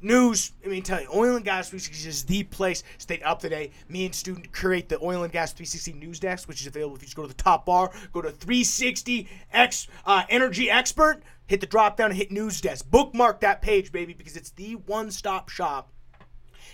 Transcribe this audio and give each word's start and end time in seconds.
news. 0.06 0.53
I 0.64 0.70
mean, 0.70 0.84
tell 0.84 1.02
you, 1.02 1.08
Oil 1.14 1.36
and 1.36 1.44
Gas 1.44 1.70
360 1.70 2.08
is 2.08 2.23
the 2.23 2.44
place. 2.44 2.84
Stay 2.98 3.20
up 3.22 3.39
to 3.39 3.50
date. 3.50 3.73
Me 3.89 4.06
and 4.06 4.16
student 4.16 4.53
create 4.53 4.88
the 4.88 5.03
Oil 5.03 5.23
and 5.23 5.34
Gas 5.34 5.52
360 5.52 5.94
news 5.94 6.20
desk, 6.20 6.47
which 6.47 6.62
is 6.62 6.67
available 6.67 6.95
if 6.95 7.02
you 7.02 7.08
just 7.08 7.17
go 7.17 7.23
to 7.23 7.28
the 7.28 7.34
top 7.34 7.66
bar, 7.66 7.92
go 8.14 8.22
to 8.22 8.31
360 8.31 9.28
X 9.52 9.88
uh, 10.06 10.23
Energy 10.30 10.70
Expert, 10.70 11.23
hit 11.47 11.59
the 11.59 11.67
drop 11.67 11.97
down, 11.97 12.12
and 12.12 12.17
hit 12.17 12.31
news 12.31 12.62
desk. 12.62 12.89
Bookmark 12.89 13.42
that 13.42 13.62
page, 13.62 13.92
baby, 13.92 14.14
because 14.14 14.38
it's 14.38 14.52
the 14.52 14.73
one 14.73 15.12
stop 15.12 15.50
shop 15.50 15.89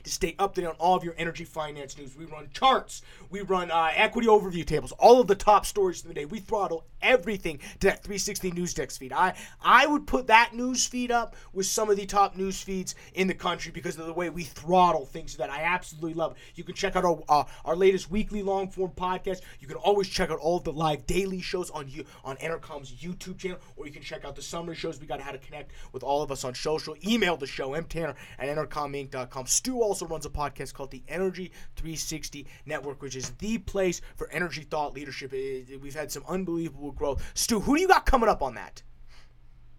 to 0.04 0.10
stay 0.10 0.36
up 0.40 0.56
to 0.56 0.62
date 0.62 0.68
on 0.68 0.76
all 0.76 0.96
of 0.96 1.04
your 1.04 1.16
energy 1.18 1.46
finance 1.46 1.98
news. 1.98 2.16
We 2.16 2.26
run 2.26 2.50
charts, 2.54 3.02
we 3.30 3.42
run 3.42 3.72
uh, 3.72 3.90
equity 3.94 4.28
overview 4.28 4.66
tables, 4.66 4.92
all 4.94 5.20
of 5.20 5.28
the 5.28 5.36
top 5.36 5.66
stories 5.66 6.02
of 6.02 6.08
the 6.08 6.14
day. 6.14 6.26
We 6.26 6.40
throttle 6.40 6.86
everything 7.02 7.60
to 7.80 7.88
that 7.88 8.04
360 8.04 8.52
news 8.52 8.74
desk 8.74 9.00
feed. 9.00 9.14
I 9.14 9.34
I 9.62 9.88
would 9.88 10.08
put 10.08 10.28
that 10.28 10.54
news 10.54 10.86
feed 10.86 11.12
up 11.12 11.36
with 11.54 11.66
some 11.66 11.90
of 11.90 11.98
the 11.98 12.06
top 12.06 12.36
news 12.36 12.62
feeds 12.62 12.96
in 13.14 13.28
the 13.28 13.34
country 13.34 13.72
because 13.72 13.98
of 13.98 14.06
the 14.06 14.14
way 14.14 14.30
we 14.30 14.44
throttle 14.44 15.06
things 15.06 15.36
that 15.38 15.50
I 15.50 15.64
absolutely 15.64 16.14
love. 16.14 16.36
You 16.56 16.64
can 16.64 16.76
check 16.76 16.96
out 16.96 17.06
our 17.06 17.22
uh, 17.28 17.44
our 17.66 17.76
latest 17.76 18.10
weekly 18.12 18.44
long 18.44 18.70
form 18.70 18.92
podcast. 18.92 19.42
You 19.60 19.68
can 19.68 19.78
always 19.78 20.08
check 20.08 20.30
out 20.30 20.40
all 20.40 20.58
of 20.58 20.64
the 20.64 20.74
live 20.74 21.06
daily 21.06 21.42
shows 21.42 21.70
on 21.72 21.90
you 21.90 22.06
on 22.24 22.38
EnerCom's 22.38 22.92
YouTube 22.92 23.38
channel, 23.38 23.60
or 23.76 23.86
you 23.86 23.92
can 23.92 24.02
check 24.02 24.26
out 24.26 24.36
the 24.36 24.42
summary 24.42 24.76
shows. 24.76 25.00
We 25.00 25.08
got 25.08 25.22
how 25.22 25.32
to 25.32 25.38
connect 25.38 25.72
with 25.92 26.04
all 26.04 26.22
of 26.22 26.32
us 26.32 26.44
on 26.44 26.56
social. 26.56 26.96
Email 27.06 27.38
the 27.38 27.48
show 27.48 27.70
mtanner 27.72 28.16
at 28.40 28.48
enercominc.com. 28.48 29.46
Stu 29.48 29.81
also 29.82 30.06
runs 30.06 30.26
a 30.26 30.30
podcast 30.30 30.74
called 30.74 30.92
the 30.92 31.04
Energy 31.08 31.52
360 31.76 32.48
Network, 32.66 33.02
which 33.02 33.16
is 33.16 33.32
the 33.40 33.58
place 33.58 34.02
for 34.16 34.30
energy 34.32 34.62
thought 34.64 34.94
leadership. 34.94 35.32
We've 35.32 35.96
had 35.96 36.12
some 36.12 36.24
unbelievable 36.28 36.92
growth. 36.92 37.32
Stu, 37.34 37.60
who 37.60 37.76
do 37.76 37.82
you 37.82 37.88
got 37.88 38.06
coming 38.06 38.30
up 38.30 38.42
on 38.42 38.56
that? 38.56 38.84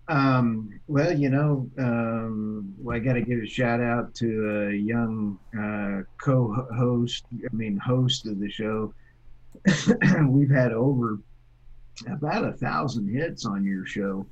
Um, 0.08 0.80
well, 0.88 1.16
you 1.16 1.30
know, 1.30 1.70
um, 1.78 2.74
well, 2.78 2.96
I 2.96 2.98
got 2.98 3.14
to 3.14 3.22
give 3.22 3.38
a 3.38 3.46
shout 3.46 3.80
out 3.80 4.14
to 4.16 4.68
a 4.68 4.74
young 4.74 5.38
uh, 5.58 6.02
co-host, 6.22 7.24
I 7.32 7.54
mean, 7.54 7.78
host 7.78 8.26
of 8.26 8.40
the 8.40 8.50
show. 8.50 8.92
We've 10.26 10.50
had 10.50 10.72
over 10.72 11.20
about 12.06 12.44
a 12.44 12.52
thousand 12.52 13.08
hits 13.14 13.46
on 13.46 13.64
your 13.64 13.86
show. 13.86 14.26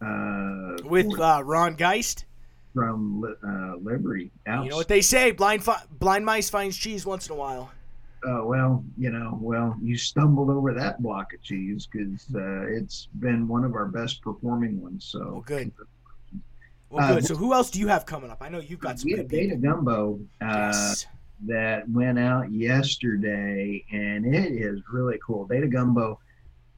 Uh, 0.00 0.76
With 0.84 1.18
uh, 1.20 1.42
Ron 1.44 1.74
Geist? 1.74 2.24
From 2.74 3.24
uh, 3.46 3.76
Liberty. 3.76 4.30
You 4.46 4.70
know 4.70 4.76
what 4.76 4.88
they 4.88 5.00
say: 5.00 5.30
blind 5.32 5.64
fi- 5.64 5.82
blind 5.98 6.24
mice 6.24 6.50
finds 6.50 6.76
cheese 6.76 7.06
once 7.06 7.26
in 7.26 7.32
a 7.32 7.36
while. 7.36 7.70
Uh, 8.24 8.42
well, 8.44 8.84
you 8.96 9.10
know, 9.10 9.36
well, 9.40 9.76
you 9.82 9.96
stumbled 9.96 10.48
over 10.48 10.72
that 10.72 11.02
block 11.02 11.34
of 11.34 11.42
cheese 11.42 11.88
because 11.90 12.24
uh, 12.34 12.66
it's 12.68 13.08
been 13.18 13.48
one 13.48 13.64
of 13.64 13.74
our 13.74 13.86
best 13.86 14.22
performing 14.22 14.80
ones. 14.80 15.04
So 15.04 15.18
well, 15.18 15.40
good. 15.40 15.72
Well, 16.88 17.08
good. 17.14 17.24
Uh, 17.24 17.26
so 17.26 17.34
who 17.34 17.52
else 17.52 17.70
do 17.70 17.80
you 17.80 17.88
have 17.88 18.06
coming 18.06 18.30
up? 18.30 18.38
I 18.40 18.48
know 18.48 18.60
you've 18.60 18.80
got 18.80 19.00
some. 19.00 19.10
We 19.10 19.16
have 19.16 19.28
Data 19.28 19.56
Gumbo 19.56 20.20
uh, 20.40 20.46
yes. 20.46 21.06
that 21.46 21.88
went 21.88 22.18
out 22.18 22.52
yesterday, 22.52 23.84
and 23.90 24.24
it 24.24 24.52
is 24.52 24.80
really 24.92 25.18
cool. 25.26 25.46
Data 25.46 25.66
Gumbo 25.66 26.20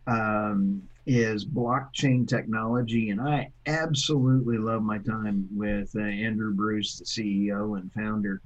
um, 0.06 0.82
is 1.06 1.44
blockchain 1.44 2.26
technology, 2.26 3.10
and 3.10 3.20
I 3.20 3.50
absolutely 3.66 4.58
love 4.58 4.82
my 4.82 4.98
time 4.98 5.48
with 5.54 5.94
uh, 5.96 6.00
Andrew 6.00 6.54
Bruce, 6.54 6.98
the 6.98 7.04
CEO 7.04 7.78
and 7.78 7.92
founder. 7.92 8.40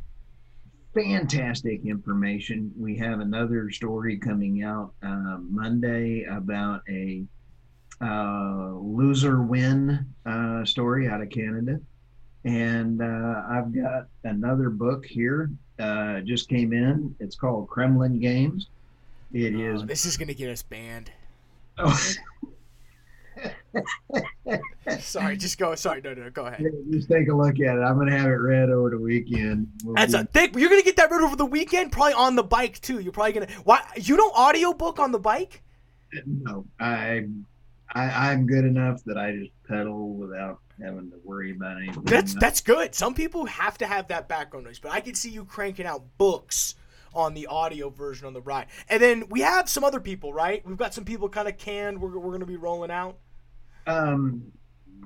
Fantastic 0.95 1.85
information. 1.85 2.73
We 2.77 2.97
have 2.97 3.21
another 3.21 3.71
story 3.71 4.17
coming 4.17 4.65
out 4.65 4.93
uh, 5.03 5.39
Monday 5.41 6.25
about 6.25 6.83
a 6.89 7.25
uh, 8.01 8.71
loser 8.75 9.43
win 9.43 10.07
uh, 10.27 10.65
story 10.65 11.09
out 11.09 11.21
of 11.21 11.31
Canada. 11.31 11.81
And 12.45 13.03
uh, 13.03 13.43
I've 13.49 13.73
got 13.75 14.07
another 14.25 14.71
book 14.71 15.05
here, 15.05 15.51
uh, 15.79 16.21
just 16.21 16.49
came 16.49 16.73
in. 16.73 17.15
It's 17.21 17.37
called 17.37 17.69
Kremlin 17.69 18.19
Games. 18.19 18.69
It 19.33 19.55
oh, 19.55 19.75
is. 19.75 19.85
This 19.85 20.07
is 20.07 20.17
going 20.17 20.29
to 20.29 20.35
get 20.35 20.49
us 20.49 20.63
banned. 20.63 21.11
Oh. 21.79 22.15
sorry, 24.99 25.37
just 25.37 25.59
go. 25.59 25.75
Sorry, 25.75 26.01
no, 26.01 26.15
no, 26.15 26.31
go 26.31 26.47
ahead. 26.47 26.61
Yeah, 26.61 26.71
just 26.91 27.09
take 27.09 27.29
a 27.29 27.35
look 27.35 27.61
at 27.61 27.77
it. 27.77 27.81
I'm 27.81 27.99
gonna 27.99 28.17
have 28.17 28.27
it 28.27 28.35
read 28.35 28.71
over 28.71 28.91
the 28.91 28.99
weekend. 28.99 29.69
We'll 29.85 29.95
That's 29.95 30.15
be... 30.15 30.21
a 30.21 30.25
thick. 30.25 30.57
You're 30.57 30.71
gonna 30.71 30.83
get 30.83 30.97
that 30.97 31.11
read 31.11 31.21
over 31.21 31.37
the 31.37 31.47
weekend, 31.47 31.93
probably 31.93 32.15
on 32.15 32.37
the 32.37 32.43
bike 32.43 32.81
too. 32.81 33.01
You're 33.01 33.13
probably 33.13 33.33
gonna. 33.33 33.49
Why 33.65 33.83
you 33.97 34.17
don't 34.17 34.35
audiobook 34.35 34.99
on 34.99 35.13
the 35.13 35.19
bike? 35.19 35.63
No, 36.27 36.65
I, 36.81 37.27
I, 37.93 38.31
I'm 38.31 38.47
good 38.47 38.65
enough 38.65 39.05
that 39.05 39.19
I 39.19 39.33
just 39.33 39.51
pedal 39.69 40.15
without 40.15 40.61
having 40.81 41.11
to 41.11 41.17
worry 41.23 41.53
about 41.53 41.77
anything. 41.77 42.03
That's 42.05 42.35
that's 42.35 42.61
good. 42.61 42.95
Some 42.95 43.15
people 43.15 43.45
have 43.47 43.79
to 43.79 43.87
have 43.87 44.09
that 44.09 44.29
background 44.29 44.67
noise, 44.67 44.79
but 44.79 44.93
I 44.93 45.01
can 45.01 45.15
see 45.15 45.31
you 45.31 45.45
cranking 45.45 45.87
out 45.87 46.03
books 46.17 46.75
on 47.15 47.35
the 47.35 47.47
audio 47.47 47.91
version 47.91 48.27
on 48.27 48.33
the 48.33 48.41
ride. 48.41 48.67
And 48.89 49.03
then 49.03 49.25
we 49.29 49.41
have 49.41 49.69
some 49.69 49.85
other 49.85 50.01
people, 50.01 50.33
right? 50.33 50.67
We've 50.67 50.77
got 50.77 50.95
some 50.95 51.05
people 51.05 51.29
kind 51.29 51.49
of 51.49 51.59
canned. 51.59 52.01
We're, 52.01 52.19
we're 52.19 52.31
going 52.31 52.41
to 52.41 52.47
be 52.47 52.57
rolling 52.57 52.91
out. 52.91 53.19
Um, 53.87 54.53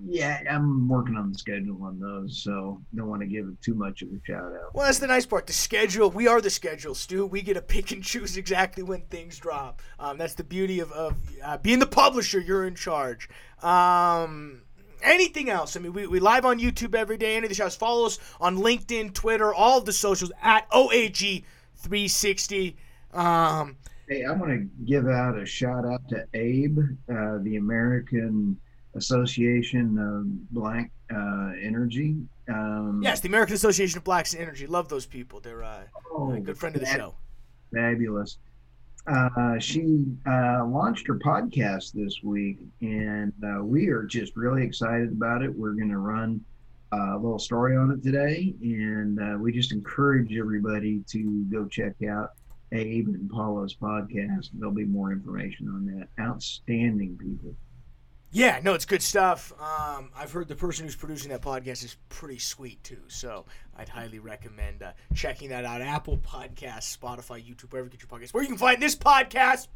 yeah, 0.04 0.40
I'm 0.50 0.88
working 0.88 1.16
on 1.16 1.32
the 1.32 1.38
schedule 1.38 1.82
on 1.84 2.00
those, 2.00 2.43
so 2.43 2.81
don't 2.94 3.08
want 3.08 3.20
to 3.22 3.26
give 3.26 3.46
it 3.46 3.60
too 3.62 3.75
much 3.75 4.02
of 4.02 4.08
a 4.08 4.20
shout 4.26 4.52
out. 4.52 4.75
Well, 4.75 4.87
that's 4.87 4.99
the 4.99 5.06
nice 5.06 5.26
part. 5.26 5.46
The 5.46 5.52
schedule, 5.52 6.10
we 6.10 6.26
are 6.26 6.40
the 6.40 6.50
schedule, 6.50 6.94
Stu. 6.94 7.25
We 7.26 7.43
get 7.43 7.54
to 7.54 7.62
pick 7.62 7.93
and 7.93 8.02
choose 8.02 8.37
exactly 8.37 8.82
when 8.82 9.02
things 9.02 9.38
drop. 9.38 9.81
Um, 10.00 10.19
that's 10.19 10.34
the 10.34 10.44
beauty 10.44 10.81
of, 10.81 10.90
of 10.93 11.16
uh, 11.44 11.58
being 11.58 11.78
the 11.78 11.87
publisher. 11.87 12.40
You're 12.40 12.66
in 12.66 12.75
charge. 12.75 13.28
Um, 13.62 14.62
anything 15.02 15.49
else? 15.49 15.76
I 15.76 15.81
mean, 15.81 15.93
we, 15.93 16.06
we 16.08 16.19
live 16.19 16.44
on 16.44 16.58
YouTube 16.58 16.96
every 16.96 17.16
day. 17.16 17.37
Any 17.37 17.46
of 17.46 17.50
the 17.50 17.54
shows. 17.54 17.76
Follow 17.76 18.06
us 18.06 18.19
on 18.40 18.58
LinkedIn, 18.58 19.14
Twitter, 19.14 19.54
all 19.54 19.78
of 19.78 19.84
the 19.84 19.93
socials 19.93 20.32
at 20.43 20.69
OAG 20.70 21.44
360. 21.82 22.76
Um, 23.12 23.76
hey, 24.08 24.25
I 24.25 24.32
want 24.32 24.50
to 24.52 24.69
give 24.84 25.06
out 25.08 25.38
a 25.38 25.44
shout 25.44 25.84
out 25.84 26.08
to 26.08 26.26
Abe, 26.34 26.79
uh, 27.11 27.38
the 27.43 27.56
American 27.56 28.56
Association 28.94 29.99
of 29.99 30.50
Black 30.50 30.90
uh, 31.14 31.52
Energy. 31.61 32.17
Um, 32.49 33.00
yes, 33.02 33.20
the 33.20 33.29
American 33.29 33.55
Association 33.55 33.99
of 33.99 34.05
Blacks 34.05 34.32
and 34.32 34.43
Energy. 34.43 34.67
Love 34.67 34.88
those 34.88 35.06
people. 35.06 35.40
They're 35.40 35.64
uh, 35.64 35.82
oh, 36.12 36.32
a 36.32 36.40
good 36.40 36.56
friend 36.58 36.75
of 36.76 36.82
the 36.82 36.88
show. 36.88 37.14
Fabulous. 37.75 38.38
Uh, 39.06 39.58
she 39.58 40.05
uh, 40.26 40.64
launched 40.64 41.08
her 41.08 41.19
podcast 41.19 41.93
this 41.93 42.23
week, 42.23 42.61
and 42.81 43.32
uh, 43.44 43.64
we 43.64 43.88
are 43.88 44.05
just 44.05 44.37
really 44.37 44.62
excited 44.62 45.11
about 45.11 45.43
it. 45.43 45.52
We're 45.52 45.73
going 45.73 45.90
to 45.90 45.99
run 45.99 46.44
a 46.93 47.17
little 47.17 47.39
story 47.39 47.77
on 47.77 47.91
it 47.91 48.03
today, 48.03 48.55
and 48.62 49.19
uh, 49.19 49.39
we 49.39 49.53
just 49.53 49.73
encourage 49.73 50.37
everybody 50.37 51.03
to 51.09 51.44
go 51.50 51.67
check 51.67 51.94
out 52.09 52.33
Abe 52.73 53.09
and 53.09 53.31
Paula's 53.31 53.75
podcast. 53.75 54.50
There'll 54.55 54.75
be 54.75 54.85
more 54.85 55.12
information 55.12 55.69
on 55.69 55.87
that. 55.87 56.09
Outstanding 56.23 57.17
people. 57.19 57.55
Yeah, 58.35 58.61
no, 58.62 58.73
it's 58.73 58.87
good 58.87 59.03
stuff. 59.03 59.53
Um, 59.61 60.11
I've 60.17 60.33
heard 60.33 60.49
the 60.49 60.55
person 60.55 60.87
who's 60.87 60.97
producing 60.97 61.31
that 61.33 61.43
podcast 61.43 61.85
is 61.85 61.97
pretty 62.09 62.39
sweet 62.39 62.83
too, 62.83 63.03
so 63.09 63.45
I'd 63.77 63.91
highly 63.91 64.21
recommend 64.21 64.83
uh, 64.83 64.93
checking 65.15 65.50
that 65.50 65.67
out. 65.67 65.83
Apple 65.83 66.17
Podcasts, 66.17 66.97
Spotify, 66.97 67.45
YouTube, 67.47 67.73
wherever 67.73 67.87
you 67.87 67.91
get 67.91 68.00
your 68.00 68.09
podcasts. 68.09 68.33
Where 68.33 68.43
you 68.43 68.49
can 68.49 68.59
find 68.59 68.83
this 68.83 68.97
podcast. 68.97 69.69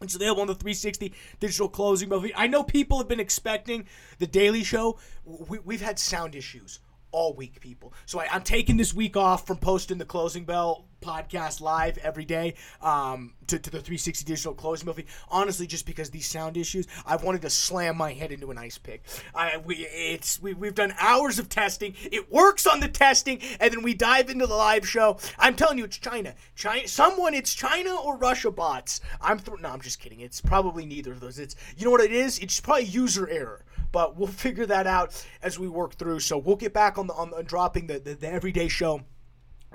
It's 0.00 0.14
available 0.14 0.42
on 0.42 0.48
the 0.48 0.54
360 0.54 1.12
digital 1.40 1.68
closing 1.68 2.08
movie. 2.08 2.32
I 2.36 2.46
know 2.46 2.62
people 2.62 2.98
have 2.98 3.08
been 3.08 3.20
expecting 3.20 3.86
the 4.18 4.26
Daily 4.26 4.62
Show. 4.62 4.98
We, 5.24 5.58
we've 5.60 5.80
had 5.80 5.98
sound 5.98 6.34
issues 6.34 6.80
all 7.12 7.34
week, 7.34 7.60
people. 7.60 7.94
So 8.04 8.20
I, 8.20 8.34
am 8.34 8.42
taking 8.42 8.76
this 8.76 8.92
week 8.92 9.16
off 9.16 9.46
from 9.46 9.56
posting 9.56 9.98
the 9.98 10.04
Closing 10.04 10.44
Bell 10.44 10.84
podcast 11.06 11.60
live 11.60 11.98
every 11.98 12.24
day 12.24 12.54
um, 12.82 13.32
to, 13.46 13.58
to 13.58 13.70
the 13.70 13.78
360 13.78 14.24
digital 14.24 14.54
closing 14.54 14.86
movie. 14.86 15.06
Honestly, 15.30 15.66
just 15.66 15.86
because 15.86 16.10
these 16.10 16.26
sound 16.26 16.56
issues, 16.56 16.86
I've 17.06 17.22
wanted 17.22 17.42
to 17.42 17.50
slam 17.50 17.96
my 17.96 18.12
head 18.12 18.32
into 18.32 18.50
an 18.50 18.58
ice 18.58 18.78
pick. 18.78 19.02
I 19.34 19.58
we 19.58 19.76
it's 19.86 20.42
we, 20.42 20.54
we've 20.54 20.74
done 20.74 20.94
hours 20.98 21.38
of 21.38 21.48
testing. 21.48 21.94
It 22.10 22.32
works 22.32 22.66
on 22.66 22.80
the 22.80 22.88
testing, 22.88 23.40
and 23.60 23.72
then 23.72 23.82
we 23.82 23.94
dive 23.94 24.30
into 24.30 24.46
the 24.46 24.54
live 24.54 24.88
show. 24.88 25.18
I'm 25.38 25.54
telling 25.54 25.78
you, 25.78 25.84
it's 25.84 25.98
China. 25.98 26.34
China. 26.56 26.88
Someone, 26.88 27.34
it's 27.34 27.54
China 27.54 27.94
or 27.94 28.16
Russia 28.16 28.50
bots. 28.50 29.00
I'm 29.20 29.38
th- 29.38 29.60
no, 29.60 29.68
I'm 29.68 29.80
just 29.80 30.00
kidding. 30.00 30.20
It's 30.20 30.40
probably 30.40 30.86
neither 30.86 31.12
of 31.12 31.20
those. 31.20 31.38
It's 31.38 31.54
you 31.76 31.84
know 31.84 31.92
what 31.92 32.00
it 32.00 32.12
is. 32.12 32.38
It's 32.40 32.60
probably 32.60 32.84
user 32.84 33.28
error 33.28 33.62
but 33.92 34.16
we'll 34.16 34.26
figure 34.26 34.66
that 34.66 34.86
out 34.86 35.24
as 35.42 35.58
we 35.58 35.68
work 35.68 35.94
through. 35.94 36.20
So 36.20 36.36
we'll 36.36 36.56
get 36.56 36.74
back 36.74 36.98
on 36.98 37.06
the 37.06 37.14
on, 37.14 37.32
dropping 37.46 37.86
the, 37.86 37.98
the, 37.98 38.14
the 38.14 38.30
everyday 38.30 38.68
show 38.68 39.02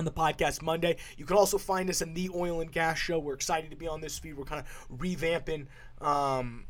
on 0.02 0.06
the 0.06 0.12
podcast 0.12 0.64
Monday. 0.64 0.98
You 1.16 1.26
can 1.26 1.38
also 1.38 1.60
find 1.60 1.88
us 1.90 2.02
in 2.02 2.16
the 2.16 2.32
Oil 2.34 2.62
and 2.62 2.72
Gas 2.72 2.98
Show. 2.98 3.20
We're 3.20 3.36
excited 3.36 3.70
to 3.70 3.78
be 3.78 3.88
on 3.88 4.02
this 4.02 4.18
feed. 4.18 4.36
We're 4.36 4.46
kind 4.46 4.60
of 4.66 4.98
revamping 4.98 5.68
um, 6.02 6.66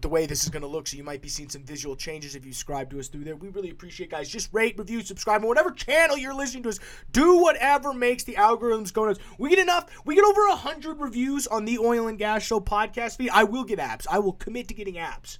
the 0.00 0.08
way 0.08 0.26
this 0.26 0.42
is 0.42 0.48
going 0.48 0.62
to 0.62 0.68
look, 0.68 0.88
so 0.88 0.96
you 0.96 1.04
might 1.04 1.22
be 1.22 1.28
seeing 1.28 1.48
some 1.48 1.62
visual 1.62 1.94
changes 1.94 2.34
if 2.34 2.44
you 2.44 2.52
subscribe 2.52 2.90
to 2.90 2.98
us 2.98 3.06
through 3.06 3.22
there. 3.22 3.36
We 3.36 3.50
really 3.50 3.70
appreciate 3.70 4.10
guys. 4.10 4.28
Just 4.28 4.52
rate, 4.52 4.76
review, 4.76 5.00
subscribe, 5.02 5.42
on 5.42 5.46
whatever 5.46 5.70
channel 5.70 6.18
you're 6.18 6.34
listening 6.34 6.64
to 6.64 6.70
us. 6.70 6.80
Do 7.12 7.38
whatever 7.38 7.92
makes 7.94 8.24
the 8.24 8.34
algorithms 8.34 8.92
go 8.92 9.04
nuts. 9.04 9.20
We 9.38 9.50
get 9.50 9.60
enough. 9.60 9.86
We 10.04 10.16
get 10.16 10.24
over 10.24 10.40
hundred 10.56 10.98
reviews 10.98 11.46
on 11.46 11.64
the 11.64 11.78
Oil 11.78 12.08
and 12.08 12.18
Gas 12.18 12.42
Show 12.42 12.58
podcast 12.58 13.16
feed. 13.16 13.30
I 13.30 13.44
will 13.44 13.64
get 13.64 13.78
apps. 13.78 14.08
I 14.10 14.18
will 14.18 14.32
commit 14.32 14.66
to 14.68 14.74
getting 14.74 14.94
apps. 14.94 15.38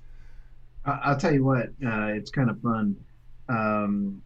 I'll 0.84 1.16
tell 1.16 1.32
you 1.32 1.44
what, 1.44 1.66
uh, 1.84 2.06
it's 2.14 2.30
kind 2.30 2.50
of 2.50 2.60
fun. 2.60 2.96
Um, 3.48 4.22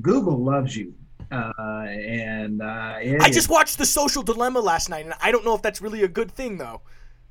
Google 0.00 0.38
loves 0.38 0.76
you. 0.76 0.94
Uh, 1.30 1.52
and 1.88 2.62
uh, 2.62 2.96
I 3.20 3.30
just 3.30 3.48
watched 3.48 3.78
The 3.78 3.86
Social 3.86 4.22
Dilemma 4.22 4.60
last 4.60 4.88
night, 4.88 5.04
and 5.04 5.14
I 5.20 5.30
don't 5.30 5.44
know 5.44 5.54
if 5.54 5.62
that's 5.62 5.80
really 5.80 6.02
a 6.02 6.08
good 6.08 6.30
thing, 6.30 6.58
though. 6.58 6.82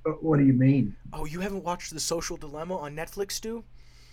Uh, 0.06 0.12
what 0.12 0.40
do 0.40 0.46
you 0.46 0.54
mean? 0.54 0.96
Oh, 1.12 1.26
you 1.26 1.40
haven't 1.40 1.64
watched 1.64 1.94
The 1.94 2.00
Social 2.00 2.38
Dilemma 2.38 2.78
on 2.78 2.96
Netflix, 2.96 3.34
Stu? 3.34 3.64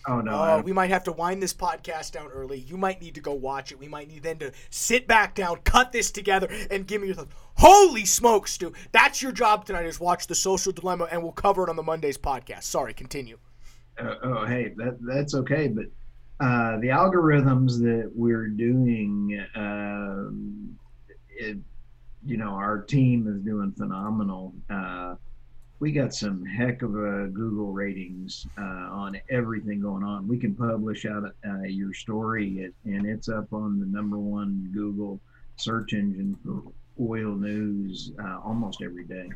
Oh 0.09 0.23
no! 0.23 0.33
Oh, 0.33 0.63
we 0.63 0.73
might 0.73 0.89
have 0.89 1.05
to 1.05 1.13
wind 1.13 1.43
this 1.43 1.53
podcast 1.53 2.13
down 2.13 2.29
early. 2.29 2.59
You 2.59 2.79
might 2.79 3.03
need 3.03 3.15
to 3.17 3.21
go 3.21 3.35
watch 3.35 3.71
it. 3.71 3.79
We 3.79 3.87
might 3.87 4.09
need 4.09 4.23
then 4.23 4.39
to 4.39 4.51
sit 4.71 5.07
back 5.07 5.35
down, 5.35 5.59
cut 5.65 5.93
this 5.93 6.11
together, 6.11 6.49
and 6.71 6.87
give 6.87 7.03
me 7.03 7.09
your 7.09 7.17
thoughts. 7.17 7.33
Holy 7.57 8.07
smokes, 8.07 8.53
Stu! 8.53 8.73
That's 8.93 9.21
your 9.21 9.33
job 9.33 9.67
tonight. 9.67 9.85
Is 9.85 10.01
watch 10.01 10.27
The 10.27 10.35
Social 10.35 10.73
Dilemma, 10.73 11.09
and 11.11 11.23
we'll 11.23 11.33
cover 11.33 11.65
it 11.65 11.69
on 11.69 11.77
the 11.77 11.83
Monday's 11.83 12.17
podcast. 12.17 12.63
Sorry, 12.63 12.95
continue 12.95 13.37
uh, 14.01 14.15
oh, 14.23 14.47
hey, 14.47 14.73
that 14.77 14.99
that's 15.01 15.35
okay. 15.35 15.69
But 15.69 15.87
uh, 16.41 16.79
the 16.79 16.89
algorithms 16.89 17.79
that 17.81 18.11
we're 18.15 18.49
doing, 18.49 19.45
um, 19.55 20.79
it, 21.29 21.59
you 22.25 22.37
know, 22.39 22.51
our 22.51 22.81
team 22.81 23.29
is 23.29 23.43
doing 23.43 23.73
phenomenal. 23.73 24.55
Uh, 24.71 25.17
we 25.81 25.93
got 25.93 26.15
some 26.15 26.45
heck 26.45 26.83
of 26.83 26.95
a 26.95 27.29
Google 27.29 27.73
ratings 27.73 28.47
uh, 28.59 28.63
on 28.91 29.21
everything 29.31 29.81
going 29.81 30.03
on. 30.03 30.29
We 30.29 30.39
can 30.39 30.55
publish 30.55 31.07
out 31.07 31.25
uh, 31.47 31.63
your 31.63 31.93
story, 31.93 32.73
and 32.85 33.07
it's 33.07 33.29
up 33.29 33.53
on 33.53 33.79
the 33.79 33.87
number 33.87 34.19
one 34.19 34.71
Google 34.73 35.21
search 35.57 35.93
engine 35.93 36.39
for 36.43 36.63
oil 37.01 37.35
news 37.35 38.13
uh, 38.23 38.39
almost 38.45 38.83
every 38.83 39.05
day. 39.05 39.29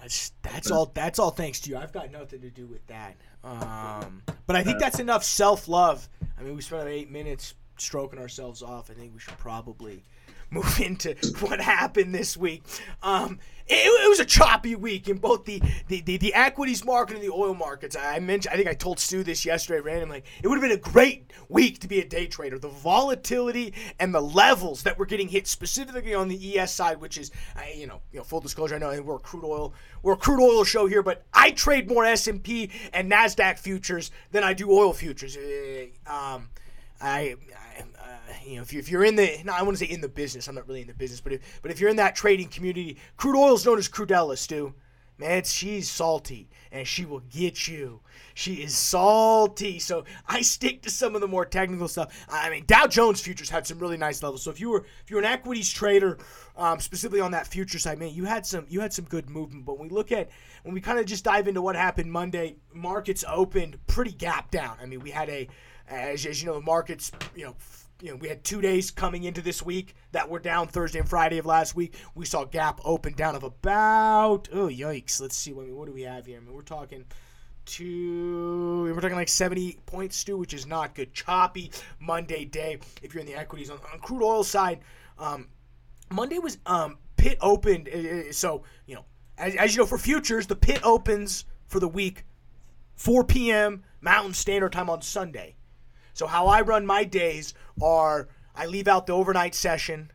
That's 0.00 0.32
that's 0.42 0.70
all. 0.70 0.90
That's 0.94 1.18
all 1.18 1.30
thanks 1.30 1.60
to 1.60 1.70
you. 1.70 1.76
I've 1.76 1.92
got 1.92 2.10
nothing 2.10 2.40
to 2.42 2.50
do 2.50 2.66
with 2.66 2.86
that. 2.86 3.16
Um, 3.44 4.22
but 4.46 4.56
I 4.56 4.62
think 4.62 4.78
that's 4.78 5.00
enough 5.00 5.24
self 5.24 5.68
love. 5.68 6.08
I 6.38 6.42
mean, 6.42 6.54
we 6.54 6.62
spent 6.62 6.88
eight 6.88 7.10
minutes 7.10 7.54
stroking 7.78 8.18
ourselves 8.18 8.62
off. 8.62 8.90
I 8.90 8.94
think 8.94 9.12
we 9.12 9.20
should 9.20 9.38
probably 9.38 10.04
move 10.50 10.80
into 10.84 11.14
what 11.40 11.60
happened 11.60 12.14
this 12.14 12.36
week. 12.36 12.62
Um, 13.02 13.38
it, 13.68 13.74
it, 13.74 14.08
was 14.08 14.18
a 14.18 14.24
choppy 14.24 14.74
week 14.74 15.08
in 15.08 15.18
both 15.18 15.44
the, 15.44 15.62
the, 15.88 16.00
the, 16.00 16.16
the, 16.16 16.32
equities 16.32 16.84
market 16.84 17.16
and 17.16 17.22
the 17.22 17.30
oil 17.30 17.54
markets. 17.54 17.96
I 17.96 18.18
mentioned, 18.18 18.54
I 18.54 18.56
think 18.56 18.68
I 18.68 18.72
told 18.72 18.98
Stu 18.98 19.22
this 19.22 19.44
yesterday 19.44 19.80
randomly. 19.80 20.24
It 20.42 20.48
would 20.48 20.54
have 20.54 20.62
been 20.62 20.78
a 20.78 20.80
great 20.80 21.30
week 21.50 21.78
to 21.80 21.88
be 21.88 22.00
a 22.00 22.04
day 22.04 22.26
trader. 22.26 22.58
The 22.58 22.68
volatility 22.68 23.74
and 24.00 24.14
the 24.14 24.22
levels 24.22 24.84
that 24.84 24.98
were 24.98 25.04
getting 25.04 25.28
hit 25.28 25.46
specifically 25.46 26.14
on 26.14 26.28
the 26.28 26.58
ES 26.58 26.74
side, 26.74 26.98
which 26.98 27.18
is, 27.18 27.30
you 27.76 27.86
know, 27.86 28.00
you 28.10 28.18
know, 28.18 28.24
full 28.24 28.40
disclosure. 28.40 28.76
I 28.76 28.78
know 28.78 29.02
we're 29.02 29.16
a 29.16 29.18
crude 29.18 29.44
oil, 29.44 29.74
we're 30.02 30.14
a 30.14 30.16
crude 30.16 30.42
oil 30.42 30.64
show 30.64 30.86
here, 30.86 31.02
but 31.02 31.24
I 31.34 31.50
trade 31.50 31.88
more 31.88 32.06
S 32.06 32.26
and 32.26 32.42
Nasdaq 32.42 33.58
futures 33.58 34.10
than 34.32 34.44
I 34.44 34.54
do 34.54 34.70
oil 34.70 34.94
futures. 34.94 35.36
Uh, 35.36 35.86
um, 36.06 36.48
I, 37.00 37.36
I 37.78 37.80
uh, 37.80 38.32
you 38.44 38.56
know, 38.56 38.62
if, 38.62 38.72
you, 38.72 38.78
if 38.78 38.90
you're 38.90 39.04
in 39.04 39.16
the, 39.16 39.40
no, 39.44 39.52
I 39.52 39.62
want 39.62 39.76
to 39.76 39.84
say 39.84 39.90
in 39.92 40.00
the 40.00 40.08
business. 40.08 40.48
I'm 40.48 40.54
not 40.54 40.66
really 40.66 40.80
in 40.80 40.86
the 40.86 40.94
business, 40.94 41.20
but 41.20 41.32
if, 41.32 41.60
but 41.62 41.70
if 41.70 41.80
you're 41.80 41.90
in 41.90 41.96
that 41.96 42.16
trading 42.16 42.48
community, 42.48 42.96
crude 43.16 43.36
oil 43.36 43.54
is 43.54 43.64
known 43.64 43.78
as 43.78 43.88
crudella, 43.88 44.36
Stu. 44.36 44.74
Man, 45.18 45.42
she's 45.42 45.90
salty, 45.90 46.48
and 46.70 46.86
she 46.86 47.04
will 47.04 47.22
get 47.28 47.66
you. 47.66 48.00
She 48.34 48.62
is 48.62 48.76
salty. 48.76 49.80
So 49.80 50.04
I 50.28 50.42
stick 50.42 50.80
to 50.82 50.90
some 50.90 51.16
of 51.16 51.20
the 51.20 51.26
more 51.26 51.44
technical 51.44 51.88
stuff. 51.88 52.24
I 52.28 52.48
mean, 52.50 52.62
Dow 52.68 52.86
Jones 52.86 53.20
futures 53.20 53.50
had 53.50 53.66
some 53.66 53.80
really 53.80 53.96
nice 53.96 54.22
levels. 54.22 54.44
So 54.44 54.52
if 54.52 54.60
you 54.60 54.70
were 54.70 54.84
if 55.02 55.10
you're 55.10 55.18
an 55.18 55.24
equities 55.24 55.72
trader, 55.72 56.18
um, 56.56 56.78
specifically 56.78 57.20
on 57.20 57.32
that 57.32 57.48
future 57.48 57.80
side, 57.80 57.98
man, 57.98 58.14
you 58.14 58.26
had 58.26 58.46
some 58.46 58.64
you 58.68 58.80
had 58.80 58.92
some 58.92 59.06
good 59.06 59.28
movement. 59.28 59.64
But 59.64 59.76
when 59.80 59.88
we 59.88 59.94
look 59.94 60.12
at 60.12 60.30
when 60.62 60.72
we 60.72 60.80
kind 60.80 61.00
of 61.00 61.06
just 61.06 61.24
dive 61.24 61.48
into 61.48 61.62
what 61.62 61.74
happened 61.74 62.12
Monday, 62.12 62.54
markets 62.72 63.24
opened 63.26 63.76
pretty 63.88 64.12
gap 64.12 64.52
down. 64.52 64.76
I 64.80 64.86
mean, 64.86 65.00
we 65.00 65.10
had 65.10 65.28
a 65.30 65.48
as, 65.88 66.26
as 66.26 66.42
you 66.42 66.48
know, 66.48 66.54
the 66.54 66.60
markets, 66.60 67.10
you 67.34 67.44
know, 67.44 67.56
you 68.00 68.10
know, 68.10 68.16
we 68.16 68.28
had 68.28 68.44
two 68.44 68.60
days 68.60 68.90
coming 68.90 69.24
into 69.24 69.40
this 69.40 69.62
week 69.62 69.94
that 70.12 70.28
were 70.28 70.38
down 70.38 70.68
Thursday 70.68 71.00
and 71.00 71.08
Friday 71.08 71.38
of 71.38 71.46
last 71.46 71.74
week. 71.74 71.96
We 72.14 72.26
saw 72.26 72.44
gap 72.44 72.80
open 72.84 73.14
down 73.14 73.34
of 73.34 73.42
about 73.42 74.48
oh 74.52 74.68
yikes. 74.68 75.20
Let's 75.20 75.36
see 75.36 75.52
what 75.52 75.66
what 75.68 75.86
do 75.86 75.92
we 75.92 76.02
have 76.02 76.26
here. 76.26 76.38
I 76.38 76.40
mean, 76.40 76.54
we're 76.54 76.62
talking 76.62 77.04
two 77.64 78.84
we're 78.94 79.00
talking 79.00 79.16
like 79.16 79.28
70 79.28 79.78
points 79.84 80.16
Stu, 80.16 80.38
which 80.38 80.54
is 80.54 80.64
not 80.64 80.94
good. 80.94 81.12
Choppy 81.12 81.72
Monday 81.98 82.44
day 82.44 82.78
if 83.02 83.14
you're 83.14 83.20
in 83.20 83.26
the 83.26 83.34
equities 83.34 83.68
on, 83.68 83.78
on 83.92 83.98
crude 83.98 84.22
oil 84.22 84.44
side. 84.44 84.80
Um, 85.18 85.48
Monday 86.10 86.38
was 86.38 86.58
um, 86.66 86.98
pit 87.16 87.36
opened, 87.40 87.88
so 88.30 88.62
you 88.86 88.94
know 88.94 89.04
as, 89.36 89.56
as 89.56 89.74
you 89.74 89.82
know 89.82 89.86
for 89.86 89.98
futures 89.98 90.46
the 90.46 90.56
pit 90.56 90.80
opens 90.84 91.46
for 91.66 91.80
the 91.80 91.88
week 91.88 92.24
4 92.94 93.24
p.m. 93.24 93.82
Mountain 94.00 94.34
Standard 94.34 94.72
Time 94.72 94.88
on 94.88 95.02
Sunday. 95.02 95.56
So 96.18 96.26
how 96.26 96.48
I 96.48 96.62
run 96.62 96.84
my 96.84 97.04
days 97.04 97.54
are 97.80 98.26
I 98.52 98.66
leave 98.66 98.88
out 98.88 99.06
the 99.06 99.12
overnight 99.12 99.54
session. 99.54 100.10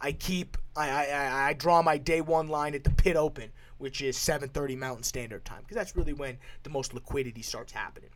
I 0.00 0.12
keep 0.12 0.56
I, 0.74 0.88
I, 0.88 1.48
I 1.48 1.52
draw 1.52 1.82
my 1.82 1.98
day 1.98 2.22
one 2.22 2.48
line 2.48 2.74
at 2.74 2.82
the 2.82 2.88
pit 2.90 3.14
open, 3.14 3.50
which 3.76 4.00
is 4.00 4.16
7:30 4.16 4.78
Mountain 4.78 5.02
Standard 5.02 5.44
Time, 5.44 5.60
because 5.60 5.74
that's 5.74 5.94
really 5.94 6.14
when 6.14 6.38
the 6.62 6.70
most 6.70 6.94
liquidity 6.94 7.42
starts 7.42 7.72
happening. 7.72 8.08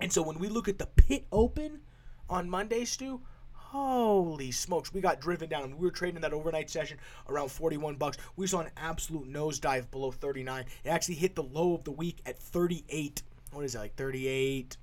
And 0.00 0.10
so 0.10 0.22
when 0.22 0.38
we 0.38 0.48
look 0.48 0.68
at 0.68 0.78
the 0.78 0.86
pit 0.86 1.26
open 1.32 1.82
on 2.30 2.48
Monday, 2.48 2.86
Stu, 2.86 3.20
holy 3.52 4.52
smokes, 4.52 4.94
we 4.94 5.02
got 5.02 5.20
driven 5.20 5.50
down. 5.50 5.76
We 5.76 5.84
were 5.84 5.90
trading 5.90 6.22
that 6.22 6.32
overnight 6.32 6.70
session 6.70 6.96
around 7.28 7.50
41 7.50 7.96
bucks. 7.96 8.16
We 8.36 8.46
saw 8.46 8.60
an 8.60 8.70
absolute 8.78 9.30
nosedive 9.30 9.90
below 9.90 10.12
39. 10.12 10.64
It 10.82 10.88
actually 10.88 11.16
hit 11.16 11.34
the 11.34 11.42
low 11.42 11.74
of 11.74 11.84
the 11.84 11.92
week 11.92 12.20
at 12.24 12.38
38. 12.38 13.22
What 13.52 13.66
is 13.66 13.74
that, 13.74 13.80
like 13.80 13.96
38? 13.96 14.78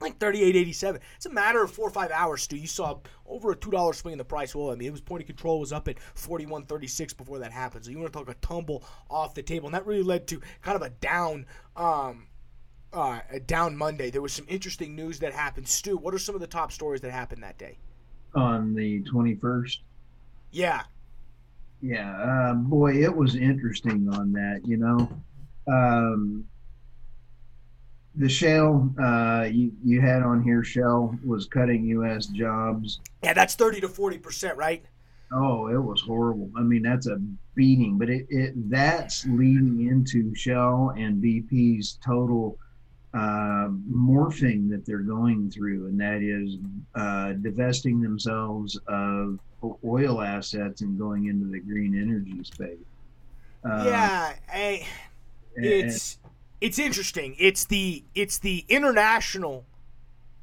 Like 0.00 0.18
38.87. 0.18 1.00
It's 1.16 1.26
a 1.26 1.30
matter 1.30 1.62
of 1.62 1.70
four 1.70 1.88
or 1.88 1.90
five 1.90 2.10
hours, 2.10 2.42
Stu. 2.42 2.56
You 2.56 2.66
saw 2.66 2.98
over 3.26 3.52
a 3.52 3.56
two 3.56 3.70
dollar 3.70 3.92
swing 3.92 4.12
in 4.12 4.18
the 4.18 4.24
price 4.24 4.50
of 4.50 4.56
oil. 4.56 4.70
I 4.70 4.74
mean, 4.74 4.88
it 4.88 4.92
was 4.92 5.00
point 5.00 5.22
of 5.22 5.26
control 5.26 5.60
was 5.60 5.72
up 5.72 5.88
at 5.88 5.96
41.36 6.16 7.16
before 7.16 7.38
that 7.40 7.52
happened. 7.52 7.84
So 7.84 7.90
you 7.90 7.98
want 7.98 8.12
to 8.12 8.18
talk 8.18 8.28
a 8.28 8.34
tumble 8.34 8.84
off 9.08 9.34
the 9.34 9.42
table, 9.42 9.68
and 9.68 9.74
that 9.74 9.86
really 9.86 10.02
led 10.02 10.26
to 10.28 10.40
kind 10.62 10.76
of 10.76 10.82
a 10.82 10.90
down. 10.90 11.46
Um, 11.76 12.26
uh, 12.92 13.20
down 13.46 13.76
Monday, 13.76 14.10
there 14.10 14.20
was 14.20 14.32
some 14.32 14.46
interesting 14.48 14.96
news 14.96 15.20
that 15.20 15.32
happened. 15.32 15.68
Stu, 15.68 15.96
what 15.96 16.12
are 16.12 16.18
some 16.18 16.34
of 16.34 16.40
the 16.40 16.46
top 16.48 16.72
stories 16.72 17.00
that 17.02 17.12
happened 17.12 17.40
that 17.44 17.56
day? 17.56 17.78
On 18.34 18.74
the 18.74 19.00
21st? 19.02 19.78
Yeah. 20.50 20.82
Yeah, 21.82 22.12
uh, 22.16 22.54
boy, 22.54 23.00
it 23.00 23.14
was 23.14 23.36
interesting 23.36 24.08
on 24.12 24.32
that, 24.32 24.62
you 24.64 24.76
know. 24.76 25.08
Um, 25.66 26.44
the 28.20 28.28
Shell 28.28 28.94
uh, 29.02 29.48
you, 29.50 29.72
you 29.82 30.00
had 30.02 30.22
on 30.22 30.42
here, 30.42 30.62
Shell 30.62 31.18
was 31.24 31.46
cutting 31.46 31.86
U.S. 31.86 32.26
jobs. 32.26 33.00
Yeah, 33.22 33.32
that's 33.32 33.54
30 33.54 33.80
to 33.80 33.88
40%, 33.88 34.56
right? 34.56 34.84
Oh, 35.32 35.68
it 35.68 35.82
was 35.82 36.02
horrible. 36.02 36.50
I 36.54 36.60
mean, 36.60 36.82
that's 36.82 37.06
a 37.06 37.16
beating, 37.54 37.96
but 37.96 38.10
it, 38.10 38.26
it 38.28 38.70
that's 38.70 39.24
leading 39.26 39.86
into 39.86 40.34
Shell 40.34 40.94
and 40.98 41.22
BP's 41.22 41.98
total 42.04 42.58
uh, 43.14 43.68
morphing 43.90 44.68
that 44.70 44.84
they're 44.84 44.98
going 44.98 45.50
through, 45.50 45.86
and 45.86 45.98
that 45.98 46.22
is 46.22 46.58
uh, 46.96 47.32
divesting 47.40 48.02
themselves 48.02 48.78
of 48.86 49.38
oil 49.84 50.20
assets 50.20 50.82
and 50.82 50.98
going 50.98 51.26
into 51.26 51.46
the 51.46 51.60
green 51.60 51.98
energy 51.98 52.44
space. 52.44 52.76
Uh, 53.64 53.84
yeah, 53.86 54.34
I, 54.52 54.86
it's 55.56 56.18
it's 56.60 56.78
interesting. 56.78 57.36
It's 57.38 57.64
the 57.64 58.04
it's 58.14 58.38
the 58.38 58.64
international 58.68 59.66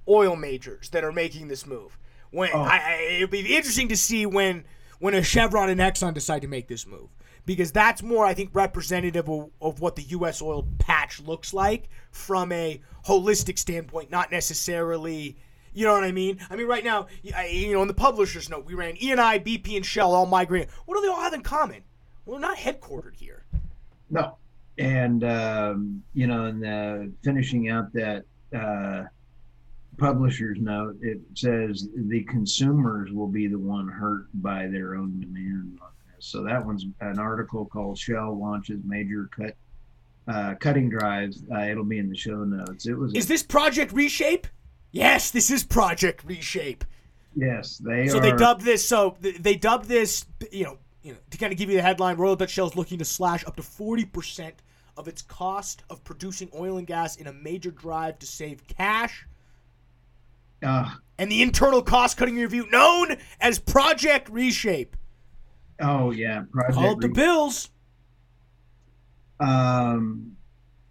oil 0.07 0.35
majors 0.35 0.89
that 0.89 1.03
are 1.03 1.11
making 1.11 1.47
this 1.47 1.65
move. 1.65 1.97
When 2.31 2.49
oh. 2.53 2.59
I, 2.59 2.77
I, 2.77 3.13
it'd 3.17 3.29
be 3.29 3.55
interesting 3.55 3.89
to 3.89 3.97
see 3.97 4.25
when 4.25 4.65
when 4.99 5.13
a 5.13 5.21
Chevron 5.21 5.69
and 5.69 5.79
Exxon 5.79 6.13
decide 6.13 6.41
to 6.41 6.47
make 6.47 6.67
this 6.67 6.87
move 6.87 7.09
because 7.45 7.71
that's 7.71 8.03
more, 8.03 8.25
I 8.25 8.33
think, 8.33 8.49
representative 8.53 9.29
of, 9.29 9.49
of, 9.61 9.79
what 9.79 9.95
the 9.95 10.01
U.S. 10.03 10.41
oil 10.41 10.67
patch 10.79 11.21
looks 11.21 11.53
like 11.53 11.89
from 12.11 12.51
a 12.51 12.81
holistic 13.05 13.57
standpoint, 13.57 14.11
not 14.11 14.31
necessarily. 14.31 15.37
You 15.73 15.85
know 15.85 15.93
what 15.93 16.03
I 16.03 16.11
mean? 16.11 16.39
I 16.49 16.55
mean, 16.55 16.67
right 16.67 16.83
now, 16.83 17.05
you 17.21 17.71
know, 17.71 17.83
in 17.83 17.87
the 17.87 17.93
publisher's 17.93 18.49
note, 18.49 18.65
we 18.65 18.73
ran 18.73 18.95
ENI, 18.95 19.45
BP, 19.45 19.75
and 19.77 19.85
Shell 19.85 20.13
all 20.13 20.25
migrating. 20.25 20.69
What 20.85 20.95
do 20.95 21.01
they 21.01 21.07
all 21.07 21.21
have 21.21 21.33
in 21.33 21.41
common? 21.41 21.83
Well, 22.25 22.39
they're 22.39 22.49
not 22.49 22.57
headquartered 22.57 23.15
here. 23.15 23.45
No, 24.09 24.37
and 24.77 25.23
um, 25.23 26.03
you 26.13 26.27
know, 26.27 26.45
and 26.45 26.65
uh, 26.65 27.11
finishing 27.23 27.69
out 27.69 27.91
that 27.93 28.23
uh, 28.55 29.03
publisher's 29.97 30.59
note, 30.59 30.97
it 31.01 31.19
says 31.33 31.87
the 31.95 32.23
consumers 32.25 33.11
will 33.11 33.27
be 33.27 33.47
the 33.47 33.59
one 33.59 33.87
hurt 33.87 34.27
by 34.33 34.67
their 34.67 34.95
own 34.95 35.19
demand 35.19 35.79
so 36.19 36.43
that 36.43 36.65
one's 36.65 36.85
an 37.01 37.19
article 37.19 37.65
called 37.65 37.97
Shell 37.97 38.37
launches 38.39 38.79
major 38.83 39.29
cut 39.35 39.55
uh, 40.27 40.55
cutting 40.55 40.89
drives. 40.89 41.43
Uh, 41.51 41.61
it'll 41.61 41.83
be 41.83 41.99
in 41.99 42.09
the 42.09 42.15
show 42.15 42.43
notes. 42.43 42.87
It 42.87 42.97
was. 42.97 43.13
Is 43.13 43.25
a, 43.25 43.27
this 43.29 43.43
Project 43.43 43.93
Reshape? 43.93 44.47
Yes, 44.91 45.31
this 45.31 45.51
is 45.51 45.63
Project 45.63 46.23
Reshape. 46.25 46.83
Yes, 47.35 47.77
they. 47.77 48.07
So 48.07 48.17
are, 48.17 48.21
they 48.21 48.31
dubbed 48.31 48.61
this. 48.61 48.85
So 48.85 49.15
they 49.21 49.55
dubbed 49.55 49.85
this. 49.85 50.25
You 50.51 50.65
know, 50.65 50.77
you 51.01 51.13
know, 51.13 51.17
to 51.29 51.37
kind 51.37 51.51
of 51.51 51.57
give 51.57 51.69
you 51.69 51.77
the 51.77 51.81
headline, 51.81 52.17
Royal 52.17 52.35
Dutch 52.35 52.51
Shell 52.51 52.67
is 52.67 52.75
looking 52.75 52.99
to 52.99 53.05
slash 53.05 53.45
up 53.45 53.55
to 53.55 53.63
forty 53.63 54.05
percent 54.05 54.55
of 54.97 55.07
its 55.07 55.21
cost 55.21 55.83
of 55.89 56.03
producing 56.03 56.49
oil 56.55 56.77
and 56.77 56.87
gas 56.87 57.15
in 57.15 57.27
a 57.27 57.33
major 57.33 57.71
drive 57.71 58.19
to 58.19 58.25
save 58.25 58.67
cash. 58.67 59.25
Uh, 60.63 60.89
and 61.19 61.31
the 61.31 61.41
internal 61.41 61.81
cost 61.81 62.17
cutting 62.17 62.35
review 62.35 62.69
known 62.71 63.17
as 63.39 63.59
Project 63.59 64.29
Reshape. 64.29 64.97
Oh 65.79 66.11
yeah, 66.11 66.43
Project 66.51 66.73
Call 66.73 66.91
up 66.91 66.99
the 66.99 67.09
Bills. 67.09 67.69
Um, 69.39 70.35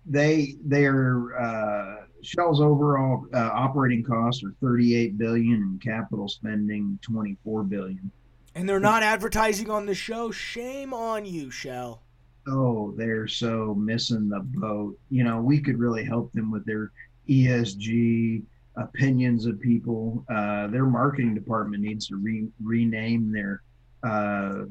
they 0.05 0.55
their 0.65 1.37
uh, 1.37 1.97
Shell's 2.23 2.61
overall 2.61 3.27
uh, 3.35 3.51
operating 3.53 4.05
costs 4.05 4.45
are 4.45 4.55
38 4.61 5.19
billion 5.19 5.55
and 5.55 5.81
capital 5.81 6.29
spending 6.29 6.99
24 7.03 7.65
billion. 7.65 8.11
And 8.55 8.69
they're 8.69 8.81
not 8.81 9.03
advertising 9.03 9.69
on 9.69 9.87
the 9.87 9.95
show. 9.95 10.31
Shame 10.31 10.95
on 10.95 11.27
you, 11.27 11.51
Shell. 11.51 12.03
Oh, 12.49 12.93
they're 12.97 13.29
so 13.29 13.75
missing 13.75 14.29
the 14.29 14.41
boat. 14.41 14.99
You 15.11 15.25
know, 15.25 15.41
we 15.41 15.61
could 15.61 15.79
really 15.79 16.05
help 16.05 16.33
them 16.33 16.51
with 16.51 16.65
their 16.65 16.93
ESG 17.29 18.43
opinions 18.77 19.47
of 19.47 19.61
people. 19.61 20.25
Uh, 20.31 20.69
their 20.69 20.87
marketing 20.87 21.35
department 21.35 21.83
needs 21.83 22.07
to 22.09 22.17
re- 22.17 22.49
rename 22.63 23.33
their 23.33 23.63
uh, 24.03 24.65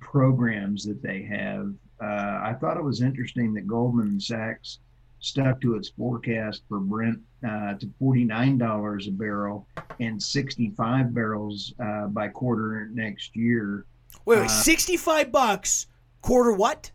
programs 0.00 0.84
that 0.84 1.02
they 1.02 1.22
have. 1.22 1.72
Uh, 2.02 2.40
I 2.42 2.56
thought 2.60 2.76
it 2.76 2.82
was 2.82 3.00
interesting 3.00 3.54
that 3.54 3.66
Goldman 3.66 4.20
Sachs 4.20 4.80
stuck 5.20 5.60
to 5.60 5.76
its 5.76 5.90
forecast 5.90 6.62
for 6.68 6.80
Brent 6.80 7.20
uh, 7.48 7.74
to 7.74 7.86
$49 8.00 9.08
a 9.08 9.10
barrel 9.12 9.66
and 10.00 10.20
65 10.20 11.14
barrels 11.14 11.72
uh, 11.82 12.08
by 12.08 12.28
quarter 12.28 12.90
next 12.92 13.36
year. 13.36 13.86
Wait, 14.24 14.40
wait, 14.40 14.46
uh, 14.46 14.48
65 14.48 15.30
bucks 15.30 15.86
quarter 16.22 16.52
what? 16.52 16.90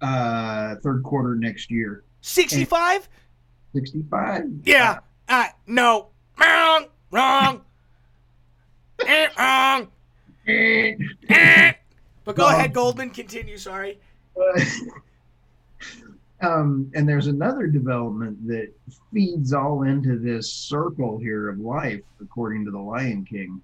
Uh, 0.00 0.76
third 0.82 1.02
quarter 1.02 1.34
next 1.34 1.70
year. 1.70 2.04
65? 2.20 3.08
65. 3.74 4.44
Yeah. 4.64 4.98
Uh, 5.28 5.46
no. 5.66 6.08
Wrong. 6.38 6.86
Wrong. 7.10 7.62
eh, 9.06 9.28
wrong. 9.38 9.88
but 12.24 12.36
go 12.36 12.48
ahead, 12.48 12.72
Goldman. 12.72 13.10
Continue. 13.10 13.58
Sorry. 13.58 13.98
um, 16.40 16.90
and 16.94 17.08
there's 17.08 17.26
another 17.26 17.66
development 17.66 18.46
that 18.46 18.72
feeds 19.12 19.52
all 19.52 19.82
into 19.82 20.18
this 20.18 20.52
circle 20.52 21.18
here 21.18 21.48
of 21.48 21.58
life, 21.58 22.02
according 22.20 22.64
to 22.64 22.70
the 22.70 22.78
Lion 22.78 23.24
King, 23.24 23.60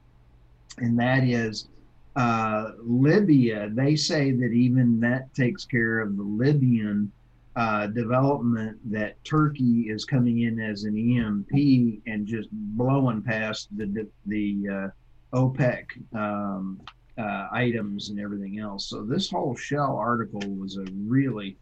and 0.78 0.98
that 0.98 1.24
is 1.24 1.68
uh, 2.16 2.70
Libya. 2.82 3.70
They 3.72 3.96
say 3.96 4.32
that 4.32 4.52
even 4.52 5.00
that 5.00 5.32
takes 5.34 5.64
care 5.64 6.00
of 6.00 6.16
the 6.16 6.22
Libyan 6.22 7.10
uh, 7.56 7.86
development 7.88 8.78
that 8.90 9.22
Turkey 9.24 9.82
is 9.88 10.04
coming 10.04 10.40
in 10.40 10.58
as 10.60 10.84
an 10.84 10.96
EMP 10.96 12.02
and 12.06 12.26
just 12.26 12.48
blowing 12.50 13.22
past 13.22 13.68
the 13.76 14.08
the 14.26 14.90
uh, 15.32 15.36
OPEC 15.36 15.84
um, 16.14 16.80
uh, 17.18 17.48
items 17.52 18.10
and 18.10 18.18
everything 18.18 18.58
else. 18.58 18.86
So 18.88 19.02
this 19.02 19.30
whole 19.30 19.54
Shell 19.54 19.96
article 19.96 20.42
was 20.56 20.76
a 20.76 20.84
really 21.06 21.56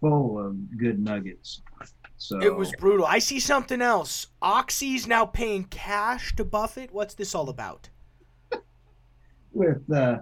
full 0.00 0.38
of 0.38 0.78
good 0.78 0.98
nuggets. 0.98 1.62
So 2.16 2.38
it 2.40 2.54
was 2.54 2.70
brutal. 2.78 3.06
I 3.06 3.18
see 3.18 3.40
something 3.40 3.80
else. 3.80 4.26
Oxy's 4.42 5.06
now 5.06 5.24
paying 5.24 5.64
cash 5.64 6.36
to 6.36 6.44
Buffett. 6.44 6.92
What's 6.92 7.14
this 7.14 7.34
all 7.34 7.48
about? 7.48 7.88
With 9.52 9.82
uh, 9.90 10.18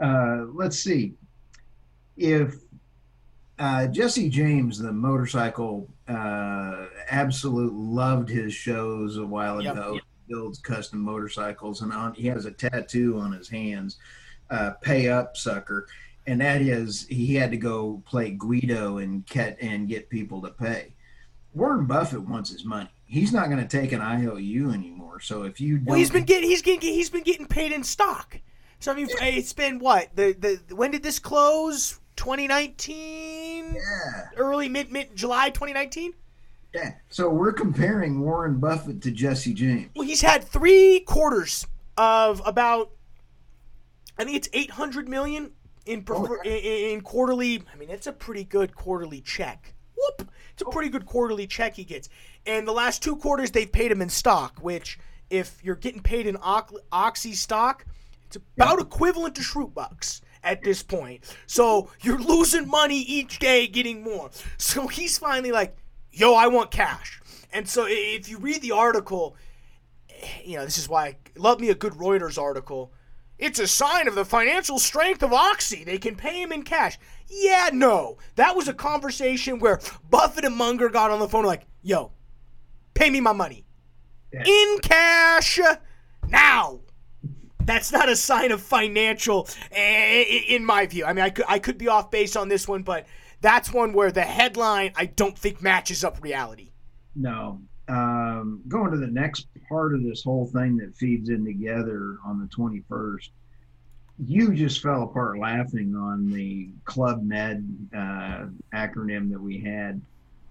uh, 0.00 0.46
let's 0.52 0.78
see, 0.78 1.14
if 2.16 2.54
uh, 3.58 3.86
Jesse 3.88 4.28
James, 4.28 4.78
the 4.78 4.92
motorcycle, 4.92 5.88
uh, 6.08 6.86
absolute 7.10 7.74
loved 7.74 8.28
his 8.28 8.54
shows 8.54 9.16
a 9.16 9.26
while 9.26 9.62
yep, 9.62 9.74
ago. 9.74 9.94
Yep 9.94 10.02
builds 10.30 10.60
custom 10.60 11.00
motorcycles, 11.00 11.82
and 11.82 11.92
on 11.92 12.14
he 12.14 12.28
has 12.28 12.46
a 12.46 12.52
tattoo 12.52 13.18
on 13.18 13.32
his 13.32 13.48
hands, 13.48 13.98
uh, 14.48 14.70
"Pay 14.80 15.08
up, 15.08 15.36
sucker," 15.36 15.88
and 16.26 16.40
that 16.40 16.62
is 16.62 17.06
he 17.08 17.34
had 17.34 17.50
to 17.50 17.56
go 17.56 18.02
play 18.06 18.30
Guido 18.30 18.98
and 18.98 19.26
get 19.26 19.58
and 19.60 19.88
get 19.88 20.08
people 20.08 20.40
to 20.42 20.50
pay. 20.50 20.94
Warren 21.52 21.86
Buffett 21.86 22.22
wants 22.22 22.50
his 22.50 22.64
money. 22.64 22.88
He's 23.06 23.32
not 23.32 23.50
going 23.50 23.60
to 23.60 23.68
take 23.68 23.90
an 23.90 24.00
IOU 24.00 24.70
anymore. 24.70 25.18
So 25.18 25.42
if 25.42 25.60
you 25.60 25.80
well, 25.84 25.98
he's 25.98 26.10
been 26.10 26.24
getting 26.24 26.48
he's 26.48 26.62
getting 26.62 26.80
he's 26.80 27.10
been 27.10 27.24
getting 27.24 27.46
paid 27.46 27.72
in 27.72 27.82
stock. 27.82 28.38
So 28.80 28.92
I 28.92 28.94
mean, 28.94 29.08
yeah. 29.08 29.26
it's 29.26 29.52
been 29.52 29.78
what 29.78 30.08
the 30.16 30.32
the 30.32 30.74
when 30.74 30.90
did 30.90 31.02
this 31.02 31.18
close? 31.18 32.00
2019. 32.16 33.74
Yeah. 33.74 33.80
Early 34.36 34.68
mid 34.68 34.92
mid 34.92 35.16
July 35.16 35.48
2019. 35.50 36.12
Yeah. 36.74 36.94
So 37.08 37.30
we're 37.30 37.52
comparing 37.52 38.20
Warren 38.20 38.58
Buffett 38.58 39.00
to 39.02 39.10
Jesse 39.10 39.54
James. 39.54 39.88
Well, 39.96 40.06
he's 40.06 40.20
had 40.20 40.44
three 40.44 41.00
quarters 41.00 41.66
of 41.96 42.42
about, 42.44 42.90
I 44.18 44.24
think 44.24 44.36
it's 44.36 44.48
800 44.52 45.08
million 45.08 45.52
in, 45.86 46.02
prefer, 46.02 46.38
oh, 46.38 46.42
in, 46.48 46.52
in, 46.52 47.00
quarterly. 47.00 47.62
I 47.72 47.76
mean, 47.76 47.88
that's 47.88 48.06
a 48.06 48.12
pretty 48.12 48.44
good 48.44 48.74
quarterly 48.74 49.20
check. 49.20 49.74
Whoop! 49.96 50.30
It's 50.52 50.62
a 50.62 50.66
oh. 50.66 50.70
pretty 50.70 50.90
good 50.90 51.06
quarterly 51.06 51.46
check 51.46 51.74
he 51.74 51.84
gets. 51.84 52.08
And 52.46 52.68
the 52.68 52.72
last 52.72 53.02
two 53.02 53.16
quarters, 53.16 53.50
they've 53.50 53.70
paid 53.70 53.90
him 53.90 54.00
in 54.00 54.08
stock, 54.08 54.58
which, 54.60 54.98
if 55.30 55.58
you're 55.64 55.74
getting 55.74 56.02
paid 56.02 56.26
in 56.26 56.36
Oxy 56.42 57.32
stock, 57.32 57.84
it's 58.30 58.36
about 58.36 58.78
yeah. 58.78 58.84
equivalent 58.84 59.34
to 59.34 59.42
Schrute 59.42 59.74
bucks 59.74 60.22
at 60.44 60.62
this 60.62 60.84
point. 60.84 61.36
So 61.46 61.90
you're 62.00 62.20
losing 62.20 62.68
money 62.68 63.00
each 63.00 63.40
day, 63.40 63.66
getting 63.66 64.04
more. 64.04 64.30
So 64.56 64.86
he's 64.86 65.18
finally 65.18 65.50
like, 65.50 65.76
yo, 66.12 66.34
I 66.34 66.46
want 66.46 66.70
cash. 66.70 67.20
And 67.52 67.68
so 67.68 67.86
if 67.88 68.28
you 68.28 68.38
read 68.38 68.62
the 68.62 68.70
article, 68.70 69.36
eh, 70.08 70.42
you 70.44 70.56
know, 70.56 70.64
this 70.64 70.78
is 70.78 70.88
why 70.88 71.06
I 71.06 71.16
love 71.36 71.58
me 71.58 71.70
a 71.70 71.74
good 71.74 71.94
Reuters 71.94 72.40
article. 72.40 72.92
It's 73.36 73.58
a 73.58 73.66
sign 73.66 74.06
of 74.06 74.14
the 74.14 74.24
financial 74.24 74.78
strength 74.78 75.24
of 75.24 75.32
Oxy. 75.32 75.82
They 75.82 75.98
can 75.98 76.14
pay 76.14 76.40
him 76.40 76.52
in 76.52 76.62
cash. 76.62 76.98
Yeah, 77.26 77.70
no. 77.72 78.18
That 78.36 78.54
was 78.54 78.68
a 78.68 78.74
conversation 78.74 79.58
where 79.58 79.80
Buffett 80.08 80.44
and 80.44 80.54
Munger 80.54 80.88
got 80.88 81.10
on 81.10 81.18
the 81.18 81.28
phone 81.28 81.44
like, 81.44 81.66
yo, 81.82 82.12
pay 82.94 83.10
me 83.10 83.20
my 83.20 83.32
money 83.32 83.64
yeah. 84.32 84.44
in 84.46 84.78
cash 84.82 85.58
now. 86.28 86.80
That's 87.70 87.92
not 87.92 88.08
a 88.08 88.16
sign 88.16 88.50
of 88.50 88.60
financial, 88.60 89.48
in 89.70 90.64
my 90.64 90.86
view. 90.86 91.04
I 91.04 91.12
mean, 91.12 91.24
I 91.24 91.30
could 91.30 91.44
I 91.46 91.60
could 91.60 91.78
be 91.78 91.86
off 91.86 92.10
base 92.10 92.34
on 92.34 92.48
this 92.48 92.66
one, 92.66 92.82
but 92.82 93.06
that's 93.40 93.72
one 93.72 93.92
where 93.92 94.10
the 94.10 94.22
headline 94.22 94.92
I 94.96 95.06
don't 95.06 95.38
think 95.38 95.62
matches 95.62 96.02
up 96.02 96.20
reality. 96.20 96.72
No. 97.14 97.60
Um, 97.86 98.62
going 98.66 98.90
to 98.90 98.96
the 98.96 99.06
next 99.06 99.46
part 99.68 99.94
of 99.94 100.02
this 100.02 100.24
whole 100.24 100.46
thing 100.46 100.78
that 100.78 100.96
feeds 100.96 101.28
in 101.28 101.44
together 101.44 102.16
on 102.26 102.40
the 102.40 102.46
21st, 102.46 103.28
you 104.18 104.52
just 104.52 104.82
fell 104.82 105.04
apart 105.04 105.38
laughing 105.38 105.94
on 105.94 106.28
the 106.28 106.70
Club 106.86 107.22
Med 107.22 107.64
uh, 107.94 108.46
acronym 108.74 109.30
that 109.30 109.40
we 109.40 109.60
had. 109.60 110.00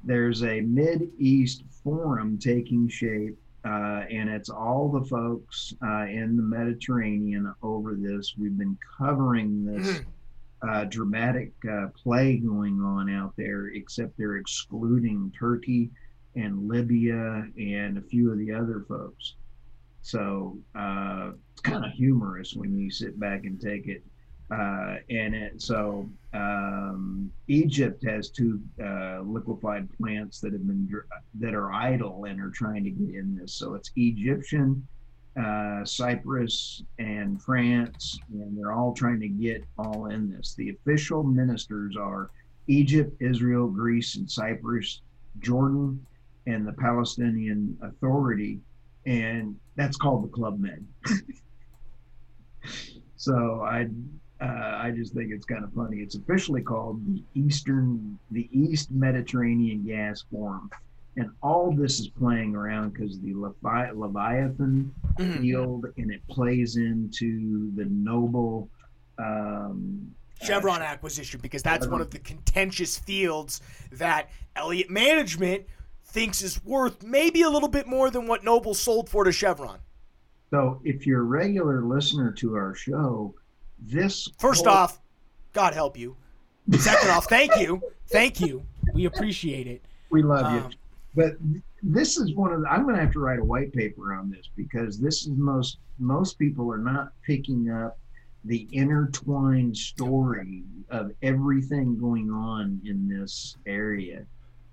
There's 0.05 0.43
a 0.43 0.61
Mid 0.61 1.09
East 1.17 1.63
forum 1.83 2.37
taking 2.37 2.87
shape, 2.87 3.37
uh, 3.65 4.03
and 4.09 4.29
it's 4.29 4.49
all 4.49 4.89
the 4.89 5.05
folks 5.05 5.73
uh, 5.83 6.05
in 6.05 6.37
the 6.37 6.43
Mediterranean 6.43 7.53
over 7.61 7.95
this. 7.95 8.35
We've 8.37 8.57
been 8.57 8.77
covering 8.97 9.65
this 9.65 9.99
mm-hmm. 9.99 10.69
uh, 10.69 10.85
dramatic 10.85 11.51
uh, 11.69 11.87
play 11.87 12.37
going 12.37 12.81
on 12.81 13.09
out 13.09 13.33
there, 13.37 13.67
except 13.67 14.17
they're 14.17 14.37
excluding 14.37 15.31
Turkey 15.37 15.89
and 16.35 16.67
Libya 16.67 17.47
and 17.57 17.97
a 17.97 18.01
few 18.01 18.31
of 18.31 18.37
the 18.37 18.51
other 18.51 18.85
folks. 18.87 19.35
So 20.01 20.57
uh, 20.75 21.31
it's 21.51 21.61
kind 21.61 21.85
of 21.85 21.91
humorous 21.91 22.53
when 22.53 22.77
you 22.77 22.89
sit 22.89 23.19
back 23.19 23.43
and 23.43 23.59
take 23.59 23.87
it. 23.87 24.03
Uh, 24.51 24.95
and 25.09 25.35
it, 25.35 25.61
so 25.61 26.09
um, 26.33 27.31
Egypt 27.47 28.03
has 28.03 28.29
two 28.29 28.59
uh, 28.83 29.21
liquefied 29.21 29.87
plants 29.97 30.39
that 30.39 30.53
have 30.53 30.65
been 30.65 30.89
that 31.39 31.53
are 31.53 31.71
idle 31.71 32.25
and 32.25 32.41
are 32.41 32.49
trying 32.49 32.83
to 32.83 32.89
get 32.89 33.15
in 33.15 33.35
this. 33.35 33.53
So 33.53 33.75
it's 33.75 33.91
Egyptian, 33.95 34.87
uh, 35.39 35.85
Cyprus, 35.85 36.83
and 36.97 37.41
France, 37.41 38.19
and 38.31 38.57
they're 38.57 38.73
all 38.73 38.93
trying 38.93 39.19
to 39.19 39.27
get 39.27 39.63
all 39.77 40.07
in 40.07 40.31
this. 40.31 40.55
The 40.55 40.71
official 40.71 41.23
ministers 41.23 41.95
are 41.95 42.31
Egypt, 42.67 43.21
Israel, 43.21 43.67
Greece, 43.67 44.15
and 44.15 44.29
Cyprus, 44.29 45.01
Jordan, 45.39 46.03
and 46.47 46.67
the 46.67 46.73
Palestinian 46.73 47.77
Authority, 47.83 48.59
and 49.05 49.55
that's 49.75 49.97
called 49.97 50.23
the 50.23 50.27
Club 50.29 50.59
Med. 50.59 50.85
so 53.15 53.61
I 53.61 53.87
uh, 54.41 54.79
I 54.81 54.91
just 54.95 55.13
think 55.13 55.31
it's 55.31 55.45
kind 55.45 55.63
of 55.63 55.73
funny. 55.73 55.97
It's 55.97 56.15
officially 56.15 56.61
called 56.61 57.05
the 57.05 57.23
Eastern 57.33 58.17
the 58.31 58.47
East 58.51 58.89
Mediterranean 58.91 59.83
Gas 59.85 60.23
Forum, 60.31 60.69
and 61.17 61.29
all 61.43 61.71
this 61.71 61.99
is 61.99 62.07
playing 62.07 62.55
around 62.55 62.93
because 62.93 63.19
the 63.19 63.33
Levi- 63.33 63.91
Leviathan 63.91 64.93
mm-hmm. 65.17 65.41
field, 65.41 65.85
and 65.97 66.11
it 66.11 66.25
plays 66.29 66.77
into 66.77 67.71
the 67.75 67.85
Noble. 67.85 68.69
Um, 69.17 70.15
Chevron 70.41 70.81
uh, 70.81 70.85
acquisition 70.85 71.41
because 71.43 71.61
that's 71.61 71.85
one 71.85 71.99
of 71.99 72.11
the 72.11 72.19
contentious 72.19 72.97
fields 72.97 73.59
that 73.91 74.29
Elliott 74.55 74.89
Management 74.89 75.65
thinks 76.05 76.41
is 76.41 76.63
worth 76.63 77.03
maybe 77.03 77.41
a 77.41 77.49
little 77.49 77.67
bit 77.67 77.87
more 77.87 78.09
than 78.09 78.25
what 78.25 78.45
Noble 78.45 78.73
sold 78.73 79.09
for 79.09 79.25
to 79.25 79.33
Chevron. 79.33 79.79
So, 80.49 80.79
if 80.85 81.05
you're 81.05 81.21
a 81.21 81.25
regular 81.25 81.83
listener 81.83 82.31
to 82.31 82.55
our 82.55 82.73
show, 82.73 83.35
this 83.81 84.27
first 84.37 84.65
whole... 84.65 84.75
off, 84.75 84.99
God 85.53 85.73
help 85.73 85.97
you. 85.97 86.15
Second 86.77 87.09
off, 87.09 87.25
thank 87.25 87.55
you, 87.57 87.81
thank 88.07 88.39
you. 88.39 88.63
We 88.93 89.05
appreciate 89.05 89.67
it. 89.67 89.81
We 90.09 90.21
love 90.21 90.45
um, 90.45 90.55
you. 90.55 90.69
But 91.15 91.33
this 91.81 92.17
is 92.17 92.33
one 92.35 92.53
of 92.53 92.61
the, 92.61 92.67
I'm 92.67 92.83
going 92.83 92.95
to 92.95 93.01
have 93.01 93.13
to 93.13 93.19
write 93.19 93.39
a 93.39 93.43
white 93.43 93.73
paper 93.73 94.13
on 94.13 94.29
this 94.29 94.49
because 94.55 94.99
this 94.99 95.23
is 95.23 95.29
most 95.29 95.77
most 95.97 96.39
people 96.39 96.71
are 96.71 96.77
not 96.77 97.11
picking 97.23 97.69
up 97.69 97.97
the 98.45 98.67
intertwined 98.71 99.75
story 99.75 100.63
of 100.89 101.11
everything 101.23 101.97
going 101.97 102.31
on 102.31 102.79
in 102.85 103.07
this 103.07 103.57
area 103.65 104.25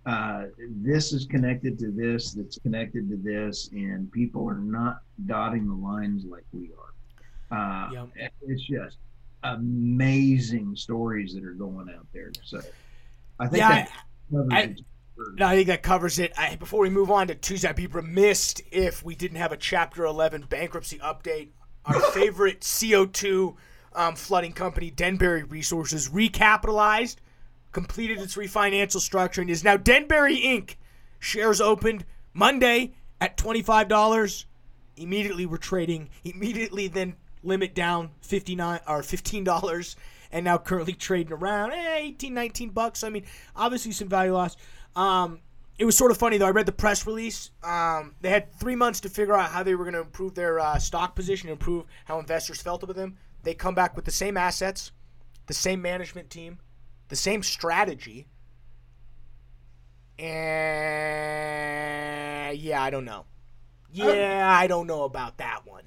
uh, 0.07 0.45
this 0.83 1.13
is 1.13 1.27
connected 1.27 1.79
to 1.81 1.91
this, 1.91 2.33
that's 2.33 2.59
connected 2.59 3.11
to 3.11 3.17
this, 3.17 3.71
and 3.73 4.11
people 4.13 4.49
are 4.49 4.59
not 4.59 5.01
dotting 5.27 5.67
the 5.67 5.75
lines 5.75 6.25
like 6.25 6.45
we 6.53 6.71
are. 6.79 6.95
Uh, 7.51 7.89
yep. 7.93 8.31
It's 8.43 8.63
just 8.63 8.97
amazing 9.43 10.75
stories 10.77 11.35
that 11.35 11.45
are 11.45 11.53
going 11.53 11.89
out 11.97 12.07
there. 12.13 12.33
So 12.45 12.61
I 13.39 13.47
think 13.47 13.59
yeah, 13.59 13.87
that 14.31 14.47
I, 14.51 14.59
I, 14.59 14.75
no, 15.39 15.47
I 15.47 15.55
think 15.55 15.69
that 15.69 15.83
covers 15.83 16.19
it. 16.19 16.33
I, 16.37 16.57
before 16.57 16.81
we 16.81 16.91
move 16.91 17.11
on 17.11 17.29
to 17.29 17.35
Tuesday, 17.35 17.69
I'd 17.69 17.77
be 17.77 17.87
remiss 17.87 18.55
if 18.71 19.05
we 19.05 19.15
didn't 19.15 19.39
have 19.39 19.53
a 19.53 19.57
Chapter 19.57 20.05
11 20.05 20.47
bankruptcy 20.49 20.99
update. 20.99 21.51
Our 21.85 22.01
favorite 22.13 22.61
CO2 22.61 23.55
um, 23.95 24.17
flooding 24.17 24.53
company, 24.53 24.91
Denbury 24.91 25.45
Resources, 25.45 26.09
recapitalized 26.09 27.17
completed 27.77 28.19
its 28.19 28.37
refinancial 28.37 29.01
structure 29.01 29.43
and 29.43 29.51
is 29.51 29.63
now 29.63 29.77
Denbury 29.77 30.39
Inc. 30.39 30.77
Shares 31.19 31.61
opened 31.61 32.07
Monday 32.33 32.95
at 33.21 33.37
$25. 33.37 34.47
Immediately 34.97 35.45
we're 35.45 35.59
trading. 35.59 36.09
Immediately 36.25 36.89
then 36.89 37.17
limit 37.47 37.75
down 37.75 38.11
59 38.21 38.81
or 38.87 39.01
$15 39.01 39.97
and 40.33 40.45
now 40.45 40.59
currently 40.59 40.93
trading 40.93 41.33
around 41.33 41.73
eh, 41.73 41.97
18 41.97 42.35
19 42.35 42.71
bucks. 42.71 43.05
I 43.05 43.09
mean, 43.09 43.25
obviously 43.55 43.93
some 43.93 44.09
value 44.09 44.33
loss. 44.33 44.57
Um, 44.95 45.41
it 45.79 45.85
was 45.85 45.97
sort 45.97 46.11
of 46.11 46.17
funny 46.17 46.39
though. 46.39 46.47
I 46.47 46.51
read 46.51 46.67
the 46.67 46.73
press 46.73 47.07
release. 47.07 47.51
Um, 47.63 48.15
they 48.21 48.31
had 48.31 48.53
three 48.55 48.77
months 48.77 49.01
to 49.01 49.09
figure 49.09 49.35
out 49.35 49.51
how 49.51 49.63
they 49.63 49.75
were 49.75 49.85
going 49.85 49.95
to 49.95 50.01
improve 50.01 50.35
their 50.35 50.59
uh, 50.59 50.79
stock 50.79 51.15
position, 51.15 51.49
improve 51.49 51.85
how 52.07 52.19
investors 52.19 52.61
felt 52.61 52.83
about 52.83 52.97
them. 52.97 53.17
They 53.43 53.55
come 53.55 53.75
back 53.75 53.95
with 53.95 54.05
the 54.05 54.11
same 54.11 54.37
assets, 54.37 54.93
the 55.47 55.55
same 55.55 55.81
management 55.83 56.31
team, 56.31 56.59
the 57.09 57.17
same 57.17 57.43
strategy. 57.43 58.27
And 60.19 60.27
yeah, 62.59 62.83
I 62.83 62.91
don't 62.91 63.05
know. 63.05 63.27
Yeah, 63.93 64.55
I 64.59 64.67
don't 64.67 64.87
know 64.87 65.05
about 65.05 65.39
that 65.39 65.67
one. 65.67 65.85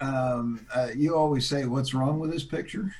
Um, 0.00 0.66
uh, 0.74 0.88
you 0.94 1.16
always 1.16 1.48
say, 1.48 1.66
"What's 1.66 1.94
wrong 1.94 2.18
with 2.18 2.30
this 2.30 2.44
picture?" 2.44 2.94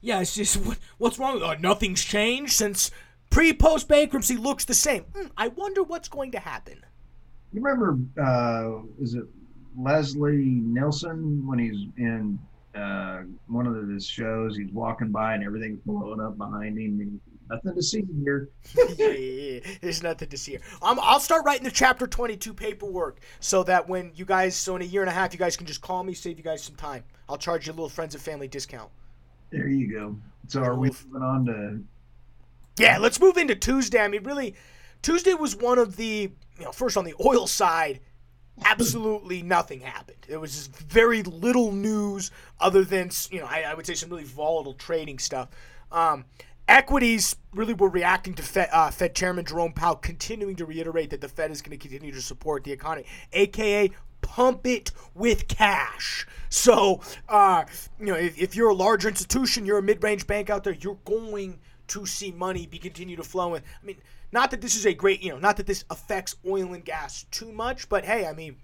Yeah, 0.00 0.20
it's 0.20 0.34
just 0.34 0.56
what, 0.56 0.78
what's 0.98 1.18
wrong? 1.18 1.42
Uh, 1.42 1.56
nothing's 1.58 2.04
changed 2.04 2.52
since 2.52 2.90
pre-post 3.30 3.88
bankruptcy. 3.88 4.36
Looks 4.36 4.64
the 4.64 4.74
same. 4.74 5.04
Mm, 5.14 5.30
I 5.36 5.48
wonder 5.48 5.82
what's 5.82 6.08
going 6.08 6.32
to 6.32 6.38
happen. 6.38 6.84
You 7.52 7.62
remember? 7.62 7.98
Uh, 8.20 8.82
is 9.00 9.14
it 9.14 9.24
Leslie 9.76 10.60
Nielsen 10.62 11.46
when 11.46 11.58
he's 11.58 11.86
in 11.96 12.38
uh, 12.74 13.22
one 13.46 13.66
of 13.66 13.88
his 13.88 14.06
shows. 14.06 14.56
He's 14.56 14.72
walking 14.72 15.10
by 15.10 15.34
and 15.34 15.44
everything's 15.44 15.80
blowing 15.80 16.20
up 16.20 16.36
behind 16.36 16.78
him. 16.78 17.00
And 17.00 17.20
nothing 17.48 17.74
to 17.74 17.82
see 17.82 18.04
here. 18.22 18.48
yeah, 18.76 19.08
yeah, 19.08 19.08
yeah, 19.08 19.60
There's 19.80 20.02
nothing 20.02 20.28
to 20.28 20.36
see 20.38 20.52
here. 20.52 20.60
Um, 20.82 20.98
I'll 21.02 21.20
start 21.20 21.44
writing 21.44 21.64
the 21.64 21.70
chapter 21.70 22.06
22 22.06 22.54
paperwork 22.54 23.20
so 23.40 23.62
that 23.64 23.88
when 23.88 24.12
you 24.14 24.24
guys, 24.24 24.56
so 24.56 24.76
in 24.76 24.82
a 24.82 24.84
year 24.84 25.02
and 25.02 25.10
a 25.10 25.12
half, 25.12 25.32
you 25.32 25.38
guys 25.38 25.56
can 25.56 25.66
just 25.66 25.80
call 25.80 26.02
me, 26.02 26.14
save 26.14 26.38
you 26.38 26.44
guys 26.44 26.62
some 26.62 26.76
time. 26.76 27.04
I'll 27.28 27.38
charge 27.38 27.66
you 27.66 27.72
a 27.72 27.74
little 27.74 27.88
friends 27.88 28.14
and 28.14 28.22
family 28.22 28.48
discount. 28.48 28.90
There 29.50 29.68
you 29.68 29.92
go. 29.92 30.16
So 30.48 30.62
are 30.62 30.74
we 30.74 30.88
moving 30.88 31.22
on 31.22 31.44
to? 31.46 31.80
Yeah, 32.76 32.98
let's 32.98 33.20
move 33.20 33.36
into 33.36 33.54
Tuesday. 33.54 34.00
I 34.00 34.08
mean, 34.08 34.24
really, 34.24 34.54
Tuesday 35.02 35.34
was 35.34 35.56
one 35.56 35.78
of 35.78 35.96
the, 35.96 36.32
you 36.58 36.64
know, 36.64 36.72
first 36.72 36.96
on 36.96 37.04
the 37.04 37.14
oil 37.24 37.46
side 37.46 38.00
absolutely 38.64 39.42
nothing 39.42 39.80
happened. 39.80 40.18
There 40.28 40.40
was 40.40 40.54
just 40.54 40.76
very 40.76 41.22
little 41.22 41.72
news 41.72 42.30
other 42.60 42.84
than 42.84 43.10
you 43.30 43.40
know 43.40 43.46
I, 43.46 43.62
I 43.62 43.74
would 43.74 43.86
say 43.86 43.94
some 43.94 44.10
really 44.10 44.24
volatile 44.24 44.74
trading 44.74 45.18
stuff. 45.18 45.48
Um, 45.90 46.24
equities 46.68 47.36
really 47.52 47.74
were 47.74 47.88
reacting 47.88 48.34
to 48.34 48.42
Fed, 48.42 48.68
uh, 48.72 48.90
Fed 48.90 49.14
Chairman 49.14 49.44
Jerome 49.44 49.72
Powell 49.72 49.96
continuing 49.96 50.56
to 50.56 50.64
reiterate 50.64 51.10
that 51.10 51.20
the 51.20 51.28
Fed 51.28 51.50
is 51.50 51.62
going 51.62 51.78
to 51.78 51.88
continue 51.88 52.12
to 52.12 52.22
support 52.22 52.64
the 52.64 52.72
economy, 52.72 53.06
aka 53.32 53.90
pump 54.22 54.66
it 54.66 54.90
with 55.14 55.48
cash. 55.48 56.26
So, 56.48 57.00
uh, 57.28 57.64
you 58.00 58.06
know, 58.06 58.14
if, 58.14 58.38
if, 58.38 58.56
you're 58.56 58.70
a 58.70 58.74
large 58.74 59.04
institution, 59.04 59.66
you're 59.66 59.78
a 59.78 59.82
mid-range 59.82 60.26
bank 60.26 60.48
out 60.50 60.64
there, 60.64 60.72
you're 60.72 60.98
going 61.04 61.58
to 61.88 62.06
see 62.06 62.32
money 62.32 62.66
be 62.66 62.78
continue 62.78 63.16
to 63.16 63.22
flow 63.22 63.54
in. 63.54 63.62
I 63.62 63.86
mean, 63.86 63.96
not 64.32 64.50
that 64.50 64.60
this 64.60 64.74
is 64.74 64.86
a 64.86 64.94
great, 64.94 65.22
you 65.22 65.30
know, 65.30 65.38
not 65.38 65.58
that 65.58 65.66
this 65.66 65.84
affects 65.90 66.36
oil 66.46 66.72
and 66.72 66.84
gas 66.84 67.24
too 67.30 67.52
much, 67.52 67.88
but 67.88 68.04
hey, 68.04 68.26
I 68.26 68.32
mean, 68.32 68.56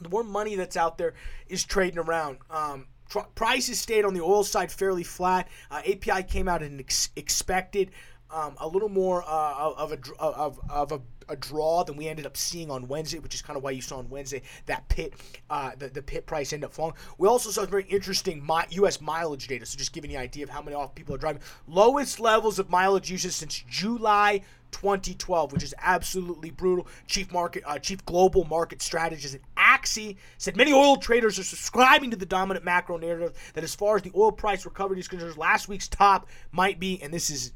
the 0.00 0.08
more 0.08 0.24
money 0.24 0.56
that's 0.56 0.76
out 0.76 0.98
there 0.98 1.14
is 1.48 1.64
trading 1.64 1.98
around. 1.98 2.38
Um, 2.50 2.86
prices 3.34 3.78
stayed 3.80 4.04
on 4.04 4.14
the 4.14 4.20
oil 4.20 4.44
side 4.44 4.70
fairly 4.70 5.04
flat. 5.04 5.48
Uh, 5.70 5.82
API 5.86 6.22
came 6.22 6.48
out 6.48 6.62
and 6.62 6.80
ex- 6.80 7.10
expected. 7.16 7.90
um, 8.30 8.54
a 8.58 8.68
little 8.68 8.88
more 8.90 9.22
uh, 9.26 9.72
of 9.76 9.92
a 9.92 9.98
of, 10.18 10.60
of 10.68 10.92
a, 10.92 11.00
a, 11.28 11.36
draw 11.36 11.84
than 11.84 11.96
we 11.96 12.08
ended 12.08 12.26
up 12.26 12.36
seeing 12.36 12.70
on 12.70 12.88
Wednesday, 12.88 13.18
which 13.18 13.34
is 13.34 13.42
kind 13.42 13.56
of 13.56 13.62
why 13.62 13.70
you 13.70 13.80
saw 13.80 13.98
on 13.98 14.08
Wednesday 14.10 14.42
that 14.66 14.88
pit 14.88 15.14
uh, 15.50 15.72
the, 15.78 15.88
the 15.88 16.02
pit 16.02 16.26
price 16.26 16.52
end 16.52 16.64
up 16.64 16.72
falling. 16.72 16.94
We 17.16 17.28
also 17.28 17.50
saw 17.50 17.64
very 17.66 17.84
interesting 17.84 18.46
U.S. 18.70 19.00
mileage 19.00 19.46
data, 19.46 19.66
so 19.66 19.78
just 19.78 19.92
giving 19.92 20.10
you 20.10 20.16
an 20.18 20.22
idea 20.22 20.44
of 20.44 20.50
how 20.50 20.62
many 20.62 20.74
off 20.74 20.94
people 20.94 21.14
are 21.14 21.18
driving. 21.18 21.42
Lowest 21.66 22.20
levels 22.20 22.58
of 22.58 22.70
mileage 22.70 23.10
usage 23.10 23.32
since 23.32 23.64
July 23.68 24.42
2012, 24.70 25.52
which 25.52 25.62
is 25.62 25.74
absolutely 25.80 26.50
brutal. 26.50 26.86
Chief 27.06 27.32
market, 27.32 27.62
uh, 27.66 27.78
chief 27.78 28.04
global 28.04 28.44
market 28.44 28.82
strategist 28.82 29.34
at 29.34 29.40
Axi 29.56 30.16
said 30.36 30.56
many 30.56 30.72
oil 30.72 30.96
traders 30.96 31.38
are 31.38 31.44
subscribing 31.44 32.10
to 32.10 32.16
the 32.16 32.26
dominant 32.26 32.64
macro 32.64 32.96
narrative 32.96 33.36
that 33.54 33.64
as 33.64 33.74
far 33.74 33.96
as 33.96 34.02
the 34.02 34.12
oil 34.14 34.32
price 34.32 34.64
recovery 34.64 34.98
is 34.98 35.08
concerned, 35.08 35.36
last 35.36 35.68
week's 35.68 35.88
top 35.88 36.28
might 36.52 36.78
be, 36.78 37.00
and 37.02 37.12
this 37.12 37.30
is. 37.30 37.52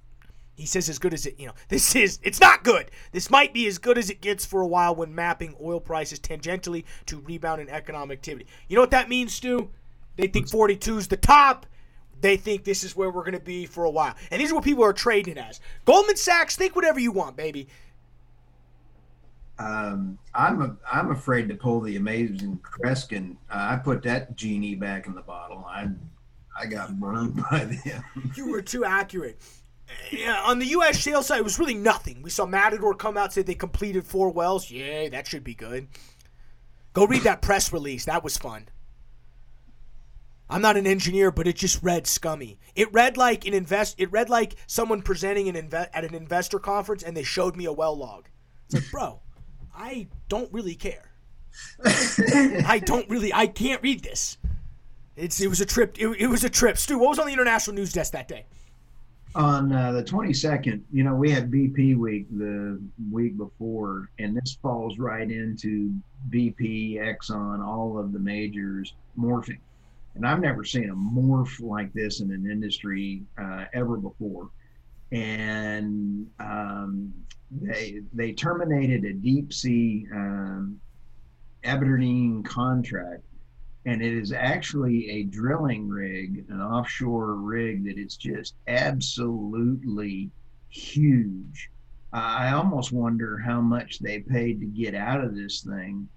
He 0.55 0.67
says 0.67 0.89
as 0.89 0.99
good 0.99 1.15
as 1.15 1.27
it, 1.27 1.41
you 1.41 1.47
know, 1.47 1.55
this 1.69 1.97
is, 1.97 2.19
it's 2.23 2.41
not 2.41 2.63
good. 2.63 2.91
This 3.11 3.31
might 3.31 3.55
be 3.55 3.67
as 3.67 3.79
good 3.79 3.97
as 3.99 4.11
it 4.11 4.21
gets 4.21 4.45
for 4.45 4.61
a 4.61 4.67
while 4.67 4.95
when 4.95 5.15
mapping 5.15 5.55
oil 5.63 5.81
prices 5.81 6.21
tangentially 6.21 6.85
to 7.07 7.21
rebound 7.21 7.61
in 7.61 7.71
economic 7.71 8.19
activity. 8.19 8.47
You 8.69 8.77
know 8.77 8.83
what 8.83 8.91
that 8.91 9.09
means, 9.09 9.35
Stu? 9.35 9.71
They 10.17 10.27
think 10.27 10.51
42 10.51 10.99
is 10.99 11.09
the 11.09 11.17
top 11.17 11.67
they 12.23 12.37
think 12.37 12.65
this 12.65 12.85
is 12.85 12.97
where 12.97 13.11
we're 13.11 13.25
going 13.25 13.33
to 13.35 13.41
be 13.41 13.67
for 13.67 13.85
a 13.85 13.91
while. 13.91 14.15
And 14.31 14.41
these 14.41 14.51
are 14.51 14.55
what 14.55 14.65
people 14.65 14.85
are 14.85 14.93
trading 14.93 15.37
as. 15.37 15.61
Goldman 15.85 16.17
Sachs, 16.17 16.57
think 16.57 16.75
whatever 16.75 16.99
you 16.99 17.13
want, 17.13 17.37
baby. 17.37 17.69
Um, 19.59 20.19
I'm 20.35 20.63
a, 20.63 20.77
I'm 20.91 21.11
afraid 21.11 21.49
to 21.49 21.55
pull 21.55 21.81
the 21.81 21.97
amazing 21.97 22.59
Kreskin. 22.63 23.37
Uh, 23.51 23.69
I 23.73 23.77
put 23.77 24.03
that 24.05 24.35
genie 24.37 24.75
back 24.75 25.07
in 25.07 25.15
the 25.15 25.21
bottle. 25.21 25.67
I 25.69 25.89
I 26.59 26.67
got 26.67 26.99
burned 26.99 27.43
by 27.51 27.65
them. 27.65 28.05
you 28.37 28.51
were 28.51 28.63
too 28.63 28.85
accurate. 28.85 29.41
Yeah, 30.11 30.43
on 30.45 30.59
the 30.59 30.67
U.S. 30.67 30.99
shale 30.99 31.23
side, 31.23 31.39
it 31.39 31.45
was 31.45 31.59
really 31.59 31.75
nothing. 31.75 32.23
We 32.23 32.31
saw 32.31 32.47
Matador 32.47 32.95
come 32.95 33.17
out 33.17 33.33
say 33.33 33.43
they 33.43 33.55
completed 33.55 34.07
four 34.07 34.31
wells. 34.31 34.71
Yay, 34.71 35.09
that 35.09 35.27
should 35.27 35.45
be 35.45 35.55
good. 35.55 35.89
Go 36.93 37.07
read 37.07 37.23
that 37.23 37.43
press 37.43 37.73
release. 37.73 38.05
That 38.05 38.23
was 38.23 38.37
fun. 38.37 38.69
I'm 40.51 40.61
not 40.61 40.77
an 40.77 40.87
engineer, 40.87 41.31
but 41.31 41.47
it 41.47 41.57
just 41.57 41.83
read 41.83 42.07
scummy. 42.07 42.59
It 42.75 42.93
read 42.93 43.17
like 43.17 43.47
an 43.47 43.55
invest. 43.55 43.95
It 43.99 44.13
read 44.13 44.29
like 44.29 44.57
someone 44.67 45.01
presenting 45.01 45.49
an 45.49 45.55
inve- 45.55 45.89
at 45.95 46.05
an 46.05 46.15
investor 46.15 46.59
conference, 46.59 47.03
and 47.03 47.17
they 47.17 47.23
showed 47.23 47.57
me 47.57 47.65
a 47.65 47.73
well 47.73 47.97
log. 47.97 48.29
It's 48.67 48.75
like, 48.75 48.91
bro, 48.91 49.21
I 49.75 50.09
don't 50.29 50.53
really 50.53 50.75
care. 50.75 51.11
I 51.85 52.83
don't 52.85 53.09
really. 53.09 53.33
I 53.33 53.47
can't 53.47 53.83
read 53.83 54.03
this. 54.03 54.37
It's 55.17 55.41
it 55.41 55.49
was 55.49 55.63
a 55.63 55.67
trip. 55.67 55.97
It, 55.99 56.09
it 56.19 56.27
was 56.27 56.45
a 56.45 56.51
trip. 56.51 56.77
Stu, 56.77 56.99
what 56.99 57.11
was 57.11 57.19
on 57.19 57.27
the 57.27 57.33
international 57.33 57.75
news 57.77 57.93
desk 57.93 58.13
that 58.13 58.29
day? 58.29 58.45
On 59.35 59.73
uh, 59.73 59.93
the 59.93 60.03
22nd, 60.03 60.83
you 60.93 61.05
know, 61.05 61.15
we 61.15 61.31
had 61.31 61.51
BP 61.51 61.97
week 61.97 62.27
the 62.37 62.81
week 63.11 63.39
before, 63.39 64.11
and 64.19 64.37
this 64.37 64.59
falls 64.61 64.99
right 64.99 65.31
into 65.31 65.95
BP, 66.29 66.97
Exxon, 66.97 67.67
all 67.67 67.99
of 67.99 68.13
the 68.13 68.19
majors 68.19 68.93
morphing 69.19 69.59
and 70.15 70.27
I've 70.27 70.41
never 70.41 70.65
seen 70.65 70.91
a 70.91 70.95
morph 70.95 71.61
like 71.61 71.93
this 71.93 72.21
in 72.21 72.31
an 72.31 72.51
industry 72.51 73.23
uh, 73.39 73.65
ever 73.73 73.97
before. 73.97 74.51
And 75.11 76.27
um, 76.39 77.13
they 77.51 78.01
they 78.13 78.33
terminated 78.33 79.05
a 79.05 79.13
deep 79.13 79.53
sea 79.53 80.07
um, 80.13 80.81
Aberdeen 81.65 82.43
contract, 82.43 83.23
and 83.85 84.03
it 84.03 84.13
is 84.13 84.33
actually 84.33 85.11
a 85.11 85.23
drilling 85.25 85.89
rig, 85.89 86.45
an 86.49 86.61
offshore 86.61 87.35
rig 87.35 87.85
that 87.85 87.99
is 87.99 88.17
just 88.17 88.55
absolutely 88.69 90.31
huge. 90.69 91.71
I 92.13 92.53
almost 92.53 92.93
wonder 92.93 93.39
how 93.39 93.61
much 93.61 93.99
they 93.99 94.21
paid 94.21 94.61
to 94.61 94.67
get 94.67 94.95
out 94.95 95.25
of 95.25 95.35
this 95.35 95.63
thing. 95.63 96.09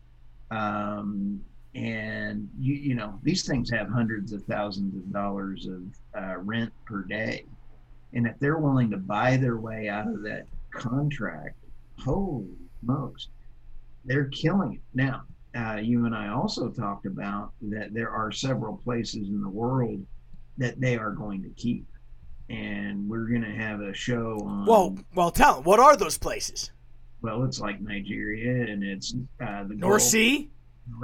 Um, 0.52 1.42
and 1.76 2.50
you 2.58 2.74
you 2.74 2.96
know 2.96 3.20
these 3.22 3.46
things 3.46 3.70
have 3.70 3.90
hundreds 3.90 4.32
of 4.32 4.42
thousands 4.46 4.96
of 4.96 5.12
dollars 5.12 5.68
of 5.68 5.84
uh, 6.18 6.38
rent 6.38 6.72
per 6.86 7.04
day 7.04 7.46
and 8.14 8.26
if 8.26 8.40
they're 8.40 8.60
willing 8.60 8.90
to 8.90 8.98
buy 8.98 9.36
their 9.36 9.58
way 9.58 9.90
out 9.90 10.08
of 10.08 10.24
that 10.24 10.46
contract 10.72 11.58
holy 12.00 12.48
smokes 12.82 13.28
they're 14.06 14.30
killing 14.30 14.74
it 14.76 14.82
now 14.94 15.24
uh, 15.56 15.76
you 15.76 16.06
and 16.06 16.16
i 16.16 16.30
also 16.30 16.70
talked 16.70 17.06
about 17.06 17.52
that 17.62 17.94
there 17.94 18.10
are 18.10 18.32
several 18.32 18.78
places 18.78 19.30
in 19.30 19.42
the 19.42 19.50
world 19.50 20.06
that 20.58 20.80
they 20.80 20.98
are 20.98 21.12
going 21.12 21.42
to 21.42 21.50
keep 21.50 21.86
and 22.50 23.08
we're 23.10 23.28
going 23.28 23.42
to 23.42 23.56
have 23.56 23.82
a 23.82 23.94
show 23.94 24.40
on 24.46 24.66
well 24.66 24.98
well 25.16 25.32
tell 25.32 25.56
them 25.56 25.64
what 25.64 25.80
are 25.80 25.96
those 25.96 26.18
places 26.18 26.72
well 27.22 27.44
it's 27.44 27.60
like 27.60 27.82
nigeria 27.82 28.72
and 28.72 28.84
it's 28.84 29.16
uh, 29.42 29.64
the 29.64 29.76
north 29.76 30.02
Gulf. 30.02 30.02
sea 30.02 30.50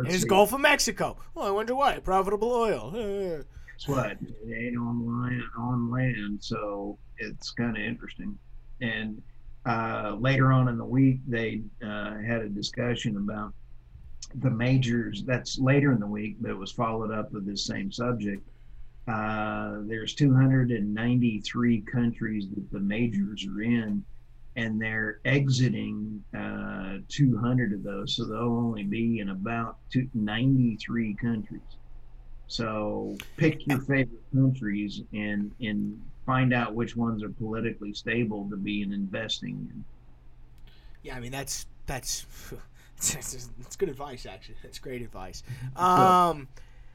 it's 0.05 0.23
Gulf 0.23 0.53
of 0.53 0.61
Mexico. 0.61 1.17
Well, 1.33 1.47
I 1.47 1.51
wonder 1.51 1.75
why. 1.75 1.99
Profitable 1.99 2.51
oil. 2.51 2.91
Guess 3.81 3.87
what? 3.87 4.11
It 4.11 4.53
ain't 4.53 4.77
on 4.77 5.23
land, 5.23 5.43
on 5.57 5.89
land, 5.89 6.37
so 6.41 6.97
it's 7.17 7.51
kind 7.51 7.75
of 7.75 7.83
interesting. 7.83 8.37
And 8.81 9.21
uh, 9.65 10.15
later 10.19 10.51
on 10.51 10.67
in 10.67 10.77
the 10.77 10.85
week, 10.85 11.19
they 11.27 11.61
uh, 11.83 12.17
had 12.19 12.41
a 12.41 12.49
discussion 12.49 13.17
about 13.17 13.53
the 14.35 14.49
majors. 14.49 15.23
That's 15.23 15.59
later 15.59 15.91
in 15.91 15.99
the 15.99 16.07
week, 16.07 16.37
but 16.39 16.51
it 16.51 16.57
was 16.57 16.71
followed 16.71 17.11
up 17.11 17.31
with 17.31 17.45
this 17.45 17.65
same 17.65 17.91
subject. 17.91 18.47
Uh, 19.07 19.79
there's 19.81 20.13
293 20.13 21.81
countries 21.81 22.47
that 22.53 22.71
the 22.71 22.79
majors 22.79 23.45
are 23.47 23.61
in 23.61 24.03
and 24.55 24.81
they're 24.81 25.19
exiting 25.25 26.23
uh, 26.37 26.97
200 27.07 27.73
of 27.73 27.83
those, 27.83 28.15
so 28.15 28.25
they'll 28.25 28.39
only 28.39 28.83
be 28.83 29.19
in 29.19 29.29
about 29.29 29.77
two, 29.91 30.09
93 30.13 31.15
countries. 31.15 31.61
So 32.47 33.17
pick 33.37 33.65
your 33.65 33.79
favorite 33.79 34.23
countries 34.33 35.01
and 35.13 35.51
and 35.61 36.01
find 36.25 36.53
out 36.53 36.75
which 36.75 36.97
ones 36.97 37.23
are 37.23 37.29
politically 37.29 37.93
stable 37.93 38.49
to 38.49 38.57
be 38.57 38.81
in 38.81 38.91
investing 38.91 39.69
in. 39.71 39.85
Yeah, 41.01 41.15
I 41.15 41.21
mean 41.21 41.31
that's 41.31 41.65
that's 41.85 42.25
that's, 43.09 43.75
good 43.75 43.89
advice 43.89 44.25
actually. 44.25 44.55
That's 44.63 44.79
great 44.79 45.01
advice. 45.01 45.43
Um, 45.75 46.47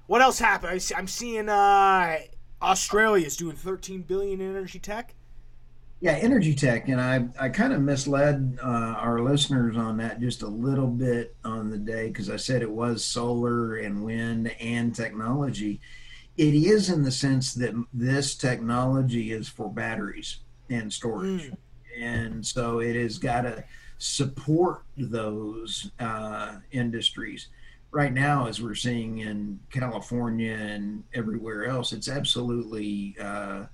what 0.07 0.23
else 0.23 0.39
happened? 0.39 0.81
I'm 0.97 1.09
seeing 1.09 1.49
uh, 1.49 2.19
Australia's 2.63 3.37
doing 3.37 3.57
13 3.57 4.03
billion 4.03 4.41
in 4.41 4.51
energy 4.51 4.79
tech. 4.79 5.15
Yeah, 5.99 6.13
energy 6.13 6.55
tech, 6.55 6.89
and 6.89 7.01
I 7.01 7.27
I 7.41 7.49
kind 7.49 7.73
of 7.73 7.81
misled 7.81 8.59
uh, 8.63 8.67
our 8.67 9.21
listeners 9.21 9.79
on 9.79 9.97
that 9.97 10.21
just 10.21 10.43
a 10.43 10.47
little 10.47 10.87
bit 10.89 11.35
on 11.43 11.71
the 11.71 11.79
day 11.79 12.09
because 12.09 12.29
I 12.29 12.37
said 12.37 12.61
it 12.61 12.71
was 12.71 13.03
solar 13.03 13.77
and 13.77 14.05
wind 14.05 14.55
and 14.61 14.95
technology. 14.95 15.81
It 16.37 16.55
is 16.55 16.91
in 16.91 17.03
the 17.03 17.11
sense 17.11 17.55
that 17.55 17.75
this 17.95 18.35
technology 18.35 19.33
is 19.33 19.49
for 19.49 19.71
batteries 19.71 20.41
and 20.69 20.93
storage, 20.93 21.51
mm. 21.51 21.57
and 21.99 22.47
so 22.47 22.81
it 22.81 22.95
has 22.95 23.17
got 23.17 23.43
to 23.43 23.65
support 23.99 24.83
those 24.97 25.91
uh, 25.99 26.57
industries. 26.71 27.49
Right 27.91 28.13
now, 28.13 28.47
as 28.47 28.61
we're 28.61 28.75
seeing 28.75 29.19
in 29.19 29.61
California 29.71 30.53
and 30.53 31.05
everywhere 31.15 31.67
else, 31.67 31.93
it's 31.93 32.09
absolutely 32.09 33.17
uh, 33.21 33.65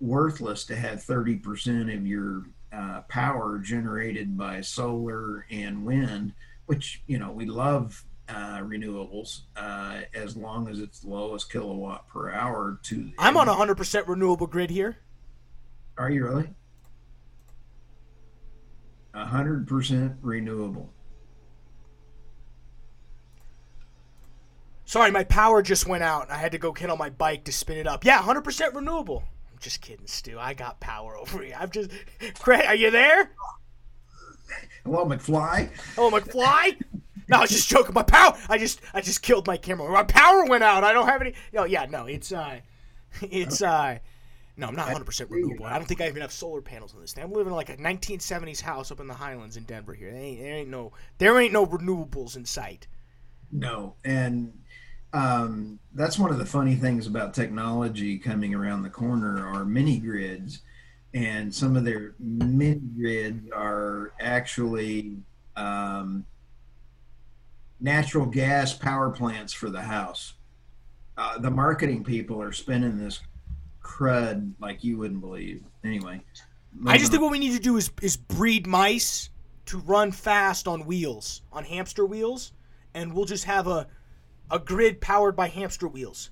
worthless 0.00 0.64
to 0.66 0.76
have 0.76 0.98
30% 0.98 1.94
of 1.94 2.06
your 2.06 2.44
uh, 2.72 3.02
power 3.02 3.58
generated 3.58 4.36
by 4.36 4.60
solar 4.60 5.46
and 5.50 5.84
wind, 5.84 6.32
which, 6.66 7.02
you 7.06 7.18
know, 7.18 7.30
we 7.30 7.46
love 7.46 8.04
uh, 8.28 8.58
renewables 8.60 9.42
uh, 9.56 10.00
as 10.14 10.36
long 10.36 10.68
as 10.68 10.80
it's 10.80 11.00
the 11.00 11.08
lowest 11.08 11.52
kilowatt 11.52 12.08
per 12.08 12.30
hour 12.30 12.78
to 12.82 13.10
i'm 13.18 13.36
on 13.36 13.48
a 13.48 13.52
100% 13.52 14.08
renewable 14.08 14.46
grid 14.46 14.70
here 14.70 14.96
are 15.98 16.10
you 16.10 16.24
really 16.24 16.48
100% 19.14 20.16
renewable 20.22 20.90
sorry 24.84 25.10
my 25.10 25.24
power 25.24 25.62
just 25.62 25.86
went 25.86 26.02
out 26.02 26.30
i 26.30 26.36
had 26.36 26.52
to 26.52 26.58
go 26.58 26.72
get 26.72 26.90
on 26.90 26.98
my 26.98 27.10
bike 27.10 27.44
to 27.44 27.52
spin 27.52 27.78
it 27.78 27.86
up 27.86 28.04
yeah 28.04 28.20
100% 28.20 28.74
renewable 28.74 29.24
I'm 29.54 29.60
just 29.60 29.80
kidding, 29.80 30.08
Stu. 30.08 30.36
I 30.36 30.52
got 30.52 30.80
power 30.80 31.16
over 31.18 31.42
here. 31.42 31.56
I'm 31.58 31.70
just. 31.70 31.90
Craig, 32.40 32.64
are 32.66 32.74
you 32.74 32.90
there? 32.90 33.30
Hello, 34.84 35.06
McFly. 35.06 35.70
Hello, 35.94 36.10
McFly. 36.10 36.80
No, 37.28 37.38
I 37.38 37.40
was 37.42 37.50
just 37.50 37.68
joking. 37.68 37.94
My 37.94 38.02
power. 38.02 38.36
I 38.48 38.58
just, 38.58 38.80
I 38.92 39.00
just 39.00 39.22
killed 39.22 39.46
my 39.46 39.56
camera. 39.56 39.88
My 39.90 40.02
power 40.02 40.44
went 40.46 40.64
out. 40.64 40.82
I 40.82 40.92
don't 40.92 41.06
have 41.06 41.20
any. 41.20 41.34
Oh 41.56 41.64
yeah, 41.64 41.86
no, 41.86 42.06
it's 42.06 42.32
uh, 42.32 42.58
it's 43.22 43.62
uh. 43.62 43.98
No, 44.56 44.68
I'm 44.68 44.76
not 44.76 44.88
100% 44.88 45.30
renewable. 45.30 45.66
I 45.66 45.76
don't 45.78 45.86
think 45.86 46.00
I 46.00 46.06
even 46.06 46.22
have 46.22 46.30
solar 46.30 46.60
panels 46.60 46.94
on 46.94 47.00
this 47.00 47.12
thing. 47.12 47.24
I'm 47.24 47.32
living 47.32 47.48
in 47.48 47.56
like 47.56 47.70
a 47.70 47.76
1970s 47.76 48.60
house 48.60 48.92
up 48.92 49.00
in 49.00 49.08
the 49.08 49.14
Highlands 49.14 49.56
in 49.56 49.64
Denver 49.64 49.94
here. 49.94 50.12
There 50.12 50.20
ain't, 50.20 50.40
there 50.40 50.54
ain't 50.54 50.68
no 50.68 50.92
there 51.18 51.40
ain't 51.40 51.52
no 51.52 51.66
renewables 51.66 52.36
in 52.36 52.44
sight. 52.44 52.86
No, 53.50 53.94
and 54.04 54.52
um, 55.12 55.80
that's 55.92 56.18
one 56.18 56.30
of 56.30 56.38
the 56.38 56.46
funny 56.46 56.76
things 56.76 57.06
about 57.06 57.34
technology 57.34 58.18
coming 58.18 58.54
around 58.54 58.82
the 58.82 58.90
corner 58.90 59.44
are 59.46 59.64
mini 59.64 59.98
grids 59.98 60.62
and 61.14 61.54
some 61.54 61.76
of 61.76 61.84
their 61.84 62.14
mini 62.18 62.74
grids 62.74 63.48
are 63.52 64.12
actually 64.20 65.16
um, 65.56 66.26
natural 67.80 68.26
gas 68.26 68.74
power 68.74 69.10
plants 69.10 69.52
for 69.52 69.70
the 69.70 69.82
house. 69.82 70.34
Uh, 71.16 71.38
the 71.38 71.50
marketing 71.50 72.02
people 72.02 72.42
are 72.42 72.50
spending 72.50 72.98
this 72.98 73.20
crud 73.84 74.52
like 74.58 74.82
you 74.82 74.98
wouldn't 74.98 75.20
believe. 75.20 75.62
Anyway, 75.84 76.20
I 76.86 76.98
just 76.98 77.12
think 77.12 77.22
what 77.22 77.30
we 77.30 77.38
need 77.38 77.52
to 77.52 77.62
do 77.62 77.76
is 77.76 77.90
is 78.02 78.16
breed 78.16 78.66
mice 78.66 79.30
to 79.66 79.78
run 79.78 80.10
fast 80.10 80.66
on 80.66 80.84
wheels, 80.86 81.42
on 81.52 81.64
hamster 81.64 82.04
wheels, 82.04 82.52
and 82.94 83.14
we'll 83.14 83.26
just 83.26 83.44
have 83.44 83.68
a 83.68 83.86
a 84.50 84.58
grid 84.58 85.00
powered 85.00 85.36
by 85.36 85.48
hamster 85.48 85.86
wheels. 85.86 86.30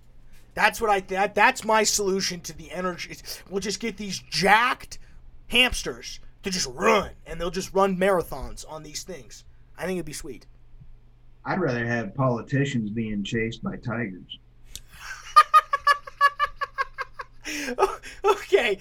That's 0.54 0.80
what 0.80 0.90
I 0.90 1.00
that 1.00 1.34
that's 1.34 1.64
my 1.64 1.84
solution 1.84 2.40
to 2.40 2.56
the 2.56 2.72
energy. 2.72 3.16
We'll 3.48 3.60
just 3.60 3.80
get 3.80 3.96
these 3.96 4.18
jacked 4.18 4.98
hamsters 5.48 6.20
to 6.42 6.50
just 6.50 6.66
run, 6.66 7.10
and 7.26 7.40
they'll 7.40 7.50
just 7.50 7.72
run 7.72 7.96
marathons 7.96 8.64
on 8.68 8.82
these 8.82 9.04
things. 9.04 9.44
I 9.78 9.86
think 9.86 9.96
it'd 9.96 10.06
be 10.06 10.12
sweet. 10.12 10.46
I'd 11.44 11.60
rather 11.60 11.86
have 11.86 12.14
politicians 12.14 12.90
being 12.90 13.24
chased 13.24 13.62
by 13.62 13.76
tigers. 13.76 14.38
okay. 18.24 18.78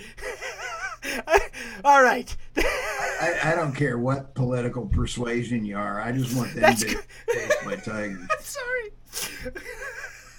All 1.84 2.04
right. 2.04 2.36
I, 2.58 3.40
I, 3.44 3.56
don't 3.56 3.74
care 3.74 3.98
what 3.98 4.36
political 4.36 4.86
persuasion 4.86 5.66
you 5.66 5.78
are. 5.78 6.00
I 6.00 6.12
just 6.12 6.36
want 6.36 6.54
them 6.54 6.62
That's 6.62 6.82
to 6.82 6.88
chased 7.34 7.66
by 7.66 7.76
tigers. 7.78 8.28
Sorry. 8.40 9.64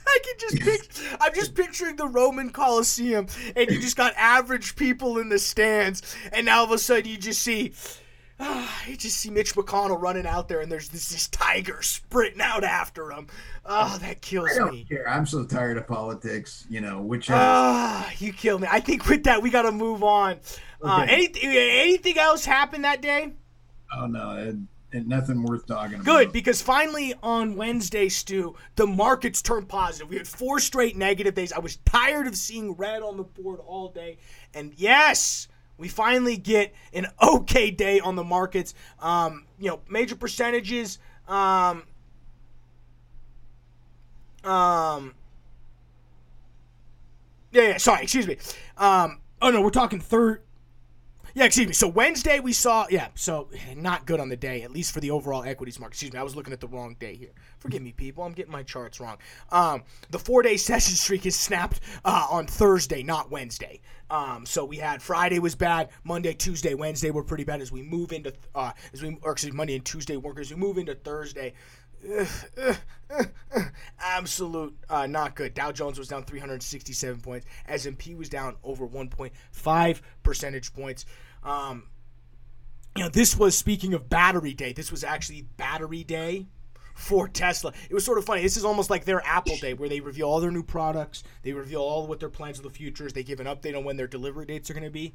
I 0.07 0.19
can 0.25 0.35
just 0.39 0.61
picture, 0.61 1.17
I'm 1.21 1.35
just 1.35 1.55
picturing 1.55 1.97
the 1.97 2.07
Roman 2.07 2.51
Colosseum, 2.51 3.27
and 3.57 3.71
you 3.71 3.81
just 3.81 3.97
got 3.97 4.15
average 4.17 4.77
people 4.77 5.19
in 5.19 5.29
the 5.29 5.39
stands, 5.39 6.17
and 6.33 6.47
now 6.47 6.59
all 6.59 6.65
of 6.65 6.71
a 6.71 6.79
sudden 6.79 7.11
you 7.11 7.17
just 7.17 7.43
see 7.43 7.73
Ah, 8.45 8.83
you 8.89 8.97
just 8.97 9.19
see 9.19 9.31
Mitch 9.31 9.55
McConnell 9.55 10.03
running 10.03 10.27
out 10.27 10.49
there, 10.49 10.63
and 10.63 10.73
there's 10.73 10.89
this, 10.89 11.11
this 11.11 11.29
tiger 11.29 11.81
sprinting 11.81 12.41
out 12.41 12.65
after 12.65 13.13
him. 13.13 13.29
Oh, 13.65 13.97
that 13.99 14.21
kills 14.21 14.51
I 14.53 14.59
don't 14.59 14.73
me. 14.73 14.85
Care. 14.85 15.09
I'm 15.09 15.27
so 15.27 15.45
tired 15.45 15.77
of 15.77 15.87
politics. 15.87 16.67
You 16.69 16.81
know, 16.81 17.01
which 17.01 17.31
ah, 17.31 18.11
you 18.19 18.33
kill 18.33 18.59
me. 18.59 18.67
I 18.69 18.81
think 18.81 19.09
with 19.09 19.23
that 19.25 19.43
we 19.43 19.51
got 19.51 19.63
to 19.63 19.71
move 19.71 20.03
on. 20.03 20.41
Uh, 20.83 21.03
okay. 21.03 21.13
Uh, 21.13 21.17
anything 21.17 21.43
anything 21.45 22.19
else 22.19 22.45
happened 22.45 22.85
that 22.85 23.01
day? 23.01 23.33
Oh 23.97 24.07
no, 24.07 24.37
it, 24.37 24.57
it, 24.91 25.07
nothing 25.07 25.45
worth 25.45 25.65
talking 25.67 25.95
about. 25.95 26.05
Good 26.05 26.33
because 26.33 26.61
finally 26.61 27.15
on 27.23 27.55
Wednesday, 27.55 28.09
Stu, 28.09 28.57
the 28.75 28.89
markets 28.89 29.41
turned 29.41 29.69
positive. 29.69 30.09
We 30.09 30.17
had 30.17 30.27
four 30.27 30.59
straight 30.59 30.97
negative 30.97 31.37
days. 31.37 31.53
I 31.53 31.61
was 31.61 31.77
tired 31.85 32.27
of 32.27 32.37
seeing 32.37 32.73
red 32.73 33.03
on 33.03 33.19
the 33.19 33.23
board 33.23 33.61
all 33.65 33.91
day, 33.91 34.19
and 34.53 34.73
yes 34.77 35.47
we 35.83 35.89
finally 35.89 36.37
get 36.37 36.73
an 36.95 37.09
okay 37.21 37.73
day 37.73 37.99
on 37.99 38.15
the 38.15 38.23
markets. 38.23 38.73
Um, 39.01 39.47
you 39.59 39.69
know, 39.69 39.81
major 39.89 40.15
percentages. 40.15 41.01
Um, 41.27 41.83
um, 44.45 45.13
yeah, 47.51 47.63
yeah, 47.63 47.77
sorry, 47.79 48.05
excuse 48.05 48.29
me. 48.29 48.37
Um, 48.77 49.19
oh 49.43 49.51
no, 49.51 49.61
we're 49.61 49.71
talking 49.71 49.99
third. 49.99 50.43
Yeah, 51.35 51.45
excuse 51.45 51.67
me. 51.67 51.73
So 51.73 51.89
Wednesday 51.89 52.41
we 52.41 52.53
saw, 52.53 52.87
yeah, 52.91 53.09
so 53.15 53.49
not 53.75 54.05
good 54.05 54.21
on 54.21 54.29
the 54.29 54.37
day, 54.37 54.63
at 54.63 54.71
least 54.71 54.93
for 54.93 55.01
the 55.01 55.11
overall 55.11 55.43
equities 55.45 55.81
market. 55.81 55.95
Excuse 55.95 56.13
me, 56.13 56.19
I 56.19 56.23
was 56.23 56.37
looking 56.37 56.53
at 56.53 56.61
the 56.61 56.69
wrong 56.69 56.95
day 57.01 57.15
here. 57.15 57.31
Forgive 57.59 57.81
me, 57.81 57.93
people. 57.93 58.23
I'm 58.23 58.33
getting 58.33 58.53
my 58.53 58.63
charts 58.63 59.01
wrong. 59.01 59.17
Um, 59.51 59.83
the 60.11 60.19
four-day 60.19 60.57
session 60.59 60.95
streak 60.95 61.25
is 61.25 61.35
snapped 61.35 61.81
uh, 62.05 62.27
on 62.31 62.47
Thursday, 62.47 63.03
not 63.03 63.31
Wednesday. 63.31 63.81
Um, 64.11 64.45
so 64.45 64.67
we 64.67 64.77
had 64.77 65.01
Friday 65.01 65.39
was 65.39 65.55
bad, 65.55 65.89
Monday, 66.05 66.35
Tuesday, 66.35 66.75
Wednesday 66.75 67.11
were 67.11 67.25
pretty 67.25 67.45
bad. 67.45 67.63
As 67.63 67.73
we 67.73 67.81
move 67.81 68.13
into 68.13 68.35
uh, 68.55 68.73
as 68.93 69.03
we 69.03 69.17
or 69.23 69.33
excuse 69.33 69.55
me, 69.55 69.57
Monday 69.57 69.75
and 69.75 69.85
Tuesday 69.87 70.19
workers, 70.19 70.51
we 70.51 70.57
move 70.57 70.77
into 70.77 70.95
Thursday. 70.95 71.55
Absolute 74.01 74.77
uh, 74.89 75.07
not 75.07 75.35
good. 75.35 75.55
Dow 75.55 75.73
Jones 75.73 75.99
was 75.99 76.09
down 76.09 76.25
367 76.25 77.21
points. 77.21 77.47
S&P 77.67 78.15
was 78.15 78.29
down 78.29 78.57
over 78.65 78.87
1.5 78.87 80.01
percentage 80.23 80.73
points. 80.73 81.05
Um, 81.45 81.85
you 82.97 83.03
know, 83.03 83.09
this 83.09 83.37
was 83.37 83.57
speaking 83.57 83.95
of 83.95 84.09
battery 84.09 84.55
day. 84.55 84.73
This 84.73 84.91
was 84.91 85.05
actually 85.05 85.43
battery 85.57 86.05
day 86.05 86.47
for 86.95 87.27
Tesla. 87.29 87.73
It 87.89 87.95
was 87.95 88.05
sort 88.05 88.19
of 88.19 88.25
funny. 88.25 88.43
This 88.43 88.57
is 88.57 88.65
almost 88.65 88.91
like 88.91 89.05
their 89.05 89.27
Apple 89.27 89.57
Day, 89.57 89.75
where 89.75 89.89
they 89.89 90.01
reveal 90.01 90.29
all 90.29 90.41
their 90.41 90.51
new 90.51 90.63
products, 90.63 91.23
they 91.43 91.53
reveal 91.53 91.81
all 91.81 92.07
what 92.07 92.21
their 92.21 92.29
plans 92.29 92.59
for 92.59 92.63
the 92.63 92.71
future 92.71 93.07
is, 93.07 93.13
they 93.13 93.23
give 93.23 93.41
an 93.41 93.47
update 93.47 93.77
on 93.77 93.85
when 93.85 93.97
their 93.97 94.07
delivery 94.07 94.47
dates 94.47 94.69
are 94.71 94.75
going 94.75 94.85
to 94.85 94.91
be. 94.91 95.15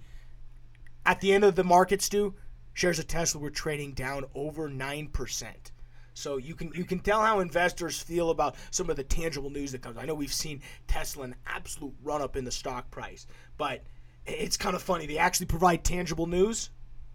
At 1.06 1.22
the 1.22 1.32
end 1.32 1.44
of 1.44 1.56
the 1.56 1.64
markets, 1.64 2.06
Stu, 2.06 2.34
shares 2.74 3.00
of 3.00 3.08
Tesla 3.08 3.40
were 3.40 3.50
trading 3.50 3.94
down 3.94 4.26
over 4.34 4.70
nine 4.70 5.08
percent. 5.08 5.72
So 6.18 6.38
you 6.38 6.56
can 6.56 6.72
you 6.74 6.84
can 6.84 7.00
tell 7.00 7.22
how 7.22 7.42
investors 7.42 8.00
feel 8.00 8.32
about 8.32 8.56
some 8.72 8.90
of 8.90 8.96
the 8.96 9.04
tangible 9.04 9.52
news 9.52 9.72
that 9.72 9.84
comes. 9.84 9.98
I 9.98 10.06
know 10.06 10.16
we've 10.16 10.34
seen 10.34 10.62
Tesla 10.88 11.26
an 11.26 11.36
absolute 11.46 11.94
run 12.02 12.24
up 12.24 12.36
in 12.36 12.44
the 12.44 12.52
stock 12.52 12.90
price, 12.90 13.28
but 13.56 13.84
it's 14.26 14.58
kind 14.58 14.76
of 14.76 14.82
funny. 14.82 15.06
They 15.06 15.20
actually 15.20 15.46
provide 15.46 15.84
tangible 15.84 16.26
news, 16.26 16.72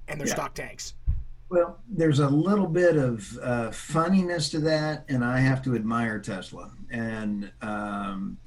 and 0.07 0.21
their 0.21 0.29
yeah. 0.29 0.35
stock 0.35 0.55
tanks. 0.55 0.95
Well, 1.49 1.81
there's 1.89 2.21
a 2.21 2.29
little 2.29 2.69
bit 2.69 2.97
of 2.97 3.39
uh, 3.43 3.73
funniness 3.73 4.49
to 4.51 4.61
that, 4.61 5.05
and 5.09 5.25
I 5.25 5.41
have 5.41 5.63
to 5.63 5.75
admire 5.75 6.21
Tesla. 6.21 6.71
And 6.89 7.51
um, 7.61 8.39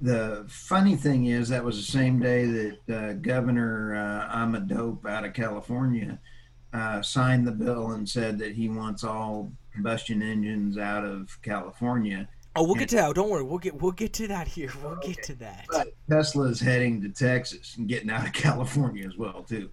the 0.00 0.46
funny 0.48 0.94
thing 0.94 1.26
is, 1.26 1.48
that 1.48 1.64
was 1.64 1.84
the 1.84 1.92
same 1.92 2.20
day 2.20 2.46
that 2.46 2.96
uh, 2.96 3.12
Governor 3.14 3.96
uh, 3.96 4.38
Ahmed 4.38 4.72
out 4.72 5.24
of 5.24 5.34
California 5.34 6.20
uh, 6.76 7.02
signed 7.02 7.46
the 7.46 7.52
bill 7.52 7.92
and 7.92 8.08
said 8.08 8.38
that 8.38 8.52
he 8.52 8.68
wants 8.68 9.04
all 9.04 9.50
combustion 9.72 10.22
engines 10.22 10.78
out 10.78 11.04
of 11.04 11.40
California. 11.42 12.28
Oh, 12.54 12.62
we'll 12.62 12.72
and, 12.72 12.80
get 12.80 12.88
to 12.90 12.96
that. 12.96 13.14
Don't 13.14 13.30
worry. 13.30 13.42
We'll 13.42 13.58
get 13.58 13.80
we'll 13.80 13.92
get 13.92 14.12
to 14.14 14.28
that 14.28 14.48
here. 14.48 14.70
We'll 14.82 14.92
okay. 14.92 15.12
get 15.12 15.22
to 15.24 15.34
that. 15.36 15.66
But 15.70 15.88
Tesla 16.08 16.44
is 16.44 16.60
heading 16.60 17.02
to 17.02 17.08
Texas 17.08 17.76
and 17.76 17.88
getting 17.88 18.10
out 18.10 18.26
of 18.26 18.32
California 18.34 19.06
as 19.06 19.16
well 19.16 19.42
too. 19.42 19.70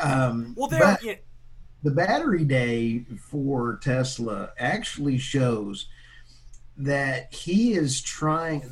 Um, 0.00 0.54
well, 0.56 0.68
there. 0.68 0.98
Yeah. 1.02 1.14
The 1.84 1.92
battery 1.92 2.44
day 2.44 3.04
for 3.30 3.78
Tesla 3.80 4.50
actually 4.58 5.18
shows 5.18 5.86
that 6.76 7.32
he 7.32 7.74
is 7.74 8.00
trying 8.00 8.62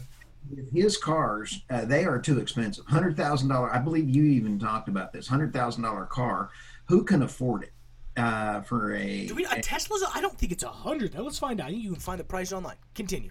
his 0.73 0.97
cars. 0.97 1.63
Uh, 1.71 1.85
they 1.85 2.05
are 2.05 2.19
too 2.19 2.39
expensive. 2.39 2.85
Hundred 2.87 3.17
thousand 3.17 3.49
dollar. 3.49 3.73
I 3.73 3.79
believe 3.79 4.09
you 4.09 4.25
even 4.25 4.59
talked 4.59 4.89
about 4.89 5.13
this. 5.13 5.27
Hundred 5.29 5.53
thousand 5.53 5.85
dollar 5.85 6.07
car. 6.07 6.51
Who 6.87 7.05
can 7.05 7.23
afford 7.23 7.65
it? 7.65 7.73
uh, 8.17 8.63
for 8.63 8.95
a. 8.95 9.27
Do 9.27 9.35
we, 9.35 9.45
a, 9.45 9.53
a 9.53 9.61
Tesla's? 9.61 10.05
I 10.15 10.21
don't 10.21 10.37
think 10.39 10.53
it's 10.53 10.63
a 10.63 10.69
hundred. 10.69 11.15
Let's 11.15 11.39
find 11.39 11.61
out. 11.61 11.73
You 11.73 11.93
can 11.93 12.01
find 12.01 12.19
the 12.19 12.25
price 12.25 12.53
online. 12.53 12.77
Continue. 12.95 13.31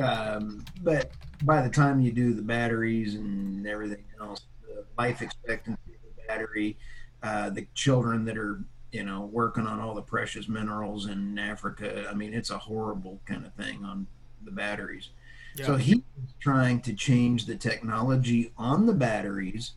Um, 0.00 0.64
but 0.82 1.10
by 1.42 1.62
the 1.62 1.70
time 1.70 2.00
you 2.00 2.12
do 2.12 2.34
the 2.34 2.42
batteries 2.42 3.14
and 3.14 3.66
everything 3.66 4.04
else, 4.20 4.42
the 4.62 4.84
life 4.98 5.20
expectancy 5.22 5.80
of 5.94 6.16
the 6.16 6.22
battery, 6.28 6.76
uh, 7.22 7.50
the 7.50 7.66
children 7.74 8.24
that 8.26 8.36
are 8.36 8.62
you 8.92 9.04
know 9.04 9.22
working 9.32 9.66
on 9.66 9.80
all 9.80 9.94
the 9.94 10.02
precious 10.02 10.48
minerals 10.48 11.06
in 11.06 11.38
Africa. 11.38 12.06
I 12.10 12.14
mean, 12.14 12.34
it's 12.34 12.50
a 12.50 12.58
horrible 12.58 13.20
kind 13.24 13.46
of 13.46 13.54
thing 13.54 13.84
on 13.84 14.06
the 14.44 14.50
batteries. 14.50 15.10
Yeah. 15.56 15.66
So 15.66 15.76
he's 15.76 16.00
trying 16.38 16.80
to 16.82 16.94
change 16.94 17.46
the 17.46 17.56
technology 17.56 18.52
on 18.56 18.86
the 18.86 18.92
batteries, 18.92 19.72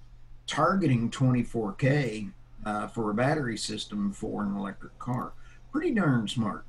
targeting 0.45 1.09
24K 1.09 2.31
uh, 2.65 2.87
for 2.87 3.11
a 3.11 3.13
battery 3.13 3.57
system 3.57 4.11
for 4.11 4.43
an 4.43 4.55
electric 4.55 4.97
car. 4.99 5.33
Pretty 5.71 5.93
darn 5.93 6.27
smart. 6.27 6.65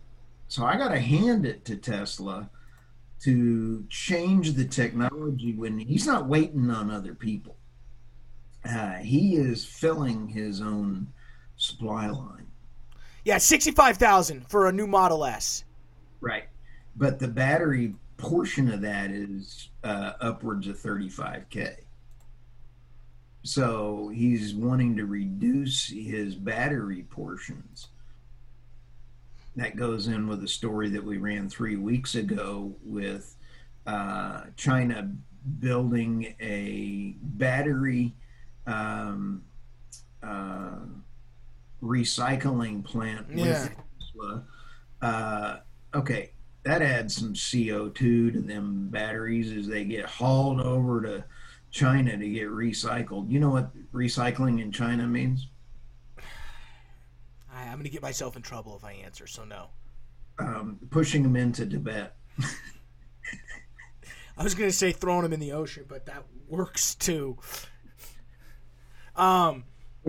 So 0.49 0.65
I 0.65 0.77
got 0.77 0.89
to 0.89 0.99
hand 0.99 1.47
it 1.47 1.65
to 1.67 1.77
Tesla 1.77 2.51
to 3.23 3.85
change 3.89 4.53
the 4.53 4.65
technology 4.65 5.55
when 5.55 5.79
he's 5.79 6.07
not 6.07 6.27
waiting 6.27 6.71
on 6.71 6.91
other 6.91 7.15
people. 7.15 7.57
Uh, 8.69 8.95
he 8.95 9.37
is 9.37 9.65
filling 9.65 10.29
his 10.29 10.61
own 10.61 11.09
supply 11.57 12.09
line. 12.09 12.47
Yeah, 13.25 13.39
sixty-five 13.39 13.97
thousand 13.97 14.49
for 14.49 14.69
a 14.69 14.73
new 14.73 14.87
Model 14.87 15.25
S. 15.25 15.65
Right, 16.21 16.45
but 16.97 17.19
the 17.19 17.29
battery 17.29 17.95
portion 18.17 18.71
of 18.71 18.81
that 18.83 19.11
is 19.11 19.71
uh, 19.83 20.13
upwards 20.21 20.67
of 20.69 20.79
thirty-five 20.79 21.49
k. 21.51 21.77
So 23.45 24.11
he's 24.13 24.55
wanting 24.55 24.97
to 24.97 25.05
reduce 25.05 25.87
his 25.87 26.35
battery 26.35 27.05
portions. 27.11 27.89
That 29.55 29.77
goes 29.77 30.09
in 30.09 30.27
with 30.27 30.43
a 30.43 30.49
story 30.49 30.89
that 30.89 31.05
we 31.05 31.19
ran 31.19 31.51
three 31.51 31.77
weeks 31.77 32.15
ago 32.15 32.75
with 32.83 33.37
uh, 33.87 34.45
China 34.57 35.13
building 35.61 36.35
a 36.41 37.15
battery 37.21 38.15
um, 38.67 39.43
uh, 40.23 40.79
recycling 41.83 42.83
plant 42.83 43.27
yeah. 43.31 43.45
with 43.45 43.77
Tesla. 44.01 44.43
Uh, 45.03 45.57
okay, 45.95 46.31
that 46.63 46.81
adds 46.81 47.15
some 47.15 47.35
CO2 47.35 47.95
to 47.95 48.41
them 48.41 48.89
batteries 48.89 49.53
as 49.53 49.67
they 49.67 49.85
get 49.85 50.07
hauled 50.07 50.63
over 50.63 51.03
to 51.03 51.25
China 51.75 52.17
to 52.17 52.29
get 52.29 52.49
recycled. 52.49 53.29
You 53.29 53.41
know 53.41 53.51
what 53.51 53.73
recycling 53.93 54.63
in 54.63 54.71
China 54.71 55.09
means? 55.09 55.49
I, 57.53 57.65
I'm 57.65 57.73
going 57.73 57.83
to 57.83 57.91
get 57.91 58.01
myself 58.01 58.37
in 58.37 58.43
trouble 58.43 58.77
if 58.77 58.85
I 58.85 58.93
answer, 58.93 59.27
so 59.27 59.45
no. 59.45 59.71
Um, 60.39 60.79
pushing 60.91 61.25
them 61.25 61.35
into 61.35 61.67
Tibet. 61.67 62.15
I 64.39 64.45
was 64.45 64.55
going 64.55 64.71
to 64.71 64.77
say 64.77 64.93
throwing 64.93 65.25
them 65.25 65.33
in 65.33 65.41
the 65.41 65.51
ocean, 65.51 65.85
but 65.89 66.07
that 66.07 66.23
works 66.49 66.95
too. 66.95 67.39
Um, 69.17 69.65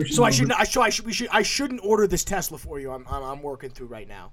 so 0.08 0.22
I 0.22 0.30
should, 0.30 0.52
I 0.52 0.62
should, 0.62 0.82
I 0.82 0.90
should, 0.90 1.04
we 1.04 1.12
should, 1.12 1.28
I 1.32 1.42
shouldn't 1.42 1.80
order 1.82 2.06
this 2.06 2.22
Tesla 2.22 2.58
for 2.58 2.78
you. 2.78 2.92
I'm, 2.92 3.04
I'm, 3.10 3.24
I'm 3.24 3.42
working 3.42 3.70
through 3.70 3.88
right 3.88 4.06
now. 4.06 4.30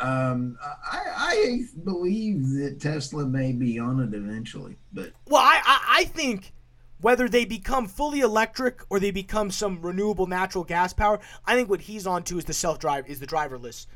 Um, 0.00 0.56
I, 0.62 1.02
I 1.16 1.64
believe 1.84 2.48
that 2.54 2.80
Tesla 2.80 3.26
may 3.26 3.52
be 3.52 3.78
on 3.78 4.00
it 4.00 4.14
eventually, 4.14 4.78
but 4.92 5.12
well, 5.26 5.42
I, 5.42 5.60
I, 5.62 5.96
I 6.00 6.04
think 6.04 6.54
whether 7.00 7.28
they 7.28 7.44
become 7.44 7.86
fully 7.86 8.20
electric 8.20 8.80
or 8.88 8.98
they 8.98 9.10
become 9.10 9.50
some 9.50 9.80
renewable 9.82 10.26
natural 10.26 10.64
gas 10.64 10.92
power, 10.92 11.20
I 11.44 11.54
think 11.54 11.68
what 11.68 11.82
he's 11.82 12.06
on 12.06 12.22
to 12.24 12.38
is 12.38 12.44
the 12.44 12.54
self 12.54 12.78
drive, 12.78 13.08
is 13.08 13.20
the 13.20 13.26
driverless, 13.26 13.86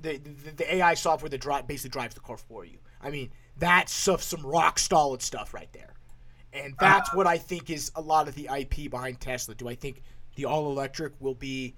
the, 0.00 0.18
the, 0.18 0.50
the 0.52 0.74
AI 0.76 0.94
software 0.94 1.28
that 1.28 1.40
drive, 1.40 1.66
basically 1.66 1.90
drives 1.90 2.14
the 2.14 2.20
car 2.20 2.36
for 2.36 2.64
you. 2.64 2.78
I 3.02 3.10
mean, 3.10 3.30
that's 3.58 3.92
some, 3.92 4.18
some 4.18 4.44
rock 4.44 4.78
solid 4.78 5.20
stuff 5.22 5.52
right 5.52 5.72
there, 5.72 5.94
and 6.52 6.74
that's 6.78 7.10
uh, 7.10 7.16
what 7.16 7.26
I 7.26 7.38
think 7.38 7.70
is 7.70 7.90
a 7.96 8.00
lot 8.00 8.28
of 8.28 8.34
the 8.34 8.48
IP 8.56 8.90
behind 8.90 9.20
Tesla. 9.20 9.54
Do 9.54 9.68
I 9.68 9.74
think 9.74 10.02
the 10.36 10.44
all 10.44 10.70
electric 10.70 11.12
will 11.20 11.34
be? 11.34 11.74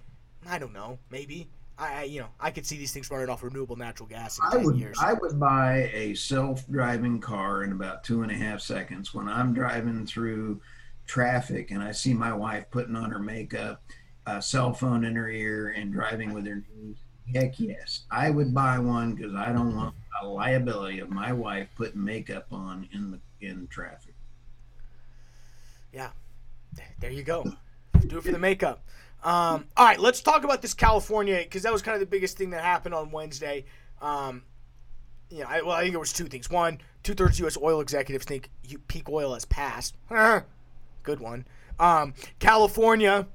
I 0.47 0.59
don't 0.59 0.73
know, 0.73 0.99
maybe. 1.11 1.49
I, 1.79 2.05
you 2.05 2.21
know, 2.21 2.29
I 2.41 2.51
could 2.51 2.65
see 2.65 2.77
these 2.79 2.93
things 2.93 3.11
running 3.11 3.29
off 3.29 3.43
renewable 3.43 3.77
natural 3.77 4.09
gas 4.09 4.39
in 4.39 4.45
I 4.47 4.51
10 4.53 4.65
would, 4.65 4.77
years. 4.77 4.99
I 5.01 5.13
would 5.13 5.39
buy 5.39 5.91
a 5.93 6.15
self-driving 6.15 7.21
car 7.21 7.65
in 7.65 7.73
about 7.73 8.03
two 8.03 8.23
and 8.23 8.31
a 8.31 8.35
half 8.35 8.61
seconds. 8.61 9.13
When 9.13 9.29
I'm 9.29 9.53
driving 9.53 10.07
through 10.07 10.61
traffic 11.07 11.71
and 11.71 11.83
I 11.83 11.93
see 11.93 12.15
my 12.15 12.33
wife 12.33 12.65
putting 12.71 12.97
on 12.97 13.11
her 13.11 13.19
makeup, 13.19 13.83
a 14.27 14.41
cell 14.41 14.73
phone 14.73 15.05
in 15.05 15.15
her 15.17 15.29
ear, 15.29 15.75
and 15.77 15.93
driving 15.93 16.33
with 16.33 16.47
her 16.47 16.65
knees, 16.75 16.97
heck 17.35 17.61
yes, 17.61 18.05
I 18.11 18.31
would 18.31 18.55
buy 18.55 18.79
one 18.79 19.15
because 19.15 19.35
I 19.35 19.53
don't 19.53 19.77
want 19.77 19.95
a 20.23 20.27
liability 20.27 21.01
of 21.01 21.11
my 21.11 21.33
wife 21.33 21.69
putting 21.77 22.03
makeup 22.03 22.47
on 22.51 22.89
in 22.93 23.11
the 23.11 23.47
in 23.47 23.67
traffic. 23.69 24.15
Yeah, 25.93 26.11
there 27.01 27.11
you 27.11 27.23
go. 27.23 27.45
Do 28.07 28.19
it 28.19 28.25
for 28.25 28.33
the 28.33 28.39
makeup. 28.39 28.83
Um, 29.25 29.67
all 29.77 29.85
right, 29.85 29.99
let's 29.99 30.21
talk 30.21 30.45
about 30.45 30.63
this 30.63 30.75
California 30.75 31.39
because 31.43 31.63
that 31.63 31.73
was 31.73 31.83
kind 31.83 31.95
of 31.95 32.01
the 32.01 32.07
biggest 32.07 32.37
thing 32.37 32.51
that 32.51 32.63
happened 32.63 32.95
on 32.95 33.11
Wednesday. 33.11 33.65
Um, 34.01 34.43
you 35.31 35.41
know, 35.41 35.47
I, 35.49 35.63
well, 35.63 35.73
I 35.73 35.83
think 35.83 35.95
it 35.95 35.99
was 35.99 36.13
two 36.13 36.27
things. 36.27 36.49
One, 36.49 36.81
two 37.03 37.15
thirds 37.15 37.39
U.S. 37.41 37.57
oil 37.61 37.81
executives 37.81 38.25
think 38.25 38.51
peak 38.89 39.09
oil 39.09 39.35
has 39.35 39.45
passed. 39.45 39.97
Good 41.03 41.21
one. 41.21 41.47
Um, 41.79 42.15
California 42.39 43.27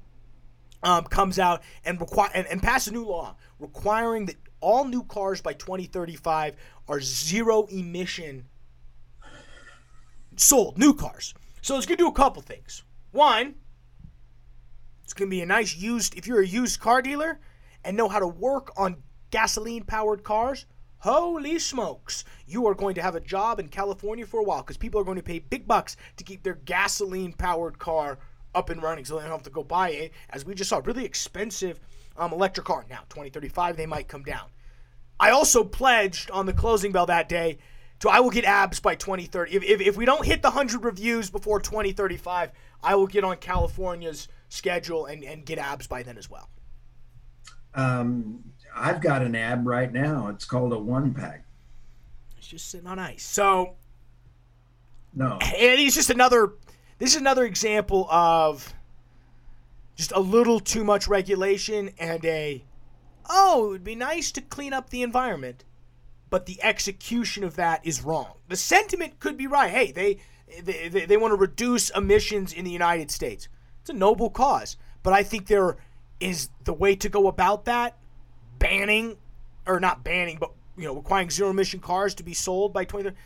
um, 0.82 1.04
comes 1.04 1.38
out 1.38 1.62
and 1.84 2.00
require 2.00 2.30
and, 2.34 2.46
and 2.46 2.62
pass 2.62 2.86
a 2.86 2.92
new 2.92 3.04
law 3.04 3.36
requiring 3.58 4.26
that 4.26 4.36
all 4.60 4.84
new 4.84 5.02
cars 5.04 5.40
by 5.40 5.52
2035 5.52 6.56
are 6.88 7.00
zero 7.00 7.66
emission 7.66 8.46
sold 10.36 10.78
new 10.78 10.94
cars. 10.94 11.34
So 11.60 11.76
it's 11.76 11.86
gonna 11.86 11.96
do 11.96 12.08
a 12.08 12.12
couple 12.12 12.42
things. 12.42 12.82
One, 13.12 13.54
it's 15.12 15.18
going 15.18 15.28
to 15.28 15.36
be 15.36 15.42
a 15.42 15.46
nice 15.46 15.76
used, 15.76 16.16
if 16.16 16.26
you're 16.26 16.40
a 16.40 16.46
used 16.46 16.80
car 16.80 17.02
dealer 17.02 17.38
and 17.84 17.94
know 17.94 18.08
how 18.08 18.18
to 18.18 18.26
work 18.26 18.72
on 18.78 18.96
gasoline 19.30 19.84
powered 19.84 20.24
cars, 20.24 20.64
holy 21.00 21.58
smokes, 21.58 22.24
you 22.46 22.66
are 22.66 22.74
going 22.74 22.94
to 22.94 23.02
have 23.02 23.14
a 23.14 23.20
job 23.20 23.60
in 23.60 23.68
California 23.68 24.24
for 24.24 24.40
a 24.40 24.42
while 24.42 24.62
because 24.62 24.78
people 24.78 24.98
are 24.98 25.04
going 25.04 25.18
to 25.18 25.22
pay 25.22 25.38
big 25.38 25.68
bucks 25.68 25.98
to 26.16 26.24
keep 26.24 26.42
their 26.42 26.54
gasoline 26.54 27.34
powered 27.34 27.78
car 27.78 28.20
up 28.54 28.70
and 28.70 28.82
running 28.82 29.04
so 29.04 29.16
they 29.16 29.20
don't 29.24 29.32
have 29.32 29.42
to 29.42 29.50
go 29.50 29.62
buy 29.62 29.90
a, 29.90 30.10
as 30.30 30.46
we 30.46 30.54
just 30.54 30.70
saw, 30.70 30.80
really 30.82 31.04
expensive 31.04 31.78
um, 32.16 32.32
electric 32.32 32.64
car. 32.64 32.86
Now, 32.88 33.00
2035, 33.10 33.76
they 33.76 33.84
might 33.84 34.08
come 34.08 34.22
down. 34.22 34.48
I 35.20 35.28
also 35.28 35.62
pledged 35.62 36.30
on 36.30 36.46
the 36.46 36.54
closing 36.54 36.90
bell 36.90 37.04
that 37.04 37.28
day 37.28 37.58
to 38.00 38.08
I 38.08 38.20
will 38.20 38.30
get 38.30 38.46
abs 38.46 38.80
by 38.80 38.94
2030. 38.94 39.54
If, 39.54 39.62
if, 39.62 39.80
if 39.82 39.96
we 39.98 40.06
don't 40.06 40.24
hit 40.24 40.40
the 40.40 40.48
100 40.48 40.82
reviews 40.82 41.28
before 41.28 41.60
2035, 41.60 42.50
I 42.82 42.94
will 42.94 43.06
get 43.06 43.24
on 43.24 43.36
California's 43.36 44.28
schedule 44.52 45.06
and, 45.06 45.24
and 45.24 45.44
get 45.46 45.58
abs 45.58 45.86
by 45.86 46.02
then 46.02 46.18
as 46.18 46.30
well? 46.30 46.48
Um, 47.74 48.44
I've 48.74 49.00
got 49.00 49.22
an 49.22 49.34
ab 49.34 49.66
right 49.66 49.92
now. 49.92 50.28
It's 50.28 50.44
called 50.44 50.72
a 50.72 50.78
one 50.78 51.14
pack. 51.14 51.44
It's 52.36 52.46
just 52.46 52.70
sitting 52.70 52.86
on 52.86 52.98
ice. 52.98 53.22
So, 53.22 53.76
no, 55.14 55.38
and 55.40 55.80
it's 55.80 55.94
just 55.94 56.10
another. 56.10 56.52
This 56.98 57.14
is 57.14 57.20
another 57.20 57.44
example 57.44 58.06
of 58.10 58.72
just 59.96 60.12
a 60.12 60.20
little 60.20 60.60
too 60.60 60.84
much 60.84 61.08
regulation 61.08 61.90
and 61.98 62.24
a. 62.24 62.64
Oh, 63.30 63.66
it 63.66 63.70
would 63.70 63.84
be 63.84 63.94
nice 63.94 64.32
to 64.32 64.40
clean 64.40 64.72
up 64.72 64.90
the 64.90 65.02
environment, 65.02 65.64
but 66.28 66.46
the 66.46 66.62
execution 66.62 67.44
of 67.44 67.56
that 67.56 67.86
is 67.86 68.02
wrong. 68.02 68.34
The 68.48 68.56
sentiment 68.56 69.18
could 69.20 69.36
be 69.36 69.46
right. 69.46 69.70
Hey, 69.70 69.92
they 69.92 70.18
they, 70.62 70.88
they, 70.88 71.06
they 71.06 71.16
want 71.16 71.32
to 71.32 71.36
reduce 71.36 71.88
emissions 71.90 72.52
in 72.52 72.64
the 72.64 72.70
United 72.70 73.10
States. 73.10 73.48
It's 73.82 73.90
a 73.90 73.94
noble 73.94 74.30
cause, 74.30 74.76
but 75.02 75.12
I 75.12 75.22
think 75.22 75.46
there 75.46 75.76
is 76.20 76.48
the 76.64 76.72
way 76.72 76.94
to 76.96 77.08
go 77.08 77.26
about 77.26 77.64
that 77.66 77.98
banning 78.58 79.16
or 79.66 79.80
not 79.80 80.04
banning, 80.04 80.38
but 80.40 80.52
you 80.76 80.84
know, 80.84 80.94
requiring 80.94 81.30
zero 81.30 81.50
emission 81.50 81.80
cars 81.80 82.14
to 82.14 82.22
be 82.22 82.32
sold 82.32 82.72
by 82.72 82.84
2030. 82.84 83.16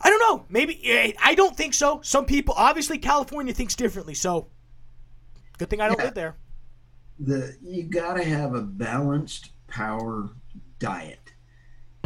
I 0.00 0.10
don't 0.10 0.18
know. 0.20 0.44
Maybe 0.48 0.80
eh, 0.84 1.12
I 1.22 1.34
don't 1.34 1.56
think 1.56 1.74
so. 1.74 2.00
Some 2.02 2.26
people, 2.26 2.54
obviously, 2.56 2.98
California 2.98 3.54
thinks 3.54 3.74
differently. 3.74 4.14
So, 4.14 4.48
good 5.58 5.70
thing 5.70 5.80
I 5.80 5.88
don't 5.88 5.98
yeah. 5.98 6.04
live 6.04 6.14
there. 6.14 6.36
The 7.18 7.56
you 7.62 7.84
got 7.84 8.14
to 8.14 8.24
have 8.24 8.54
a 8.54 8.60
balanced 8.62 9.50
power 9.68 10.30
diet. 10.78 11.32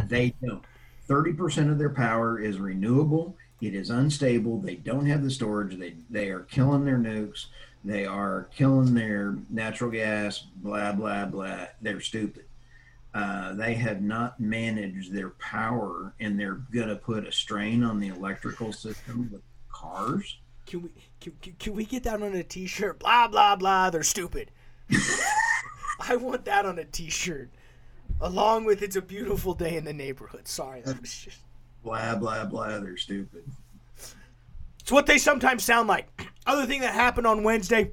They 0.06 0.34
don't. 0.42 0.64
Thirty 1.08 1.32
percent 1.32 1.70
of 1.70 1.78
their 1.78 1.90
power 1.90 2.38
is 2.38 2.60
renewable, 2.60 3.36
it 3.60 3.74
is 3.74 3.90
unstable. 3.90 4.58
They 4.58 4.76
don't 4.76 5.06
have 5.06 5.22
the 5.22 5.30
storage. 5.30 5.78
They 5.78 5.94
they 6.08 6.30
are 6.30 6.40
killing 6.40 6.84
their 6.84 6.98
nukes. 6.98 7.46
They 7.84 8.06
are 8.06 8.48
killing 8.54 8.94
their 8.94 9.36
natural 9.48 9.90
gas. 9.90 10.46
Blah 10.56 10.92
blah 10.92 11.26
blah. 11.26 11.66
They're 11.80 12.00
stupid. 12.00 12.44
Uh, 13.12 13.54
they 13.54 13.74
have 13.74 14.00
not 14.02 14.38
managed 14.38 15.12
their 15.12 15.30
power, 15.30 16.14
and 16.20 16.38
they're 16.38 16.60
gonna 16.72 16.96
put 16.96 17.26
a 17.26 17.32
strain 17.32 17.82
on 17.82 17.98
the 17.98 18.08
electrical 18.08 18.72
system 18.72 19.28
with 19.32 19.42
cars. 19.68 20.38
Can 20.66 20.82
we 20.82 20.90
can, 21.20 21.54
can 21.58 21.74
we 21.74 21.84
get 21.84 22.04
that 22.04 22.22
on 22.22 22.34
a 22.34 22.44
T-shirt? 22.44 23.00
Blah 23.00 23.28
blah 23.28 23.56
blah. 23.56 23.90
They're 23.90 24.02
stupid. 24.02 24.50
I 26.00 26.16
want 26.16 26.44
that 26.46 26.64
on 26.64 26.78
a 26.78 26.84
T-shirt, 26.84 27.50
along 28.20 28.64
with 28.64 28.82
"It's 28.82 28.96
a 28.96 29.02
beautiful 29.02 29.54
day 29.54 29.76
in 29.76 29.84
the 29.84 29.92
neighborhood." 29.92 30.46
Sorry, 30.46 30.80
that 30.82 31.00
was 31.00 31.12
just 31.12 31.38
blah 31.82 32.14
blah 32.16 32.44
blah. 32.44 32.78
They're 32.78 32.96
stupid. 32.96 33.44
It's 34.80 34.92
what 34.92 35.06
they 35.06 35.18
sometimes 35.18 35.64
sound 35.64 35.88
like. 35.88 36.08
Other 36.46 36.66
thing 36.66 36.80
that 36.80 36.94
happened 36.94 37.26
on 37.26 37.42
Wednesday. 37.42 37.92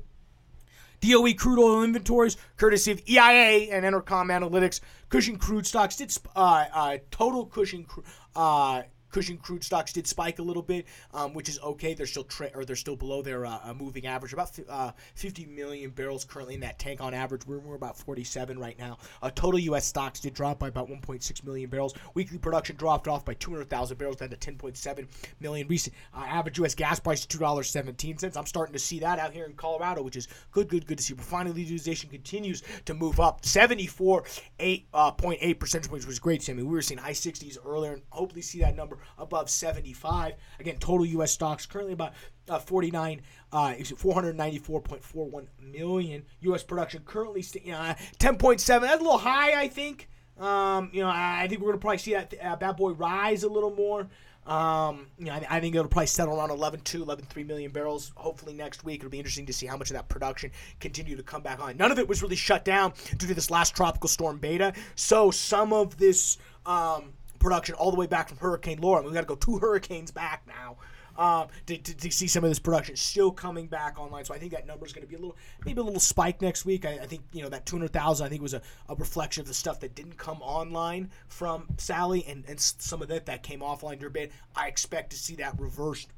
DOE 1.00 1.34
crude 1.36 1.60
oil 1.60 1.84
inventories, 1.84 2.38
courtesy 2.56 2.92
of 2.92 3.02
EIA 3.08 3.72
and 3.72 3.86
EnerCom 3.86 4.32
Analytics, 4.32 4.80
Cushing 5.10 5.38
crude 5.38 5.66
stocks 5.66 5.96
did 5.96 6.12
uh, 6.36 6.66
uh, 6.74 6.98
total 7.12 7.46
Cushing 7.46 7.88
uh, 8.36 8.82
Cushing 9.18 9.38
crude 9.38 9.64
stocks 9.64 9.92
did 9.92 10.06
spike 10.06 10.38
a 10.38 10.44
little 10.44 10.62
bit, 10.62 10.86
um, 11.12 11.34
which 11.34 11.50
is 11.50 11.60
okay. 11.62 11.96
They're 11.96 12.06
still 12.06 12.24
tra- 12.24 12.52
or 12.54 12.66
they're 12.66 12.76
still 12.76 12.96
below 12.96 13.24
their 13.24 13.48
uh, 13.48 13.58
uh 13.64 13.74
moving 13.74 14.06
average. 14.06 14.32
About 14.32 14.52
uh, 14.70 14.92
50 15.16 15.48
million 15.48 15.90
barrels 15.90 16.24
currently 16.24 16.54
in 16.54 16.60
that 16.60 16.78
tank 16.78 17.02
on 17.02 17.16
average. 17.16 17.48
We're, 17.48 17.58
we're 17.58 17.74
about 17.74 17.98
47 17.98 18.60
right 18.60 18.78
now. 18.78 19.00
Uh, 19.24 19.32
total 19.34 19.60
U.S. 19.60 19.88
stocks 19.88 20.20
did 20.20 20.36
drop 20.36 20.60
by 20.60 20.68
about 20.68 20.88
1.6 20.88 21.44
million 21.44 21.68
barrels. 21.68 21.96
Weekly 22.14 22.38
production 22.38 22.76
dropped 22.76 23.08
off 23.08 23.26
by 23.26 23.34
200,000 23.34 23.98
barrels 23.98 24.18
down 24.18 24.30
to 24.30 24.36
10.7 24.36 25.08
million. 25.40 25.68
Recent 25.68 25.96
uh, 26.16 26.20
average 26.20 26.60
U.S. 26.60 26.76
gas 26.76 27.00
price 27.00 27.22
is 27.22 27.26
two 27.26 27.40
dollars 27.40 27.72
17 27.72 28.20
cents. 28.20 28.38
I'm 28.38 28.46
starting 28.46 28.74
to 28.74 28.80
see 28.80 29.00
that 29.00 29.18
out 29.18 29.34
here 29.34 29.46
in 29.46 29.54
Colorado, 29.54 30.04
which 30.04 30.16
is 30.16 30.28
good, 30.52 30.68
good, 30.68 30.86
good 30.86 31.00
to 31.00 31.04
see. 31.04 31.16
Refining 31.16 31.56
utilization 31.56 32.12
continues 32.12 32.62
to 32.86 32.94
move 32.94 33.20
up. 33.20 33.42
74.8 33.42 34.84
uh, 34.94 35.12
percentage 35.56 35.90
points, 35.90 36.06
which 36.06 36.12
was 36.12 36.20
great. 36.20 36.44
Sammy, 36.44 36.62
we 36.62 36.70
were 36.70 36.84
seeing 36.84 37.00
high 37.00 37.14
60s 37.14 37.58
earlier, 37.66 37.94
and 37.94 38.04
hopefully 38.12 38.44
see 38.44 38.60
that 38.60 38.76
number 38.76 39.00
above 39.18 39.50
75. 39.50 40.34
Again, 40.60 40.78
total 40.78 41.06
U.S. 41.06 41.32
stocks 41.32 41.66
currently 41.66 41.94
about 41.94 42.14
uh, 42.50 42.60
49, 42.60 43.22
uh, 43.52 43.74
494.41 43.80 45.48
million. 45.62 46.26
U.S. 46.42 46.64
production 46.64 47.04
currently 47.06 47.42
st- 47.42 47.66
know, 47.68 47.96
10.7. 48.20 48.66
That's 48.82 49.02
a 49.02 49.04
little 49.04 49.18
high, 49.18 49.60
I 49.60 49.68
think. 49.68 50.10
Um, 50.40 50.92
you 50.94 51.02
know, 51.02 51.10
I, 51.10 51.48
think 51.48 51.62
we're 51.62 51.70
gonna 51.70 51.80
probably 51.80 51.98
see 51.98 52.14
that 52.14 52.34
uh, 52.42 52.56
bad 52.56 52.78
boy 52.78 52.92
rise 52.92 53.44
a 53.44 53.50
little 53.50 53.74
more. 53.74 54.08
Um, 54.46 55.08
you 55.18 55.26
know, 55.26 55.34
I, 55.34 55.46
I, 55.50 55.60
think 55.60 55.76
it'll 55.76 55.90
probably 55.90 56.08
settle 56.08 56.38
around 56.38 56.50
11.2, 56.50 57.04
11.3 57.04 57.46
million 57.46 57.72
barrels. 57.72 58.14
Hopefully 58.16 58.54
next 58.54 58.86
week 58.86 59.00
it'll 59.02 59.10
be 59.10 59.18
interesting 59.18 59.46
to 59.48 59.54
see 59.54 59.66
how 59.66 59.76
much 59.76 59.90
of 59.90 59.96
that 59.96 60.08
production 60.08 60.52
continue 60.80 61.18
to 61.18 61.24
come 61.24 61.42
back 61.42 61.60
on. 61.60 61.76
None 61.76 61.92
of 61.92 62.00
it 62.00 62.08
was 62.08 62.22
really 62.22 62.38
shut 62.38 62.64
down 62.64 62.94
due 63.18 63.28
to 63.28 63.34
this 63.34 63.52
last 63.52 63.76
tropical 63.76 64.08
storm 64.08 64.38
beta. 64.38 64.74
So 64.96 65.32
some 65.32 65.74
of 65.74 65.98
this 65.98 66.38
um, 66.66 67.14
production 67.40 67.76
all 67.76 67.92
the 67.92 67.98
way 67.98 68.08
back 68.08 68.30
from 68.30 68.38
Hurricane 68.38 68.80
Laura. 68.80 69.00
I 69.00 69.02
mean, 69.02 69.12
we 69.12 69.16
got 69.16 69.22
to 69.22 69.28
go 69.28 69.36
two 69.36 69.58
hurricanes 69.60 70.12
back 70.12 70.44
now. 70.48 70.78
um, 71.18 71.48
to, 71.66 71.78
to, 71.78 71.98
to, 71.98 72.12
see 72.12 72.28
some 72.28 72.44
of 72.44 72.50
this 72.52 72.60
production 72.60 72.96
still 72.96 73.32
coming 73.32 73.68
back 73.68 74.00
online. 74.00 74.24
So 74.24 74.34
I 74.34 74.38
think 74.38 74.52
that 74.52 74.68
number 74.68 74.86
is 74.86 74.94
going 74.94 75.02
to 75.02 75.08
be 75.08 75.16
a 75.16 75.20
little, 75.20 75.36
maybe 75.66 75.82
a 75.82 75.84
little 75.84 76.00
spike 76.00 76.42
next 76.42 76.64
week. 76.64 76.86
I, 76.86 77.00
I 77.02 77.06
think 77.06 77.24
you 77.34 77.42
know 77.42 77.50
that 77.50 77.66
200,000 77.66 78.26
I 78.26 78.30
think 78.30 78.42
was 78.42 78.54
a, 78.54 78.62
a 78.88 78.96
reflection 78.96 79.42
of 79.42 79.48
the 79.48 79.54
stuff 79.54 79.80
that 79.80 79.96
didn't 79.96 80.18
come 80.18 80.42
online 80.42 81.10
from 81.28 81.68
Sally 81.78 82.24
and, 82.28 82.44
and 82.48 82.60
some 82.60 83.02
of 83.02 83.08
that 83.08 83.26
that 83.26 83.44
came 83.44 83.62
offline 83.62 84.00
during 84.00 84.14
bid. 84.14 84.32
I 84.56 84.68
expect 84.68 85.10
to 85.12 85.18
see 85.18 85.36
that 85.36 85.60
reversed 85.60 86.10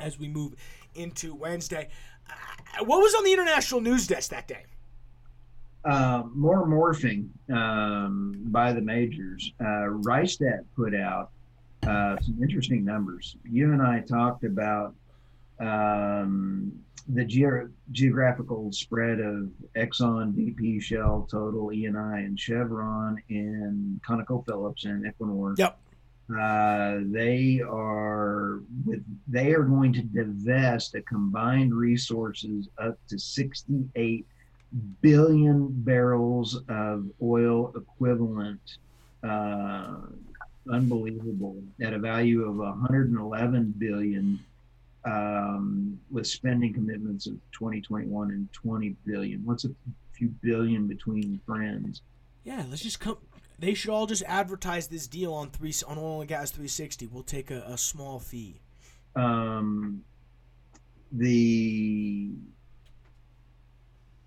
as 0.00 0.18
we 0.18 0.28
move 0.28 0.56
into 0.94 1.34
Wednesday. 1.34 1.88
Uh, 2.28 2.84
what 2.84 2.98
was 2.98 3.14
on 3.14 3.24
the 3.24 3.32
international 3.32 3.80
news 3.80 4.06
desk 4.06 4.30
that 4.30 4.48
day? 4.48 4.64
Uh, 5.86 6.24
more 6.34 6.66
morphing 6.66 7.28
um, 7.54 8.34
by 8.46 8.72
the 8.72 8.80
majors. 8.80 9.52
Uh, 9.60 9.86
Rystad 10.02 10.64
put 10.74 10.96
out 10.96 11.30
uh, 11.86 12.16
some 12.20 12.38
interesting 12.42 12.84
numbers. 12.84 13.36
You 13.44 13.72
and 13.72 13.80
I 13.80 14.00
talked 14.00 14.42
about 14.42 14.96
um, 15.60 16.72
the 17.08 17.24
ge- 17.24 17.70
geographical 17.92 18.72
spread 18.72 19.20
of 19.20 19.48
Exxon, 19.76 20.32
BP, 20.32 20.82
Shell, 20.82 21.28
Total, 21.30 21.68
ENI, 21.68 22.18
and 22.18 22.38
Chevron, 22.38 23.22
and 23.30 24.00
ConocoPhillips 24.02 24.86
and 24.86 25.04
Equinor. 25.04 25.56
Yep. 25.56 25.78
Uh, 26.36 26.96
they 27.12 27.60
are 27.60 28.58
with 28.84 29.04
they 29.28 29.52
are 29.52 29.62
going 29.62 29.92
to 29.92 30.02
divest 30.02 30.96
a 30.96 31.02
combined 31.02 31.72
resources 31.72 32.68
up 32.78 32.98
to 33.06 33.16
68 33.16 34.26
billion 35.00 35.68
barrels 35.70 36.62
of 36.68 37.06
oil 37.22 37.72
equivalent. 37.76 38.78
Uh, 39.22 39.96
unbelievable 40.72 41.56
at 41.80 41.92
a 41.92 41.98
value 41.98 42.44
of 42.48 42.56
111 42.56 43.74
billion 43.78 44.38
um, 45.04 45.98
with 46.10 46.26
spending 46.26 46.74
commitments 46.74 47.26
of 47.26 47.34
2021 47.52 48.30
and 48.30 48.52
20 48.52 48.96
billion. 49.06 49.44
What's 49.44 49.64
a 49.64 49.70
few 50.12 50.28
billion 50.42 50.86
between 50.86 51.40
friends? 51.46 52.02
Yeah, 52.44 52.64
let's 52.68 52.82
just 52.82 53.00
come. 53.00 53.18
They 53.58 53.74
should 53.74 53.90
all 53.90 54.06
just 54.06 54.22
advertise 54.26 54.88
this 54.88 55.06
deal 55.06 55.32
on 55.32 55.50
three 55.50 55.72
on 55.86 55.98
oil 55.98 56.20
and 56.20 56.28
gas 56.28 56.50
360. 56.50 57.06
We'll 57.06 57.22
take 57.22 57.50
a, 57.50 57.62
a 57.66 57.78
small 57.78 58.18
fee. 58.18 58.60
Um, 59.14 60.04
the 61.12 62.32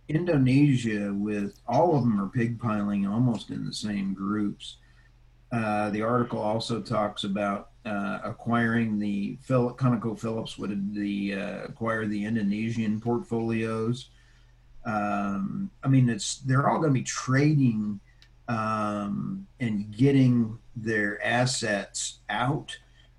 Indonesia 0.10 1.14
with 1.14 1.60
all 1.68 1.96
of 1.96 2.02
them 2.02 2.20
are 2.20 2.28
pigpiling 2.28 3.08
almost 3.08 3.52
in 3.52 3.66
the 3.66 3.74
same 3.74 4.14
groups. 4.14 4.78
Uh, 5.52 5.90
the 5.92 6.02
article 6.02 6.40
also 6.40 6.82
talks 6.82 7.24
about 7.24 7.70
uh, 7.86 8.20
acquiring 8.24 9.00
the 9.00 9.38
Phil- 9.42 9.76
ConocoPhillips 9.76 10.58
would 10.58 10.94
the 10.94 11.36
uh, 11.36 11.64
acquire 11.64 12.06
the 12.08 12.26
Indonesian 12.26 13.00
portfolios. 13.00 14.10
Um, 14.86 15.70
I 15.84 15.88
mean, 15.88 16.10
it's 16.10 16.40
they're 16.40 16.70
all 16.70 16.80
going 16.80 16.94
to 16.94 17.00
be 17.00 17.04
trading 17.04 18.00
um, 18.48 19.48
and 19.60 19.96
getting 19.96 20.58
their 20.76 21.24
assets 21.24 22.20
out 22.30 22.76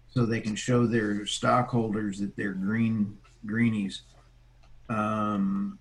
so 0.08 0.26
they 0.26 0.40
can 0.40 0.56
show 0.56 0.86
their 0.86 1.24
stockholders 1.24 2.18
that 2.18 2.36
they're 2.36 2.52
green 2.52 3.16
greenies. 3.46 4.02
Um, 4.88 5.78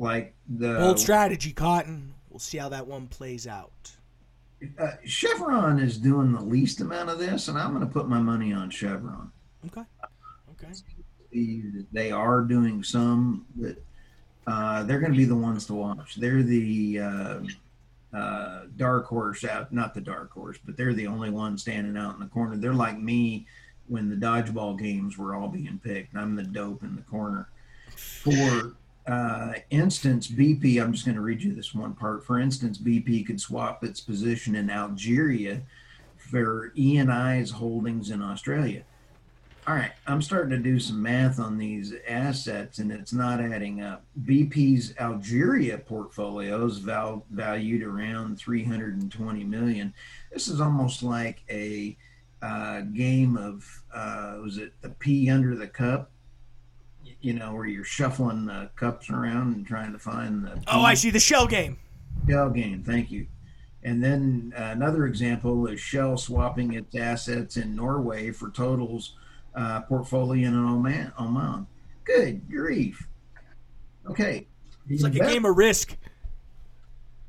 like 0.00 0.34
the 0.48 0.74
bold 0.74 0.98
strategy, 0.98 1.52
Cotton. 1.52 2.14
We'll 2.30 2.38
see 2.38 2.58
how 2.58 2.70
that 2.70 2.86
one 2.86 3.06
plays 3.06 3.46
out. 3.46 3.92
Uh, 4.78 4.92
Chevron 5.04 5.78
is 5.78 5.98
doing 5.98 6.32
the 6.32 6.40
least 6.40 6.80
amount 6.80 7.10
of 7.10 7.18
this, 7.18 7.48
and 7.48 7.58
I'm 7.58 7.74
going 7.74 7.86
to 7.86 7.92
put 7.92 8.08
my 8.08 8.18
money 8.18 8.52
on 8.52 8.70
Chevron. 8.70 9.30
Okay. 9.66 9.82
Okay. 10.52 10.72
They 11.92 12.10
are 12.10 12.42
doing 12.42 12.82
some, 12.82 13.46
but 13.56 13.76
uh, 14.46 14.82
they're 14.84 15.00
going 15.00 15.12
to 15.12 15.18
be 15.18 15.24
the 15.26 15.36
ones 15.36 15.66
to 15.66 15.74
watch. 15.74 16.16
They're 16.16 16.42
the 16.42 16.98
uh, 16.98 17.40
uh, 18.12 18.62
dark 18.76 19.06
horse 19.06 19.44
out, 19.44 19.72
not 19.72 19.94
the 19.94 20.00
dark 20.00 20.32
horse, 20.32 20.58
but 20.64 20.76
they're 20.76 20.94
the 20.94 21.06
only 21.06 21.30
one 21.30 21.56
standing 21.56 21.96
out 21.96 22.14
in 22.14 22.20
the 22.20 22.26
corner. 22.26 22.56
They're 22.56 22.74
like 22.74 22.98
me 22.98 23.46
when 23.86 24.08
the 24.08 24.16
dodgeball 24.16 24.78
games 24.78 25.18
were 25.18 25.34
all 25.34 25.48
being 25.48 25.78
picked. 25.82 26.16
I'm 26.16 26.36
the 26.36 26.42
dope 26.42 26.82
in 26.82 26.96
the 26.96 27.02
corner. 27.02 27.48
For 27.96 28.76
uh, 29.10 29.54
instance, 29.70 30.28
BP, 30.28 30.80
I'm 30.80 30.92
just 30.92 31.04
going 31.04 31.16
to 31.16 31.20
read 31.20 31.42
you 31.42 31.52
this 31.52 31.74
one 31.74 31.94
part. 31.94 32.24
For 32.24 32.38
instance, 32.38 32.78
BP 32.78 33.26
could 33.26 33.40
swap 33.40 33.82
its 33.82 34.00
position 34.00 34.54
in 34.54 34.70
Algeria 34.70 35.62
for 36.16 36.72
ENI's 36.76 37.50
holdings 37.50 38.10
in 38.10 38.22
Australia. 38.22 38.84
All 39.66 39.74
right, 39.74 39.92
I'm 40.06 40.22
starting 40.22 40.50
to 40.50 40.58
do 40.58 40.78
some 40.80 41.02
math 41.02 41.38
on 41.38 41.58
these 41.58 41.92
assets 42.08 42.78
and 42.78 42.90
it's 42.90 43.12
not 43.12 43.40
adding 43.40 43.82
up. 43.82 44.04
BP's 44.24 44.94
Algeria 44.98 45.78
portfolio 45.78 46.64
is 46.64 46.78
val- 46.78 47.26
valued 47.30 47.82
around 47.82 48.38
320 48.38 49.44
million. 49.44 49.92
This 50.32 50.48
is 50.48 50.60
almost 50.60 51.02
like 51.02 51.42
a 51.50 51.96
uh, 52.42 52.80
game 52.80 53.36
of, 53.36 53.82
uh, 53.92 54.38
was 54.42 54.56
it 54.56 54.72
the 54.80 54.88
pea 54.88 55.28
under 55.30 55.54
the 55.54 55.68
cup? 55.68 56.10
You 57.20 57.34
know, 57.34 57.54
where 57.54 57.66
you're 57.66 57.84
shuffling 57.84 58.46
the 58.46 58.70
cups 58.76 59.10
around 59.10 59.54
and 59.54 59.66
trying 59.66 59.92
to 59.92 59.98
find 59.98 60.44
the. 60.44 60.62
Oh, 60.66 60.82
I 60.82 60.94
see 60.94 61.10
the 61.10 61.20
shell 61.20 61.46
game. 61.46 61.78
Shell 62.28 62.50
game, 62.50 62.82
thank 62.82 63.10
you. 63.10 63.26
And 63.82 64.02
then 64.02 64.52
uh, 64.56 64.64
another 64.72 65.06
example 65.06 65.66
is 65.66 65.80
Shell 65.80 66.18
swapping 66.18 66.74
its 66.74 66.94
assets 66.94 67.56
in 67.56 67.74
Norway 67.74 68.30
for 68.30 68.50
Total's 68.50 69.14
uh, 69.54 69.80
portfolio 69.82 70.48
in 70.48 70.54
Oman. 70.54 71.12
Oman. 71.18 71.66
Good 72.04 72.48
grief. 72.50 73.08
Okay. 74.06 74.46
It's 74.88 75.02
like 75.02 75.14
a 75.14 75.20
game 75.20 75.44
of 75.44 75.56
risk. 75.56 75.96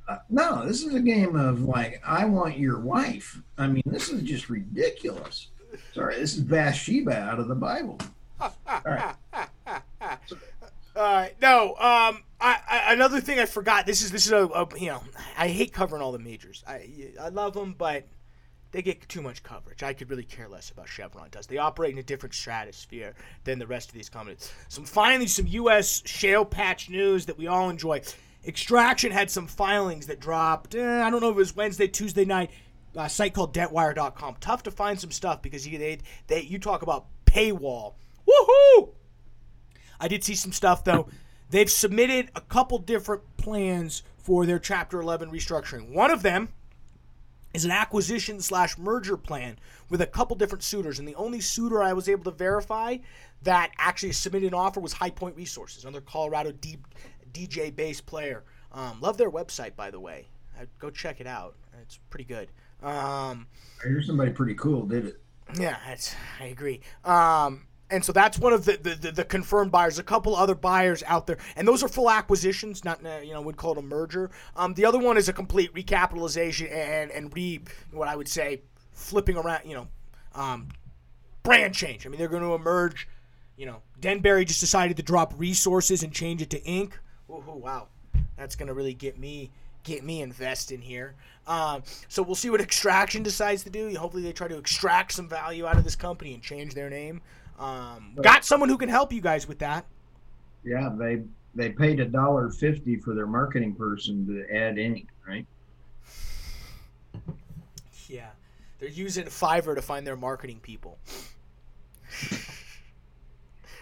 Uh, 0.08 0.18
no, 0.30 0.66
this 0.66 0.84
is 0.84 0.94
a 0.94 1.00
game 1.00 1.36
of 1.36 1.62
like, 1.62 2.02
I 2.06 2.26
want 2.26 2.58
your 2.58 2.80
wife. 2.80 3.42
I 3.58 3.68
mean, 3.68 3.84
this 3.86 4.10
is 4.10 4.24
just 4.24 4.50
ridiculous. 4.50 5.48
Sorry, 5.94 6.16
this 6.16 6.36
is 6.36 6.42
Bathsheba 6.42 7.18
out 7.18 7.40
of 7.40 7.48
the 7.48 7.56
Bible. 7.56 7.98
All 8.42 8.52
right. 8.86 9.16
Uh, 10.96 11.28
no. 11.42 11.70
Um. 11.76 12.24
I, 12.44 12.60
I, 12.70 12.94
another 12.94 13.22
thing 13.22 13.40
I 13.40 13.46
forgot. 13.46 13.86
This 13.86 14.02
is 14.02 14.12
this 14.12 14.26
is 14.26 14.32
a, 14.32 14.48
a, 14.48 14.68
you 14.78 14.88
know 14.88 15.04
I 15.38 15.48
hate 15.48 15.74
covering 15.74 16.02
all 16.02 16.12
the 16.12 16.20
majors. 16.20 16.64
I 16.68 17.14
I 17.20 17.30
love 17.30 17.54
them, 17.54 17.76
but 17.78 18.08
they 18.72 18.82
get 18.82 19.08
too 19.08 19.22
much 19.22 19.44
coverage. 19.44 19.84
I 19.84 19.94
could 19.94 20.10
really 20.10 20.24
care 20.24 20.48
less 20.48 20.70
about 20.70 20.88
Chevron 20.88 21.30
does. 21.30 21.48
They 21.48 21.58
operate 21.58 21.94
in 21.94 22.00
a 22.00 22.04
different 22.04 22.34
stratosphere 22.34 23.14
than 23.44 23.60
the 23.60 23.68
rest 23.68 23.90
of 23.90 23.96
these 23.96 24.10
companies. 24.10 24.52
Some 24.70 24.86
finally 24.86 25.28
some 25.28 25.48
U.S. 25.48 26.02
shale 26.06 26.46
patch 26.46 26.90
news 26.90 27.26
that 27.28 27.38
we 27.38 27.48
all 27.48 27.70
enjoy. 27.70 28.02
Extraction 28.46 29.12
had 29.12 29.30
some 29.30 29.46
filings 29.46 30.08
that 30.08 30.20
dropped. 30.20 30.74
Eh, 30.74 31.04
I 31.04 31.10
don't 31.10 31.22
know 31.22 31.30
if 31.30 31.36
it 31.36 31.38
was 31.38 31.56
Wednesday, 31.56 31.88
Tuesday 31.88 32.26
night. 32.26 32.50
A 32.96 33.10
site 33.10 33.34
called 33.34 33.54
DebtWire.com. 33.54 34.38
Tough 34.40 34.64
to 34.64 34.72
find 34.72 35.00
some 35.00 35.12
stuff 35.12 35.42
because 35.42 35.66
you 35.68 35.78
they, 35.78 36.00
they 36.28 36.42
you 36.42 36.60
talk 36.60 36.82
about 36.82 37.06
paywall. 37.26 37.94
Woohoo! 38.28 38.90
I 40.02 40.08
did 40.08 40.24
see 40.24 40.36
some 40.36 40.52
stuff 40.52 40.84
though. 40.84 41.08
They've 41.52 41.70
submitted 41.70 42.32
a 42.36 42.42
couple 42.42 42.80
different 42.80 43.22
plans 43.38 44.04
for 44.18 44.46
their 44.46 44.60
Chapter 44.60 45.00
11 45.00 45.32
restructuring. 45.32 45.90
One 45.94 46.12
of 46.12 46.24
them 46.24 46.50
is 47.54 47.66
an 47.66 47.72
acquisition 47.72 48.40
slash 48.40 48.78
merger 48.78 49.18
plan 49.18 49.60
with 49.90 50.02
a 50.02 50.06
couple 50.08 50.36
different 50.36 50.64
suitors, 50.64 51.00
and 51.00 51.08
the 51.08 51.16
only 51.16 51.42
suitor 51.42 51.84
I 51.84 51.94
was 51.94 52.08
able 52.08 52.24
to 52.26 52.32
verify 52.32 52.98
that 53.44 53.72
actually 53.78 54.14
submitted 54.14 54.48
an 54.48 54.54
offer 54.54 54.80
was 54.80 54.94
High 54.94 55.10
Point 55.10 55.36
Resources, 55.36 55.84
another 55.84 56.02
Colorado 56.02 56.52
D- 56.52 56.78
DJ 57.34 57.76
based 57.76 58.06
player. 58.06 58.44
Um, 58.72 59.02
love 59.02 59.18
their 59.18 59.30
website, 59.30 59.76
by 59.76 59.92
the 59.92 60.00
way. 60.00 60.28
Uh, 60.60 60.66
go 60.80 60.90
check 60.90 61.20
it 61.20 61.28
out. 61.28 61.56
It's 61.82 62.00
pretty 62.10 62.26
good. 62.26 62.50
Um, 62.82 63.48
I 63.84 63.88
hear 63.88 64.02
somebody 64.02 64.32
pretty 64.32 64.56
cool 64.56 64.86
did 64.86 65.06
it. 65.06 65.22
Yeah, 65.60 65.78
I 66.40 66.46
agree. 66.46 66.80
Um, 67.04 67.64
and 67.92 68.04
so 68.04 68.12
that's 68.12 68.40
one 68.40 68.54
of 68.54 68.66
the, 68.66 68.78
the, 68.78 68.96
the, 68.96 69.12
the, 69.12 69.24
confirmed 69.24 69.72
buyers. 69.72 70.00
A 70.00 70.04
couple 70.04 70.36
other 70.36 70.56
buyers 70.56 71.04
out 71.06 71.28
there, 71.28 71.38
and 71.56 71.68
those 71.68 71.84
are 71.84 71.88
full 71.88 72.10
acquisitions, 72.10 72.84
not 72.86 73.06
uh, 73.06 73.20
you 73.24 73.34
know 73.34 73.42
we'd 73.42 73.58
call 73.58 73.74
it 73.74 73.78
a 73.78 73.82
merger. 73.82 74.32
Um, 74.56 74.74
the 74.74 74.86
other 74.86 75.00
one 75.00 75.18
is 75.18 75.30
a 75.30 75.34
complete 75.34 75.74
recapitalization 75.74 76.72
and 76.72 77.12
and 77.12 77.36
re 77.36 77.62
what 77.92 78.08
I 78.08 78.16
would 78.16 78.28
say 78.28 78.62
flipping 78.94 79.36
around, 79.36 79.62
you 79.66 79.76
know, 79.76 79.88
um, 80.36 80.70
brand 81.44 81.74
change. 81.74 82.06
I 82.06 82.10
mean, 82.10 82.20
they're 82.20 82.30
going 82.30 82.44
to 82.44 82.54
emerge. 82.54 83.08
You 83.58 83.66
know, 83.66 83.82
Denbury 84.00 84.46
just 84.46 84.60
decided 84.60 84.98
to 84.98 85.04
drop 85.04 85.34
resources 85.38 86.04
and 86.04 86.12
change 86.12 86.42
it 86.42 86.50
to 86.52 86.60
Inc. 86.62 86.94
Ooh, 87.30 87.44
wow, 87.48 87.88
that's 88.38 88.56
going 88.56 88.68
to 88.68 88.74
really 88.74 88.94
get 88.94 89.20
me 89.20 89.52
get 89.84 90.04
me 90.04 90.22
invest 90.22 90.72
in 90.72 90.82
here. 90.82 91.16
Um, 91.48 91.84
so 92.08 92.22
we'll 92.22 92.36
see 92.36 92.50
what 92.50 92.62
Extraction 92.62 93.24
decides 93.24 93.64
to 93.64 93.70
do. 93.70 93.94
Hopefully, 93.96 94.24
they 94.24 94.32
try 94.32 94.48
to 94.48 94.58
extract 94.58 95.12
some 95.12 95.28
value 95.28 95.66
out 95.66 95.78
of 95.78 95.84
this 95.84 95.96
company 95.96 96.34
and 96.34 96.42
change 96.42 96.74
their 96.74 96.90
name. 96.90 97.22
Um, 97.60 98.14
got 98.22 98.44
someone 98.46 98.70
who 98.70 98.78
can 98.78 98.90
help 98.90 99.14
you 99.14 99.22
guys 99.22 99.48
with 99.48 99.60
that. 99.60 99.86
Yeah, 100.64 100.90
they 100.98 101.24
they 101.56 101.70
paid 101.70 102.00
a 102.00 102.06
dollar 102.06 102.50
fifty 102.50 102.98
for 102.98 103.14
their 103.14 103.28
marketing 103.28 103.76
person 103.76 104.26
to 104.28 104.56
add 104.56 104.78
ink, 104.78 105.08
right? 105.28 105.46
Yeah, 108.08 108.30
they're 108.80 108.90
using 108.90 109.26
Fiverr 109.26 109.76
to 109.76 109.82
find 109.82 110.06
their 110.06 110.18
marketing 110.18 110.60
people. 110.62 110.98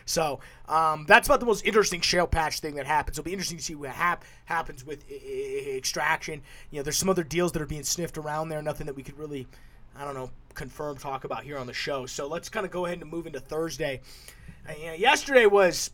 So 0.05 0.39
um, 0.67 1.05
that's 1.07 1.27
about 1.27 1.39
the 1.39 1.45
most 1.45 1.63
interesting 1.63 2.01
shale 2.01 2.25
patch 2.25 2.61
thing 2.61 2.73
that 2.75 2.87
happens. 2.87 3.19
It'll 3.19 3.25
be 3.27 3.31
interesting 3.31 3.59
to 3.59 3.63
see 3.63 3.75
what 3.75 3.91
hap- 3.91 4.23
happens 4.45 4.83
with 4.83 5.05
I- 5.07 5.13
I- 5.13 5.77
extraction. 5.77 6.41
You 6.71 6.79
know, 6.79 6.83
there's 6.83 6.97
some 6.97 7.09
other 7.09 7.23
deals 7.23 7.51
that 7.51 7.61
are 7.61 7.67
being 7.67 7.83
sniffed 7.83 8.17
around 8.17 8.49
there. 8.49 8.59
Nothing 8.63 8.87
that 8.87 8.95
we 8.95 9.03
could 9.03 9.19
really, 9.19 9.45
I 9.99 10.05
don't 10.05 10.13
know, 10.13 10.31
confirm 10.53 10.97
talk 10.97 11.25
about 11.25 11.43
here 11.43 11.57
on 11.57 11.67
the 11.67 11.73
show. 11.73 12.05
So 12.05 12.27
let's 12.27 12.47
kind 12.47 12.65
of 12.65 12.71
go 12.71 12.85
ahead 12.85 13.01
and 13.01 13.11
move 13.11 13.27
into 13.27 13.41
Thursday. 13.41 13.99
Uh, 14.67 14.93
yesterday 14.93 15.45
was, 15.45 15.91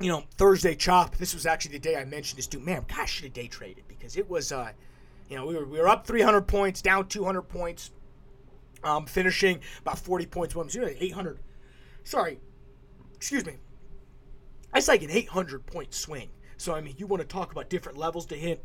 you 0.00 0.08
know, 0.08 0.24
Thursday 0.36 0.74
chop. 0.74 1.16
This 1.16 1.32
was 1.32 1.46
actually 1.46 1.72
the 1.72 1.78
day 1.78 1.96
I 1.96 2.04
mentioned 2.04 2.38
this 2.38 2.48
dude. 2.48 2.64
Man, 2.64 2.84
gosh, 2.88 3.12
should 3.12 3.24
have 3.24 3.32
day 3.32 3.46
traded 3.46 3.84
because 3.86 4.16
it 4.16 4.28
was, 4.28 4.50
uh, 4.50 4.72
you 5.30 5.36
know, 5.36 5.46
we 5.46 5.54
were 5.54 5.64
we 5.64 5.78
were 5.78 5.88
up 5.88 6.06
300 6.06 6.42
points, 6.42 6.82
down 6.82 7.06
200 7.06 7.42
points, 7.42 7.92
um, 8.82 9.06
finishing 9.06 9.60
about 9.80 9.98
40 9.98 10.26
points. 10.26 10.56
What 10.56 10.74
I'm 10.74 10.84
800. 10.98 11.38
Sorry, 12.02 12.40
excuse 13.14 13.46
me, 13.46 13.54
that's 14.72 14.88
like 14.88 15.02
an 15.02 15.10
800 15.10 15.64
point 15.66 15.94
swing. 15.94 16.30
So, 16.56 16.74
I 16.74 16.80
mean, 16.80 16.94
you 16.98 17.06
want 17.06 17.20
to 17.20 17.28
talk 17.28 17.52
about 17.52 17.70
different 17.70 17.96
levels 17.96 18.26
to 18.26 18.36
hit. 18.36 18.64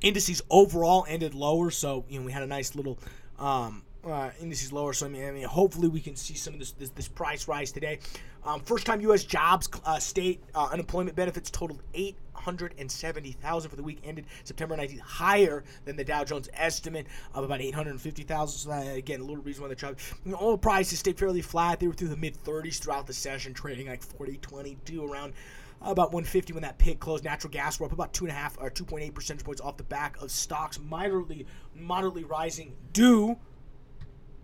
Indices 0.00 0.42
overall 0.48 1.04
ended 1.08 1.34
lower, 1.34 1.70
so, 1.70 2.04
you 2.08 2.20
know, 2.20 2.26
we 2.26 2.32
had 2.32 2.42
a 2.42 2.46
nice 2.46 2.76
little 2.76 2.98
um, 3.38 3.82
uh, 4.04 4.30
indices 4.40 4.72
lower. 4.72 4.92
So 4.92 5.06
I 5.06 5.08
mean, 5.08 5.24
I 5.24 5.30
mean, 5.30 5.44
hopefully 5.44 5.88
we 5.88 6.00
can 6.00 6.16
see 6.16 6.34
some 6.34 6.54
of 6.54 6.60
this 6.60 6.72
this, 6.72 6.90
this 6.90 7.08
price 7.08 7.48
rise 7.48 7.72
today. 7.72 7.98
Um, 8.44 8.60
first 8.60 8.86
time 8.86 9.00
U.S. 9.02 9.24
jobs 9.24 9.68
uh, 9.84 9.98
state 9.98 10.42
uh, 10.54 10.68
unemployment 10.72 11.16
benefits 11.16 11.50
totaled 11.50 11.82
870,000 11.92 13.68
for 13.68 13.76
the 13.76 13.82
week 13.82 13.98
ended 14.04 14.26
September 14.44 14.76
19th, 14.76 15.00
higher 15.00 15.64
than 15.84 15.96
the 15.96 16.04
Dow 16.04 16.24
Jones 16.24 16.48
estimate 16.54 17.08
of 17.34 17.44
about 17.44 17.60
850,000. 17.60 18.58
So 18.58 18.70
that, 18.70 18.96
again, 18.96 19.20
a 19.20 19.24
little 19.24 19.42
reason 19.42 19.62
why 19.62 19.68
the 19.68 19.74
job 19.74 19.98
you 20.24 20.32
know, 20.32 20.38
oil 20.40 20.56
prices 20.56 21.00
stayed 21.00 21.18
fairly 21.18 21.42
flat. 21.42 21.80
They 21.80 21.88
were 21.88 21.94
through 21.94 22.08
the 22.08 22.16
mid 22.16 22.42
30s 22.42 22.78
throughout 22.78 23.06
the 23.06 23.12
session, 23.12 23.52
trading 23.52 23.88
like 23.88 24.02
40, 24.02 24.38
22 24.38 25.04
around 25.04 25.34
about 25.80 26.12
150 26.12 26.52
when 26.52 26.62
that 26.62 26.78
pig 26.78 27.00
closed. 27.00 27.24
Natural 27.24 27.50
gas 27.50 27.78
were 27.78 27.86
up 27.86 27.92
about 27.92 28.12
two 28.12 28.24
and 28.24 28.32
a 28.32 28.34
half 28.34 28.56
or 28.60 28.70
2.8 28.70 29.14
percentage 29.14 29.44
points 29.44 29.60
off 29.60 29.76
the 29.76 29.84
back 29.84 30.20
of 30.20 30.30
stocks 30.30 30.78
moderately 30.78 31.46
moderately 31.74 32.24
rising 32.24 32.74
due 32.92 33.36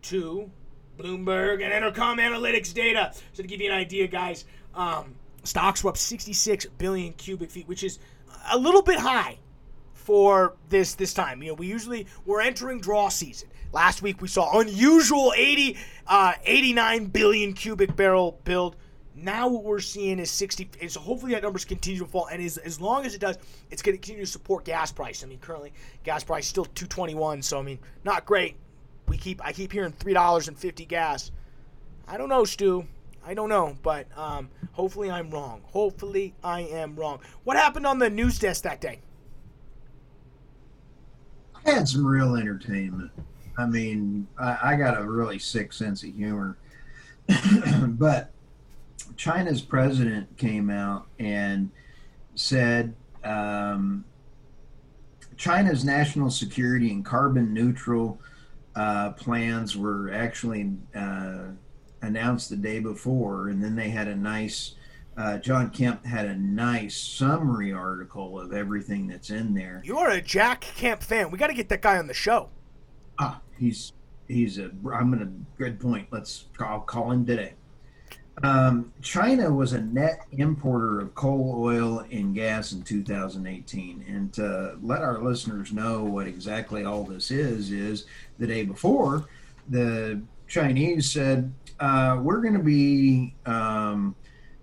to 0.02 0.50
Bloomberg 0.98 1.62
and 1.62 1.72
EnerCom 1.72 2.18
Analytics 2.18 2.72
data. 2.72 3.12
So 3.32 3.42
to 3.42 3.48
give 3.48 3.60
you 3.60 3.70
an 3.70 3.76
idea, 3.76 4.06
guys, 4.06 4.44
um, 4.74 5.14
stocks 5.42 5.82
were 5.82 5.90
up 5.90 5.96
66 5.96 6.66
billion 6.78 7.12
cubic 7.14 7.50
feet, 7.50 7.66
which 7.66 7.82
is 7.82 7.98
a 8.52 8.58
little 8.58 8.82
bit 8.82 8.98
high 8.98 9.38
for 9.92 10.54
this 10.68 10.94
this 10.94 11.14
time. 11.14 11.42
You 11.42 11.48
know, 11.48 11.54
we 11.54 11.66
usually 11.66 12.06
we're 12.24 12.42
entering 12.42 12.80
draw 12.80 13.08
season. 13.08 13.48
Last 13.72 14.02
week 14.02 14.20
we 14.20 14.28
saw 14.28 14.60
unusual 14.60 15.32
80 15.36 15.76
uh, 16.06 16.34
89 16.44 17.06
billion 17.06 17.54
cubic 17.54 17.96
barrel 17.96 18.38
build. 18.44 18.76
Now 19.14 19.48
what 19.48 19.62
we're 19.62 19.80
seeing 19.80 20.18
is 20.18 20.30
60. 20.30 20.70
And 20.80 20.90
so 20.90 21.00
hopefully 21.00 21.32
that 21.32 21.42
numbers 21.42 21.64
continue 21.64 22.00
to 22.00 22.06
fall. 22.06 22.26
And 22.26 22.42
as, 22.42 22.58
as 22.58 22.80
long 22.80 23.06
as 23.06 23.14
it 23.14 23.20
does, 23.20 23.38
it's 23.70 23.80
going 23.80 23.96
to 23.96 24.00
continue 24.00 24.24
to 24.24 24.30
support 24.30 24.64
gas 24.64 24.90
price. 24.90 25.22
I 25.22 25.26
mean, 25.26 25.38
currently 25.38 25.72
gas 26.02 26.24
price 26.24 26.44
is 26.44 26.50
still 26.50 26.64
221. 26.64 27.42
So 27.42 27.58
I 27.58 27.62
mean, 27.62 27.78
not 28.02 28.26
great. 28.26 28.56
We 29.06 29.16
keep 29.16 29.44
I 29.44 29.52
keep 29.52 29.70
hearing 29.70 29.92
three 29.92 30.14
dollars 30.14 30.48
and 30.48 30.58
fifty 30.58 30.86
gas. 30.86 31.30
I 32.08 32.16
don't 32.16 32.28
know, 32.28 32.44
Stu. 32.44 32.86
I 33.26 33.34
don't 33.34 33.48
know, 33.48 33.76
but 33.82 34.06
um, 34.16 34.50
hopefully 34.72 35.10
I'm 35.10 35.30
wrong. 35.30 35.62
Hopefully 35.64 36.34
I 36.42 36.60
am 36.60 36.94
wrong. 36.96 37.20
What 37.44 37.56
happened 37.56 37.86
on 37.86 37.98
the 37.98 38.10
news 38.10 38.38
desk 38.38 38.64
that 38.64 38.80
day? 38.80 39.00
I 41.64 41.70
had 41.70 41.88
some 41.88 42.06
real 42.06 42.36
entertainment. 42.36 43.10
I 43.56 43.66
mean, 43.66 44.26
I, 44.38 44.58
I 44.62 44.76
got 44.76 45.00
a 45.00 45.04
really 45.04 45.38
sick 45.38 45.72
sense 45.72 46.02
of 46.02 46.14
humor. 46.14 46.58
but 47.88 48.33
China's 49.16 49.62
president 49.62 50.36
came 50.36 50.70
out 50.70 51.06
and 51.18 51.70
said 52.34 52.94
um, 53.22 54.04
China's 55.36 55.84
national 55.84 56.30
security 56.30 56.90
and 56.90 57.04
carbon 57.04 57.52
neutral 57.52 58.20
uh, 58.74 59.12
plans 59.12 59.76
were 59.76 60.10
actually 60.12 60.72
uh, 60.94 61.44
announced 62.02 62.50
the 62.50 62.56
day 62.56 62.80
before, 62.80 63.48
and 63.48 63.62
then 63.62 63.76
they 63.76 63.90
had 63.90 64.08
a 64.08 64.16
nice. 64.16 64.74
Uh, 65.16 65.38
John 65.38 65.70
Kemp 65.70 66.04
had 66.04 66.26
a 66.26 66.34
nice 66.34 66.96
summary 66.96 67.72
article 67.72 68.40
of 68.40 68.52
everything 68.52 69.06
that's 69.06 69.30
in 69.30 69.54
there. 69.54 69.80
You're 69.84 70.10
a 70.10 70.20
Jack 70.20 70.62
Kemp 70.62 71.04
fan. 71.04 71.30
We 71.30 71.38
got 71.38 71.46
to 71.46 71.54
get 71.54 71.68
that 71.68 71.82
guy 71.82 71.98
on 71.98 72.08
the 72.08 72.14
show. 72.14 72.48
Ah, 73.20 73.40
he's 73.56 73.92
he's 74.26 74.58
a. 74.58 74.72
I'm 74.92 75.12
gonna 75.12 75.30
good 75.56 75.78
point. 75.78 76.08
Let's 76.10 76.46
I'll 76.58 76.80
call 76.80 77.12
him 77.12 77.24
today. 77.24 77.54
Um, 78.42 78.92
China 79.00 79.52
was 79.52 79.72
a 79.72 79.80
net 79.80 80.26
importer 80.32 81.00
of 81.00 81.14
coal, 81.14 81.54
oil, 81.56 82.04
and 82.10 82.34
gas 82.34 82.72
in 82.72 82.82
2018. 82.82 84.04
And 84.08 84.32
to 84.34 84.76
let 84.82 85.02
our 85.02 85.22
listeners 85.22 85.72
know 85.72 86.02
what 86.02 86.26
exactly 86.26 86.84
all 86.84 87.04
this 87.04 87.30
is, 87.30 87.70
is 87.70 88.06
the 88.38 88.46
day 88.46 88.64
before, 88.64 89.26
the 89.68 90.20
Chinese 90.48 91.10
said, 91.10 91.52
uh, 91.80 92.18
we're 92.20 92.40
going 92.40 92.54
to 92.54 92.62
be 92.62 93.34
um, 93.46 94.14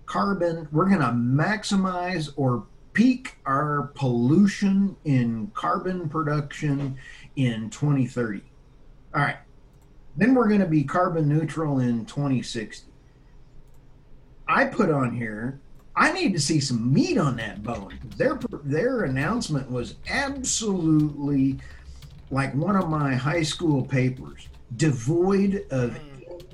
carbon, 0.06 0.68
we're 0.72 0.90
going 0.90 1.00
to 1.00 1.08
maximize 1.08 2.30
or 2.36 2.66
peak 2.94 3.38
our 3.46 3.92
pollution 3.96 4.96
in 5.06 5.50
carbon 5.54 6.10
production 6.10 6.98
in 7.38 7.70
2030. 7.70 8.42
All 9.16 9.22
right. 9.22 9.38
Then 10.18 10.36
we're 10.36 10.50
going 10.50 10.60
to 10.60 10.66
be 10.66 10.84
carbon 10.84 11.30
neutral 11.30 11.80
in 11.80 12.06
2060. 12.06 12.91
I 14.52 14.66
put 14.66 14.92
on 14.92 15.16
here. 15.16 15.62
I 15.96 16.12
need 16.12 16.34
to 16.34 16.40
see 16.40 16.60
some 16.60 16.94
meat 16.94 17.18
on 17.18 17.38
that 17.38 17.64
bone. 17.64 17.98
Their 18.18 18.38
their 18.64 19.04
announcement 19.04 19.72
was 19.72 19.96
absolutely 20.10 21.58
like 22.32 22.54
one 22.54 22.76
of 22.76 22.90
my 22.90 23.16
high 23.16 23.44
school 23.44 23.86
papers, 23.86 24.50
devoid 24.76 25.66
of 25.72 25.98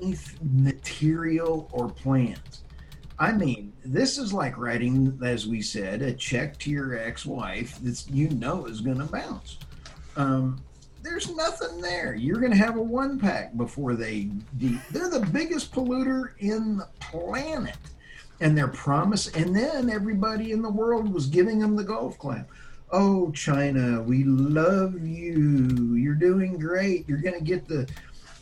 any 0.00 0.16
material 0.42 1.68
or 1.72 1.88
plans. 1.88 2.62
I 3.18 3.32
mean, 3.32 3.72
this 3.84 4.16
is 4.16 4.32
like 4.32 4.56
writing, 4.58 5.18
as 5.24 5.48
we 5.48 5.60
said, 5.60 6.02
a 6.02 6.12
check 6.12 6.56
to 6.60 6.70
your 6.70 6.96
ex-wife 6.96 7.80
that 7.82 8.04
you 8.08 8.30
know 8.30 8.66
is 8.66 8.80
going 8.80 8.98
to 8.98 9.06
bounce. 9.06 9.58
Um, 10.16 10.62
there's 11.02 11.34
nothing 11.34 11.80
there. 11.80 12.14
You're 12.14 12.40
going 12.40 12.52
to 12.52 12.58
have 12.58 12.76
a 12.76 12.82
one 12.82 13.18
pack 13.18 13.56
before 13.56 13.94
they. 13.94 14.30
De- 14.58 14.80
they're 14.90 15.10
the 15.10 15.26
biggest 15.32 15.72
polluter 15.72 16.32
in 16.38 16.78
the 16.78 16.88
planet, 17.00 17.76
and 18.40 18.56
their 18.56 18.68
promise. 18.68 19.28
And 19.28 19.54
then 19.54 19.90
everybody 19.90 20.52
in 20.52 20.62
the 20.62 20.70
world 20.70 21.12
was 21.12 21.26
giving 21.26 21.58
them 21.58 21.76
the 21.76 21.84
golf 21.84 22.18
clap. 22.18 22.48
Oh, 22.90 23.30
China, 23.32 24.02
we 24.02 24.24
love 24.24 25.06
you. 25.06 25.94
You're 25.94 26.14
doing 26.14 26.58
great. 26.58 27.08
You're 27.08 27.18
going 27.18 27.38
to 27.38 27.44
get 27.44 27.68
the 27.68 27.88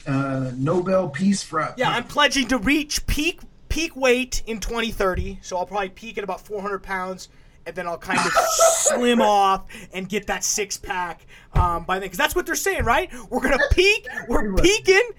uh, 0.06 0.52
Nobel 0.56 1.08
Peace 1.08 1.42
Prize. 1.42 1.74
Yeah, 1.76 1.90
I'm 1.90 2.04
pledging 2.04 2.46
to 2.48 2.58
reach 2.58 3.06
peak 3.06 3.40
peak 3.68 3.96
weight 3.96 4.42
in 4.46 4.60
2030. 4.60 5.40
So 5.42 5.56
I'll 5.56 5.66
probably 5.66 5.90
peak 5.90 6.16
at 6.16 6.24
about 6.24 6.40
400 6.40 6.82
pounds 6.82 7.28
and 7.66 7.74
then 7.74 7.86
I'll 7.86 7.98
kind 7.98 8.20
of 8.20 8.32
slim 8.32 9.20
off 9.20 9.66
and 9.92 10.08
get 10.08 10.28
that 10.28 10.44
six 10.44 10.76
pack 10.76 11.26
um, 11.54 11.84
by 11.84 11.98
then. 11.98 12.06
Because 12.06 12.18
that's 12.18 12.34
what 12.34 12.46
they're 12.46 12.54
saying, 12.54 12.84
right? 12.84 13.10
We're 13.28 13.40
gonna 13.42 13.58
peak, 13.72 14.06
we're 14.28 14.54
peaking, 14.54 15.10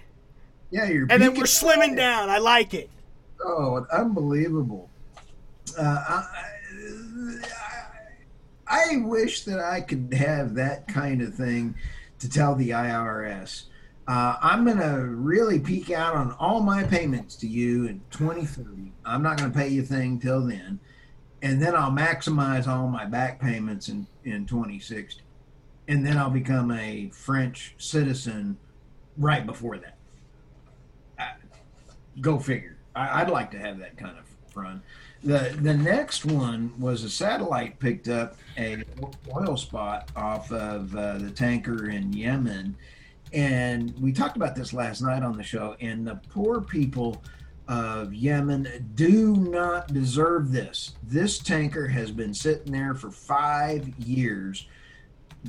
yeah, 0.71 0.85
you're, 0.85 1.07
and 1.09 1.21
then 1.21 1.35
we're 1.35 1.43
slimming 1.43 1.95
down. 1.95 2.29
I 2.29 2.39
like 2.39 2.73
it. 2.73 2.89
Oh, 3.43 3.85
unbelievable! 3.91 4.89
Uh, 5.77 5.83
I, 6.09 6.25
I 8.67 8.97
wish 8.97 9.43
that 9.43 9.59
I 9.59 9.81
could 9.81 10.13
have 10.13 10.55
that 10.55 10.87
kind 10.87 11.21
of 11.21 11.35
thing 11.35 11.75
to 12.19 12.29
tell 12.29 12.55
the 12.55 12.71
IRS. 12.71 13.65
Uh, 14.07 14.37
I'm 14.41 14.63
going 14.63 14.79
to 14.79 15.05
really 15.05 15.59
peak 15.59 15.91
out 15.91 16.15
on 16.15 16.31
all 16.39 16.61
my 16.61 16.83
payments 16.83 17.35
to 17.37 17.47
you 17.47 17.87
in 17.87 18.01
2030. 18.11 18.93
I'm 19.03 19.21
not 19.21 19.37
going 19.37 19.51
to 19.51 19.57
pay 19.57 19.67
you 19.67 19.81
a 19.81 19.85
thing 19.85 20.17
till 20.19 20.47
then 20.47 20.79
and 21.41 21.61
then 21.61 21.75
I'll 21.75 21.91
maximize 21.91 22.67
all 22.67 22.87
my 22.87 23.05
back 23.05 23.39
payments 23.39 23.89
in, 23.89 24.07
in 24.23 24.45
2060. 24.45 25.21
And 25.87 26.05
then 26.05 26.17
I'll 26.17 26.29
become 26.29 26.71
a 26.71 27.09
French 27.13 27.75
citizen 27.77 28.57
right 29.17 29.45
before 29.45 29.77
that. 29.77 29.97
I, 31.19 31.31
go 32.19 32.39
figure. 32.39 32.77
I, 32.95 33.23
would 33.23 33.31
like 33.31 33.51
to 33.51 33.59
have 33.59 33.77
that 33.79 33.95
kind 33.97 34.17
of 34.17 34.25
run. 34.55 34.81
The, 35.23 35.55
the 35.61 35.73
next 35.73 36.25
one 36.25 36.73
was 36.79 37.03
a 37.03 37.09
satellite 37.09 37.79
picked 37.79 38.07
up 38.07 38.37
a 38.57 38.83
oil 39.33 39.55
spot 39.55 40.09
off 40.15 40.51
of 40.51 40.95
uh, 40.95 41.19
the 41.19 41.29
tanker 41.29 41.89
in 41.89 42.11
Yemen. 42.11 42.75
And 43.33 43.93
we 43.99 44.11
talked 44.11 44.35
about 44.35 44.55
this 44.55 44.73
last 44.73 45.01
night 45.01 45.21
on 45.21 45.37
the 45.37 45.43
show. 45.43 45.75
And 45.79 46.07
the 46.07 46.19
poor 46.29 46.61
people 46.61 47.21
of 47.67 48.13
Yemen 48.13 48.91
do 48.95 49.35
not 49.35 49.93
deserve 49.93 50.51
this. 50.51 50.95
This 51.03 51.39
tanker 51.39 51.87
has 51.87 52.11
been 52.11 52.33
sitting 52.33 52.71
there 52.71 52.93
for 52.93 53.11
five 53.11 53.89
years. 53.99 54.67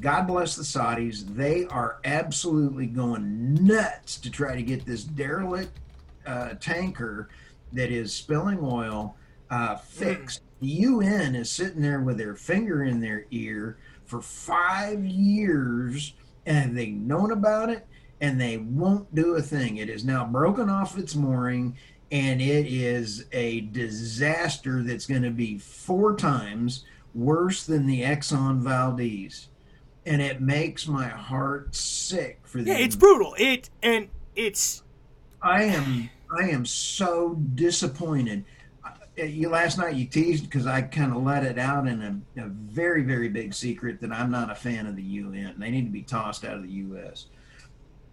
God 0.01 0.27
bless 0.27 0.57
the 0.57 0.63
Saudis. 0.63 1.25
They 1.35 1.65
are 1.67 1.99
absolutely 2.05 2.87
going 2.87 3.55
nuts 3.55 4.19
to 4.19 4.31
try 4.31 4.55
to 4.55 4.63
get 4.63 4.85
this 4.85 5.05
derelict 5.05 5.79
uh, 6.27 6.55
tanker 6.61 7.29
that 7.73 7.91
is 7.91 8.13
spilling 8.13 8.59
oil 8.63 9.17
uh, 9.51 9.77
fixed. 9.77 10.43
The 10.61 10.67
UN 10.67 11.35
is 11.35 11.51
sitting 11.51 11.83
there 11.83 12.01
with 12.01 12.19
their 12.19 12.35
finger 12.35 12.85
in 12.85 13.01
their 13.01 13.27
ear 13.31 13.79
for 14.05 14.21
five 14.21 15.05
years, 15.05 16.15
and 16.47 16.77
they've 16.77 16.93
known 16.95 17.31
about 17.31 17.71
it, 17.71 17.87
and 18.21 18.41
they 18.41 18.57
won't 18.57 19.15
do 19.15 19.37
a 19.37 19.43
thing. 19.43 19.77
It 19.77 19.89
is 19.89 20.05
now 20.05 20.25
broken 20.25 20.69
off 20.69 20.99
its 20.99 21.15
mooring, 21.15 21.77
and 22.11 22.41
it 22.41 22.67
is 22.67 23.27
a 23.33 23.61
disaster 23.61 24.83
that's 24.83 25.07
going 25.07 25.23
to 25.23 25.31
be 25.31 25.59
four 25.59 26.17
times 26.17 26.85
worse 27.15 27.65
than 27.67 27.87
the 27.87 28.03
Exxon 28.03 28.61
Valdez. 28.61 29.49
And 30.07 30.23
it 30.23 30.41
makes 30.41 30.89
my 30.89 31.09
heart 31.09 31.75
sick 31.75 32.41
for 32.45 32.61
Yeah, 32.61 32.79
it's 32.79 32.97
brutal. 32.97 33.35
It 33.39 33.69
and 33.83 34.09
it's 34.35 34.83
I 35.43 35.65
am 35.65 36.09
I 36.39 36.49
am 36.49 36.65
so 36.65 37.35
disappointed. 37.55 38.45
Uh, 38.83 39.25
You 39.25 39.51
last 39.51 39.77
night 39.77 39.97
you 39.97 40.07
teased 40.07 40.45
because 40.45 40.67
I 40.67 40.81
kind 40.83 41.13
of 41.15 41.23
let 41.23 41.45
it 41.45 41.59
out 41.59 41.87
in 41.87 42.03
a, 42.37 42.43
a 42.43 42.49
very 42.49 43.03
very 43.03 43.29
big 43.29 43.53
secret 43.53 44.01
that 44.01 44.13
I'm 44.13 44.31
not 44.31 44.51
a 44.51 44.55
fan 44.55 44.87
of 44.87 44.97
the 44.97 45.03
UN. 45.03 45.57
They 45.59 45.71
need 45.71 45.85
to 45.85 45.93
be 45.93 46.03
tossed 46.03 46.45
out 46.47 46.57
of 46.57 46.63
the 46.63 46.73
U.S. 46.73 47.27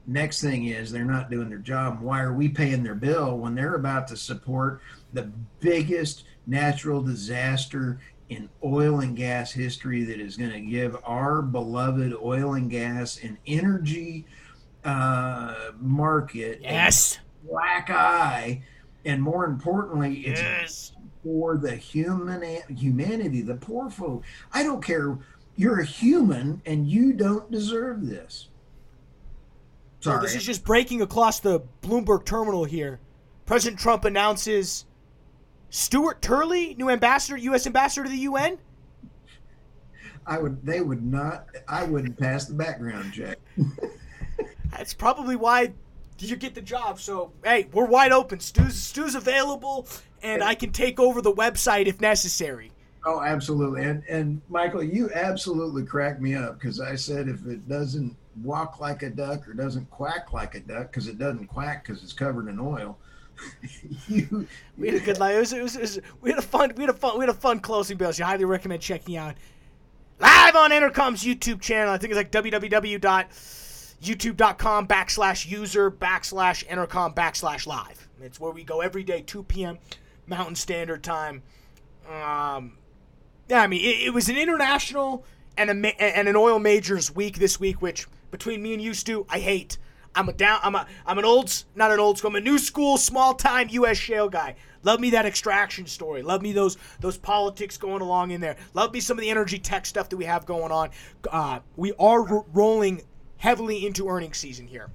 Next 0.07 0.41
thing 0.41 0.67
is 0.67 0.91
they're 0.91 1.03
not 1.03 1.31
doing 1.31 1.49
their 1.49 1.57
job. 1.57 1.99
Why 1.99 2.21
are 2.21 2.33
we 2.33 2.47
paying 2.47 2.83
their 2.83 2.95
bill 2.95 3.37
when 3.37 3.55
they're 3.55 3.75
about 3.75 4.07
to 4.09 4.17
support 4.17 4.81
the 5.13 5.31
biggest 5.59 6.25
natural 6.45 7.01
disaster 7.01 7.99
in 8.29 8.49
oil 8.63 8.99
and 8.99 9.15
gas 9.15 9.51
history 9.51 10.03
that 10.03 10.19
is 10.19 10.37
going 10.37 10.51
to 10.51 10.61
give 10.61 10.97
our 11.03 11.41
beloved 11.41 12.13
oil 12.21 12.53
and 12.53 12.69
gas 12.69 13.19
and 13.23 13.37
energy 13.47 14.25
uh, 14.83 15.71
market 15.79 16.59
a 16.59 16.63
yes, 16.63 17.19
black 17.47 17.89
eye, 17.89 18.63
and 19.03 19.21
more 19.21 19.45
importantly, 19.45 20.21
it's 20.21 20.41
yes. 20.41 20.91
for 21.23 21.57
the 21.57 21.75
human 21.75 22.41
humanity, 22.75 23.41
the 23.41 23.55
poor 23.55 23.89
folk. 23.89 24.23
I 24.53 24.63
don't 24.63 24.83
care. 24.83 25.17
You're 25.55 25.79
a 25.79 25.85
human, 25.85 26.61
and 26.65 26.87
you 26.87 27.13
don't 27.13 27.49
deserve 27.49 28.05
this. 28.05 28.49
So 30.05 30.11
Sorry. 30.11 30.21
this 30.21 30.35
is 30.35 30.45
just 30.45 30.63
breaking 30.63 31.01
across 31.01 31.39
the 31.39 31.61
Bloomberg 31.81 32.25
terminal 32.25 32.63
here. 32.63 32.99
President 33.47 33.79
Trump 33.79 34.05
announces 34.05 34.85
Stuart 35.71 36.21
Turley, 36.21 36.75
new 36.75 36.91
ambassador, 36.91 37.37
U.S. 37.37 37.65
ambassador 37.65 38.03
to 38.03 38.11
the 38.11 38.19
UN. 38.19 38.59
I 40.27 40.37
would. 40.37 40.63
They 40.63 40.81
would 40.81 41.03
not. 41.03 41.47
I 41.67 41.85
wouldn't 41.85 42.19
pass 42.19 42.45
the 42.45 42.53
background 42.53 43.13
check. 43.13 43.39
That's 44.71 44.93
probably 44.93 45.37
why 45.37 45.73
you 46.19 46.35
get 46.35 46.53
the 46.53 46.61
job. 46.61 46.99
So 46.99 47.31
hey, 47.43 47.67
we're 47.73 47.87
wide 47.87 48.11
open. 48.11 48.39
Stu's 48.39 48.79
Stu's 48.79 49.15
available, 49.15 49.87
and 50.21 50.43
I 50.43 50.53
can 50.53 50.71
take 50.71 50.99
over 50.99 51.19
the 51.19 51.33
website 51.33 51.87
if 51.87 51.99
necessary. 51.99 52.71
Oh, 53.05 53.23
absolutely. 53.23 53.81
And 53.81 54.03
and 54.07 54.39
Michael, 54.49 54.83
you 54.83 55.09
absolutely 55.15 55.83
cracked 55.83 56.21
me 56.21 56.35
up 56.35 56.59
because 56.59 56.79
I 56.79 56.93
said 56.93 57.27
if 57.27 57.43
it 57.47 57.67
doesn't 57.67 58.15
walk 58.43 58.79
like 58.79 59.03
a 59.03 59.09
duck 59.09 59.47
or 59.47 59.53
doesn't 59.53 59.89
quack 59.89 60.33
like 60.33 60.55
a 60.55 60.59
duck 60.59 60.91
because 60.91 61.07
it 61.07 61.17
doesn't 61.17 61.47
quack 61.47 61.85
because 61.85 62.03
it's 62.03 62.13
covered 62.13 62.47
in 62.47 62.59
oil. 62.59 62.97
you, 64.07 64.47
We 64.77 64.87
had 64.87 65.01
a 65.01 65.05
good 65.05 65.19
live. 65.19 65.35
It 65.35 65.39
was, 65.39 65.53
it 65.53 65.63
was, 65.63 65.75
it 65.75 65.81
was, 65.81 65.99
we 66.21 66.29
had 66.29 66.39
a 66.39 66.43
fun. 66.43 66.73
We 66.75 66.83
had 66.83 66.89
a 66.89 66.93
fun. 66.93 67.17
We 67.17 67.23
had 67.23 67.29
a 67.29 67.37
fun 67.37 67.59
closing 67.59 67.97
bill. 67.97 68.13
So 68.13 68.23
I 68.23 68.27
highly 68.27 68.45
recommend 68.45 68.81
checking 68.81 69.17
out 69.17 69.35
live 70.19 70.55
on 70.55 70.71
EnerCom's 70.71 71.23
YouTube 71.23 71.61
channel. 71.61 71.93
I 71.93 71.97
think 71.97 72.13
it's 72.13 72.17
like 72.17 72.31
www.youtube.com 72.31 74.87
backslash 74.87 75.49
user 75.49 75.91
backslash 75.91 76.65
Intercom 76.67 77.13
backslash 77.13 77.67
live. 77.67 78.07
It's 78.21 78.39
where 78.39 78.51
we 78.51 78.63
go 78.63 78.79
every 78.81 79.03
day, 79.03 79.21
2 79.21 79.43
p.m. 79.43 79.77
Mountain 80.27 80.55
Standard 80.55 81.03
Time. 81.03 81.43
Um, 82.09 82.77
yeah, 83.49 83.61
I 83.61 83.67
mean 83.67 83.81
it, 83.81 84.07
it 84.07 84.13
was 84.13 84.29
an 84.29 84.37
international 84.37 85.25
and 85.57 85.85
a 85.85 86.01
and 86.01 86.27
an 86.27 86.35
oil 86.35 86.59
majors 86.59 87.13
week 87.13 87.37
this 87.37 87.59
week, 87.59 87.81
which 87.81 88.07
between 88.37 88.61
me 88.61 88.73
and 88.73 88.81
you, 88.81 88.93
Stu, 88.93 89.25
I 89.29 89.39
hate. 89.39 89.77
I'm 90.13 90.27
a 90.29 90.33
down. 90.33 90.59
I'm 90.63 90.75
a. 90.75 90.85
I'm 91.05 91.17
an 91.17 91.25
old. 91.25 91.63
Not 91.75 91.91
an 91.91 91.99
old 91.99 92.17
school. 92.17 92.29
I'm 92.29 92.35
a 92.35 92.41
new 92.41 92.57
school, 92.59 92.97
small 92.97 93.33
time 93.33 93.67
U.S. 93.71 93.97
shale 93.97 94.29
guy. 94.29 94.55
Love 94.83 94.99
me 94.99 95.09
that 95.11 95.25
extraction 95.25 95.85
story. 95.87 96.21
Love 96.21 96.41
me 96.41 96.51
those 96.53 96.77
those 97.01 97.17
politics 97.17 97.77
going 97.77 98.01
along 98.01 98.31
in 98.31 98.39
there. 98.41 98.55
Love 98.73 98.93
me 98.93 98.99
some 99.01 99.17
of 99.17 99.21
the 99.21 99.29
energy 99.29 99.59
tech 99.59 99.85
stuff 99.85 100.07
that 100.09 100.17
we 100.17 100.25
have 100.25 100.45
going 100.45 100.71
on. 100.71 100.89
Uh, 101.29 101.59
we 101.75 101.91
are 101.99 102.23
ro- 102.23 102.45
rolling 102.53 103.01
heavily 103.37 103.85
into 103.85 104.07
earnings 104.07 104.37
season 104.37 104.67
here, 104.67 104.89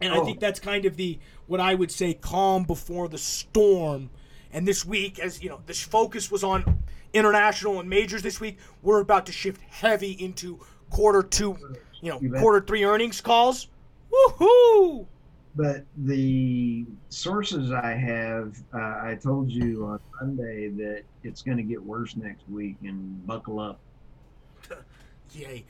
and 0.00 0.12
I 0.12 0.18
Oh. 0.18 0.24
think 0.24 0.40
that's 0.40 0.58
kind 0.60 0.84
of 0.86 0.96
the 0.96 1.18
what 1.46 1.60
I 1.60 1.74
would 1.74 1.92
say 1.92 2.14
calm 2.14 2.64
before 2.64 3.08
the 3.08 3.18
storm. 3.18 4.10
And 4.52 4.66
this 4.66 4.84
week, 4.84 5.18
as 5.20 5.40
you 5.42 5.50
know, 5.50 5.60
this 5.66 5.80
focus 5.80 6.30
was 6.32 6.42
on 6.42 6.78
international 7.12 7.78
and 7.78 7.88
majors 7.88 8.22
this 8.22 8.40
week. 8.40 8.58
We're 8.82 9.00
about 9.00 9.26
to 9.26 9.32
shift 9.32 9.60
heavy 9.68 10.12
into 10.12 10.58
quarter 10.90 11.22
two, 11.22 11.56
you 12.00 12.10
know, 12.10 12.20
You 12.20 12.32
quarter 12.32 12.64
three 12.64 12.84
earnings 12.84 13.20
calls. 13.20 13.68
Woohoo! 14.12 15.06
but 15.58 15.84
the 15.96 16.84
sources 17.08 17.72
I 17.72 17.92
have, 17.92 18.56
uh, 18.72 18.78
I 18.78 19.18
told 19.20 19.50
you 19.50 19.86
on 19.86 19.98
Monday 20.20 20.68
that 20.68 21.02
it's 21.24 21.42
going 21.42 21.56
to 21.56 21.64
get 21.64 21.82
worse 21.82 22.16
next 22.16 22.48
week, 22.48 22.76
and 22.84 23.26
buckle 23.26 23.58
up. 23.58 23.80
Yay. 25.32 25.64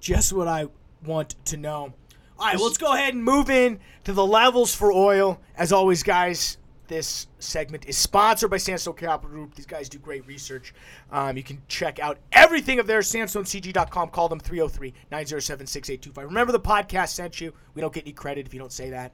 Just 0.00 0.32
what 0.32 0.48
I 0.48 0.68
want 1.04 1.34
to 1.44 1.58
know. 1.58 1.92
All 2.38 2.46
right, 2.46 2.58
let's 2.58 2.78
go 2.78 2.94
ahead 2.94 3.12
and 3.12 3.22
move 3.22 3.50
in 3.50 3.78
to 4.04 4.14
the 4.14 4.24
levels 4.24 4.74
for 4.74 4.90
oil. 4.90 5.38
As 5.54 5.70
always, 5.70 6.02
guys, 6.02 6.56
this 6.90 7.28
segment 7.38 7.86
is 7.86 7.96
sponsored 7.96 8.50
by 8.50 8.56
Sandstone 8.58 8.96
Capital 8.96 9.30
Group. 9.30 9.54
These 9.54 9.64
guys 9.64 9.88
do 9.88 9.98
great 9.98 10.26
research. 10.26 10.74
Um, 11.10 11.36
you 11.36 11.42
can 11.44 11.62
check 11.68 12.00
out 12.00 12.18
everything 12.32 12.80
of 12.80 12.88
theirs, 12.88 13.10
sandstonecg.com. 13.10 14.10
Call 14.10 14.28
them 14.28 14.40
303 14.40 14.92
907 15.10 15.66
6825. 15.66 16.24
Remember, 16.26 16.52
the 16.52 16.60
podcast 16.60 17.10
sent 17.10 17.40
you. 17.40 17.54
We 17.74 17.80
don't 17.80 17.94
get 17.94 18.02
any 18.04 18.12
credit 18.12 18.44
if 18.44 18.52
you 18.52 18.58
don't 18.58 18.72
say 18.72 18.90
that. 18.90 19.12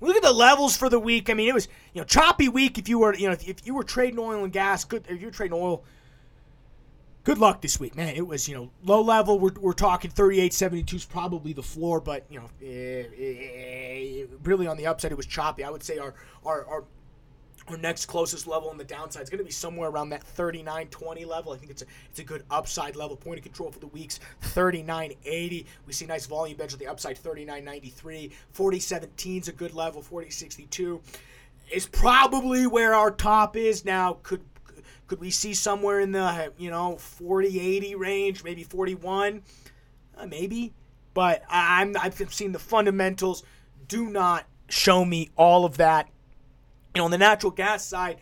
Look 0.00 0.16
at 0.16 0.22
the 0.22 0.32
levels 0.32 0.76
for 0.76 0.88
the 0.88 0.98
week. 0.98 1.30
I 1.30 1.34
mean, 1.34 1.48
it 1.48 1.54
was 1.54 1.68
you 1.94 2.00
know 2.00 2.04
choppy 2.04 2.48
week 2.48 2.78
if 2.78 2.88
you 2.88 2.98
were 2.98 3.14
you 3.14 3.28
know 3.28 3.32
if, 3.32 3.48
if 3.48 3.64
you 3.66 3.74
were 3.74 3.84
trading 3.84 4.18
oil 4.18 4.42
and 4.42 4.52
gas. 4.52 4.84
Good 4.84 5.06
if 5.08 5.20
you 5.20 5.28
were 5.28 5.32
trading 5.32 5.56
oil 5.56 5.84
good 7.28 7.36
luck 7.36 7.60
this 7.60 7.78
week, 7.78 7.94
man. 7.94 8.16
It 8.16 8.26
was, 8.26 8.48
you 8.48 8.54
know, 8.54 8.70
low 8.82 9.02
level. 9.02 9.38
We're, 9.38 9.52
we're 9.60 9.74
talking 9.74 10.10
38 10.10 10.54
72 10.54 10.96
is 10.96 11.04
probably 11.04 11.52
the 11.52 11.62
floor, 11.62 12.00
but, 12.00 12.24
you 12.30 12.40
know, 12.40 12.48
eh, 12.62 13.04
eh, 13.18 14.24
really 14.44 14.66
on 14.66 14.78
the 14.78 14.86
upside, 14.86 15.12
it 15.12 15.14
was 15.14 15.26
choppy. 15.26 15.62
I 15.62 15.68
would 15.68 15.82
say 15.82 15.98
our, 15.98 16.14
our, 16.46 16.64
our, 16.64 16.84
our 17.68 17.76
next 17.76 18.06
closest 18.06 18.46
level 18.46 18.70
on 18.70 18.78
the 18.78 18.84
downside 18.84 19.24
is 19.24 19.28
going 19.28 19.40
to 19.40 19.44
be 19.44 19.50
somewhere 19.50 19.90
around 19.90 20.08
that 20.08 20.24
39.20 20.24 21.26
level. 21.26 21.52
I 21.52 21.58
think 21.58 21.70
it's 21.70 21.82
a 21.82 21.86
it's 22.08 22.18
a 22.18 22.24
good 22.24 22.44
upside 22.50 22.96
level. 22.96 23.14
Point 23.14 23.36
of 23.36 23.44
control 23.44 23.70
for 23.70 23.78
the 23.78 23.88
weeks 23.88 24.20
39.80. 24.54 25.66
We 25.84 25.92
see 25.92 26.06
nice 26.06 26.24
volume 26.24 26.56
bench 26.56 26.72
on 26.72 26.78
the 26.78 26.86
upside 26.86 27.18
39 27.18 27.62
93. 27.62 28.32
40 28.52 28.80
17 28.80 29.42
is 29.42 29.48
a 29.48 29.52
good 29.52 29.74
level. 29.74 30.00
40 30.00 30.30
62 30.30 31.02
is 31.70 31.86
probably 31.86 32.66
where 32.66 32.94
our 32.94 33.10
top 33.10 33.54
is 33.54 33.84
now. 33.84 34.16
Could 34.22 34.40
could 35.08 35.20
we 35.20 35.30
see 35.30 35.54
somewhere 35.54 36.00
in 36.00 36.12
the 36.12 36.52
you 36.58 36.70
know 36.70 36.96
40 36.96 37.58
80 37.58 37.94
range, 37.96 38.44
maybe 38.44 38.62
41? 38.62 39.42
Uh, 40.16 40.26
maybe, 40.26 40.74
but 41.14 41.42
I'm 41.48 41.96
I've 41.98 42.14
seen 42.32 42.52
the 42.52 42.58
fundamentals 42.58 43.42
do 43.88 44.10
not 44.10 44.44
show 44.68 45.04
me 45.04 45.30
all 45.36 45.64
of 45.64 45.78
that. 45.78 46.08
You 46.94 47.00
know, 47.00 47.06
on 47.06 47.10
the 47.10 47.18
natural 47.18 47.50
gas 47.50 47.84
side, 47.84 48.18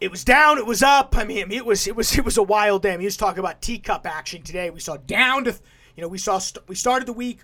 it 0.00 0.10
was 0.10 0.24
down, 0.24 0.58
it 0.58 0.66
was 0.66 0.82
up. 0.82 1.16
I 1.16 1.24
mean, 1.24 1.50
it 1.50 1.64
was 1.64 1.86
it 1.86 1.96
was 1.96 2.16
it 2.16 2.24
was 2.24 2.36
a 2.36 2.42
wild 2.42 2.82
day. 2.82 2.92
I 2.92 2.96
mean, 2.96 3.06
just 3.06 3.18
talking 3.18 3.38
about 3.38 3.62
teacup 3.62 4.06
action 4.06 4.42
today. 4.42 4.68
We 4.70 4.80
saw 4.80 4.96
down 4.98 5.44
to, 5.44 5.54
you 5.96 6.02
know, 6.02 6.08
we 6.08 6.18
saw 6.18 6.38
st- 6.38 6.68
we 6.68 6.74
started 6.74 7.08
the 7.08 7.12
week. 7.12 7.40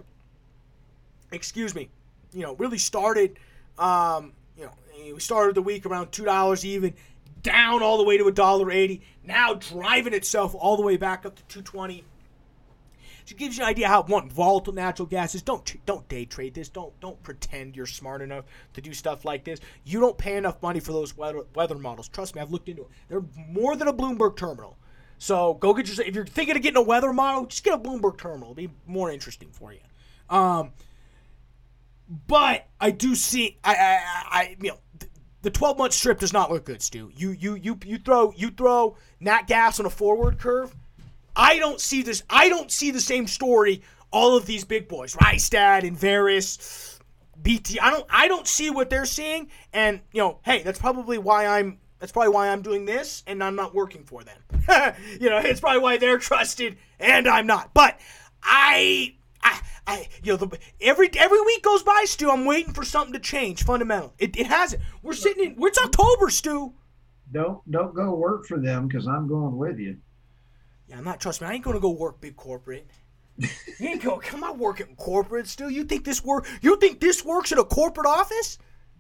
Excuse 1.33 1.75
me, 1.75 1.89
you 2.33 2.43
know, 2.43 2.55
really 2.57 2.79
started. 2.79 3.39
Um, 3.79 4.33
you 4.57 4.65
know, 4.65 5.15
we 5.15 5.21
started 5.21 5.55
the 5.55 5.63
week 5.63 5.87
around 5.87 6.11
two 6.11 6.25
dollars 6.25 6.65
even, 6.65 6.95
down 7.43 7.83
all 7.83 7.99
the 7.99 8.05
way 8.05 8.19
to 8.19 8.27
a 8.27 8.33
dollar 8.33 8.71
eighty. 8.71 9.03
Now 9.25 9.55
driving 9.55 10.15
itself 10.15 10.55
all 10.55 10.77
the 10.77 10.83
way 10.83 10.97
back 10.97 11.27
up 11.27 11.37
to 11.37 11.43
two 11.45 11.63
twenty. 11.63 12.05
So 13.25 13.35
it 13.35 13.39
gives 13.39 13.59
you 13.59 13.65
an 13.65 13.69
idea 13.69 13.89
how 13.89 14.03
one 14.05 14.31
volatile 14.31 14.73
natural 14.73 15.07
gas 15.07 15.35
is. 15.35 15.43
Don't 15.43 15.85
don't 15.85 16.09
day 16.09 16.25
trade 16.25 16.55
this. 16.55 16.71
Don't 16.71 16.99
don't 17.01 17.23
pretend 17.23 17.77
you're 17.77 17.85
smart 17.85 18.23
enough 18.23 18.47
to 18.73 18.81
do 18.81 18.95
stuff 18.95 19.25
like 19.27 19.45
this. 19.45 19.61
You 19.85 20.01
don't 20.01 20.17
pay 20.17 20.37
enough 20.37 20.63
money 20.63 20.81
for 20.81 20.93
those 20.93 21.15
weather 21.17 21.43
weather 21.55 21.77
models. 21.77 22.09
Trust 22.09 22.35
me, 22.35 22.41
I've 22.41 22.51
looked 22.51 22.71
into 22.71 22.83
it. 22.83 22.89
They're 23.09 23.25
more 23.49 23.77
than 23.77 23.87
a 23.87 23.93
Bloomberg 23.93 24.37
terminal. 24.37 24.79
So 25.19 25.55
go 25.55 25.75
get 25.75 25.89
yourself. 25.89 26.09
If 26.09 26.15
you're 26.15 26.25
thinking 26.25 26.57
of 26.57 26.63
getting 26.63 26.79
a 26.79 26.83
weather 26.83 27.13
model, 27.13 27.45
just 27.45 27.65
get 27.65 27.75
a 27.75 27.79
Bloomberg 27.79 28.17
terminal. 28.17 28.53
It'll 28.53 28.55
be 28.55 28.71
more 28.87 29.11
interesting 29.11 29.51
for 29.51 29.75
you. 29.75 29.81
Um, 30.31 30.73
but 32.27 32.67
I 32.81 32.93
do 32.93 33.15
see. 33.15 33.59
I 33.63 33.75
I, 33.75 34.01
I 34.31 34.57
you 34.59 34.71
know. 34.71 34.79
Th- 35.43 35.43
The 35.43 35.51
12 35.51 35.79
month 35.79 35.93
strip 35.93 36.19
does 36.19 36.33
not 36.33 36.51
look 36.51 36.65
good, 36.65 36.83
Stu. 36.83 37.11
You 37.15 37.31
you 37.31 37.55
you 37.55 37.79
you 37.85 37.99
throw 37.99 38.33
you 38.37 38.51
throw 38.51 38.97
nat 39.21 39.47
gas 39.47 39.81
on 39.81 39.87
a 39.87 39.91
forward 39.91 40.39
curve. 40.39 40.75
I 41.37 41.59
don't 41.59 41.81
see 41.81 42.03
this. 42.03 42.23
I 42.29 42.49
don't 42.49 42.71
see 42.71 42.91
the 42.91 43.01
same 43.01 43.27
story. 43.27 43.83
All 44.11 44.37
of 44.37 44.47
these 44.47 44.65
big 44.65 44.89
boys, 44.89 45.15
Rystad 45.17 45.87
and 45.87 45.97
Varys, 45.97 46.99
BT. 47.43 47.79
I 47.79 47.91
don't 47.91 48.07
I 48.11 48.27
don't 48.29 48.47
see 48.49 48.71
what 48.71 48.91
they're 48.91 49.05
seeing, 49.07 49.51
and 49.73 50.01
you 50.13 50.23
know, 50.23 50.39
hey, 50.45 50.63
that's 50.63 50.79
probably 50.79 51.19
why 51.19 51.47
I'm 51.47 51.79
that's 51.99 52.13
probably 52.13 52.31
why 52.31 52.49
I'm 52.49 52.63
doing 52.63 52.85
this 52.85 53.23
and 53.27 53.43
I'm 53.43 53.57
not 53.57 53.75
working 53.75 54.05
for 54.05 54.23
them. 54.23 54.39
you 55.21 55.29
know, 55.31 55.39
it's 55.39 55.61
probably 55.61 55.81
why 55.81 55.97
they're 55.97 56.19
trusted 56.19 56.79
and 57.01 57.27
I'm 57.29 57.47
not. 57.47 57.75
But 57.75 57.99
I 58.43 59.17
I, 59.43 59.61
I, 59.87 60.09
you 60.23 60.33
know, 60.33 60.37
the, 60.37 60.59
every 60.81 61.11
every 61.17 61.41
week 61.43 61.63
goes 61.63 61.83
by, 61.83 62.05
Stu. 62.07 62.31
I'm 62.31 62.45
waiting 62.45 62.75
for 62.75 62.85
something 62.85 63.13
to 63.13 63.19
change. 63.19 63.65
Fundamental. 63.65 64.15
It, 64.19 64.37
it 64.37 64.47
hasn't. 64.47 64.83
We're 65.03 65.13
sitting 65.13 65.45
in. 65.45 65.57
It's 65.59 65.79
October, 65.79 66.31
Stu. 66.31 66.75
Don't 67.33 67.71
don't 67.71 67.95
go 67.95 68.15
work 68.15 68.47
for 68.47 68.59
them 68.59 68.89
because 68.89 69.07
I'm 69.07 69.29
going 69.29 69.57
with 69.57 69.79
you. 69.79 69.99
Yeah, 70.89 70.99
I'm 70.99 71.05
not. 71.05 71.21
Trust 71.21 71.41
me. 71.41 71.47
I 71.47 71.53
ain't 71.53 71.65
gonna 71.65 71.81
go 71.81 71.91
work 71.91 72.21
big 72.21 72.37
corporate. 72.37 72.87
you 73.39 73.49
ain't 73.81 74.03
go. 74.03 74.19
Come 74.19 74.43
on, 74.43 74.59
working 74.59 74.95
corporate, 74.97 75.47
Stu. 75.47 75.69
You 75.69 75.85
think 75.85 76.05
this 76.05 76.25
work? 76.25 76.47
You 76.61 76.77
think 76.79 77.01
this 77.01 77.25
works 77.25 77.53
at 77.53 77.59
a 77.59 77.65
corporate 77.65 78.07
office? 78.07 78.59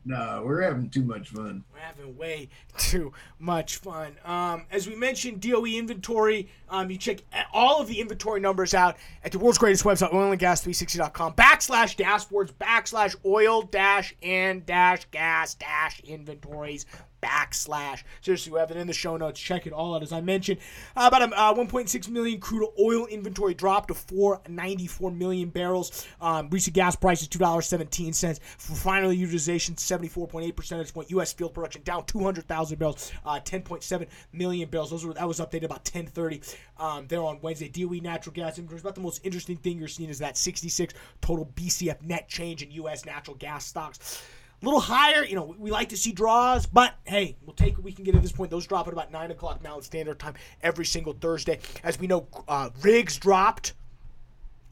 No, 0.09 0.42
we're 0.42 0.62
having 0.62 0.88
too 0.88 1.02
much 1.02 1.28
fun. 1.28 1.62
We're 1.70 1.80
having 1.80 2.16
way 2.16 2.48
too 2.78 3.12
much 3.38 3.76
fun. 3.76 4.16
Um, 4.24 4.64
as 4.70 4.88
we 4.88 4.96
mentioned, 4.96 5.42
DOE 5.42 5.66
inventory. 5.66 6.48
Um, 6.70 6.90
you 6.90 6.96
check 6.96 7.18
all 7.52 7.82
of 7.82 7.88
the 7.88 8.00
inventory 8.00 8.40
numbers 8.40 8.72
out 8.72 8.96
at 9.22 9.32
the 9.32 9.38
world's 9.38 9.59
greatest 9.59 9.84
website, 9.84 10.11
oilandgas360.com 10.11 11.34
backslash 11.34 11.94
dashboards 11.94 12.52
backslash 12.54 13.16
oil 13.26 13.61
dash 13.61 14.14
and 14.22 14.64
dash 14.64 15.04
gas 15.11 15.52
dash 15.52 16.00
inventories 16.00 16.86
backslash. 17.22 18.02
Seriously, 18.20 18.52
we 18.52 18.58
have 18.58 18.70
it 18.70 18.76
in 18.76 18.86
the 18.86 18.92
show 18.92 19.16
notes. 19.16 19.40
Check 19.40 19.66
it 19.66 19.72
all 19.72 19.94
out. 19.94 20.02
As 20.02 20.12
I 20.12 20.20
mentioned, 20.20 20.60
uh, 20.96 21.08
about 21.08 21.22
a 21.22 21.36
uh, 21.36 21.54
1.6 21.54 22.08
million 22.08 22.40
crude 22.40 22.68
oil 22.78 23.06
inventory 23.06 23.54
dropped 23.54 23.88
to 23.88 23.94
494 23.94 25.10
million 25.10 25.48
barrels. 25.50 26.06
Um, 26.20 26.48
recent 26.50 26.74
gas 26.74 26.96
prices 26.96 27.28
$2.17. 27.28 28.40
Refinery 28.68 29.16
utilization 29.16 29.74
74.8 29.74 30.54
percentage 30.56 30.92
point. 30.94 31.10
U.S. 31.10 31.32
field 31.32 31.54
production 31.54 31.82
down 31.82 32.04
200,000 32.06 32.78
barrels, 32.78 33.12
uh, 33.24 33.40
10.7 33.40 34.06
million 34.32 34.68
barrels. 34.68 34.90
Those 34.90 35.04
were 35.04 35.14
that 35.14 35.26
was 35.26 35.40
updated 35.40 35.64
about 35.64 35.84
10:30 35.84 36.56
um, 36.78 37.06
there 37.08 37.22
on 37.22 37.38
Wednesday. 37.42 37.68
DOE 37.68 38.00
natural 38.02 38.32
gas 38.32 38.58
inventories. 38.58 38.82
About 38.82 38.94
the 38.94 39.00
most 39.00 39.20
interesting 39.24 39.56
thing 39.56 39.78
you're 39.78 39.88
seeing 39.88 40.10
is 40.10 40.18
that 40.18 40.36
66 40.36 40.94
total 41.20 41.46
BCF 41.54 42.02
net 42.02 42.28
change 42.28 42.62
in 42.62 42.70
U.S. 42.72 43.04
natural 43.04 43.36
gas 43.36 43.66
stocks 43.66 44.22
a 44.61 44.64
little 44.64 44.80
higher. 44.80 45.24
You 45.24 45.36
know, 45.36 45.54
we 45.59 45.70
like 45.70 45.90
to 45.90 45.96
see 45.96 46.12
draws, 46.12 46.66
but 46.66 46.94
hey, 47.04 47.36
we'll 47.44 47.54
take 47.54 47.76
what 47.76 47.84
we 47.84 47.92
can 47.92 48.04
get 48.04 48.14
at 48.14 48.22
this 48.22 48.32
point. 48.32 48.50
Those 48.50 48.66
drop 48.66 48.86
at 48.86 48.92
about 48.92 49.12
9 49.12 49.30
o'clock 49.30 49.62
Mountain 49.62 49.84
Standard 49.84 50.18
Time 50.18 50.34
every 50.62 50.84
single 50.84 51.12
Thursday. 51.12 51.59
As 51.82 51.98
we 51.98 52.06
know, 52.06 52.26
uh, 52.48 52.70
rigs 52.82 53.16
dropped. 53.18 53.74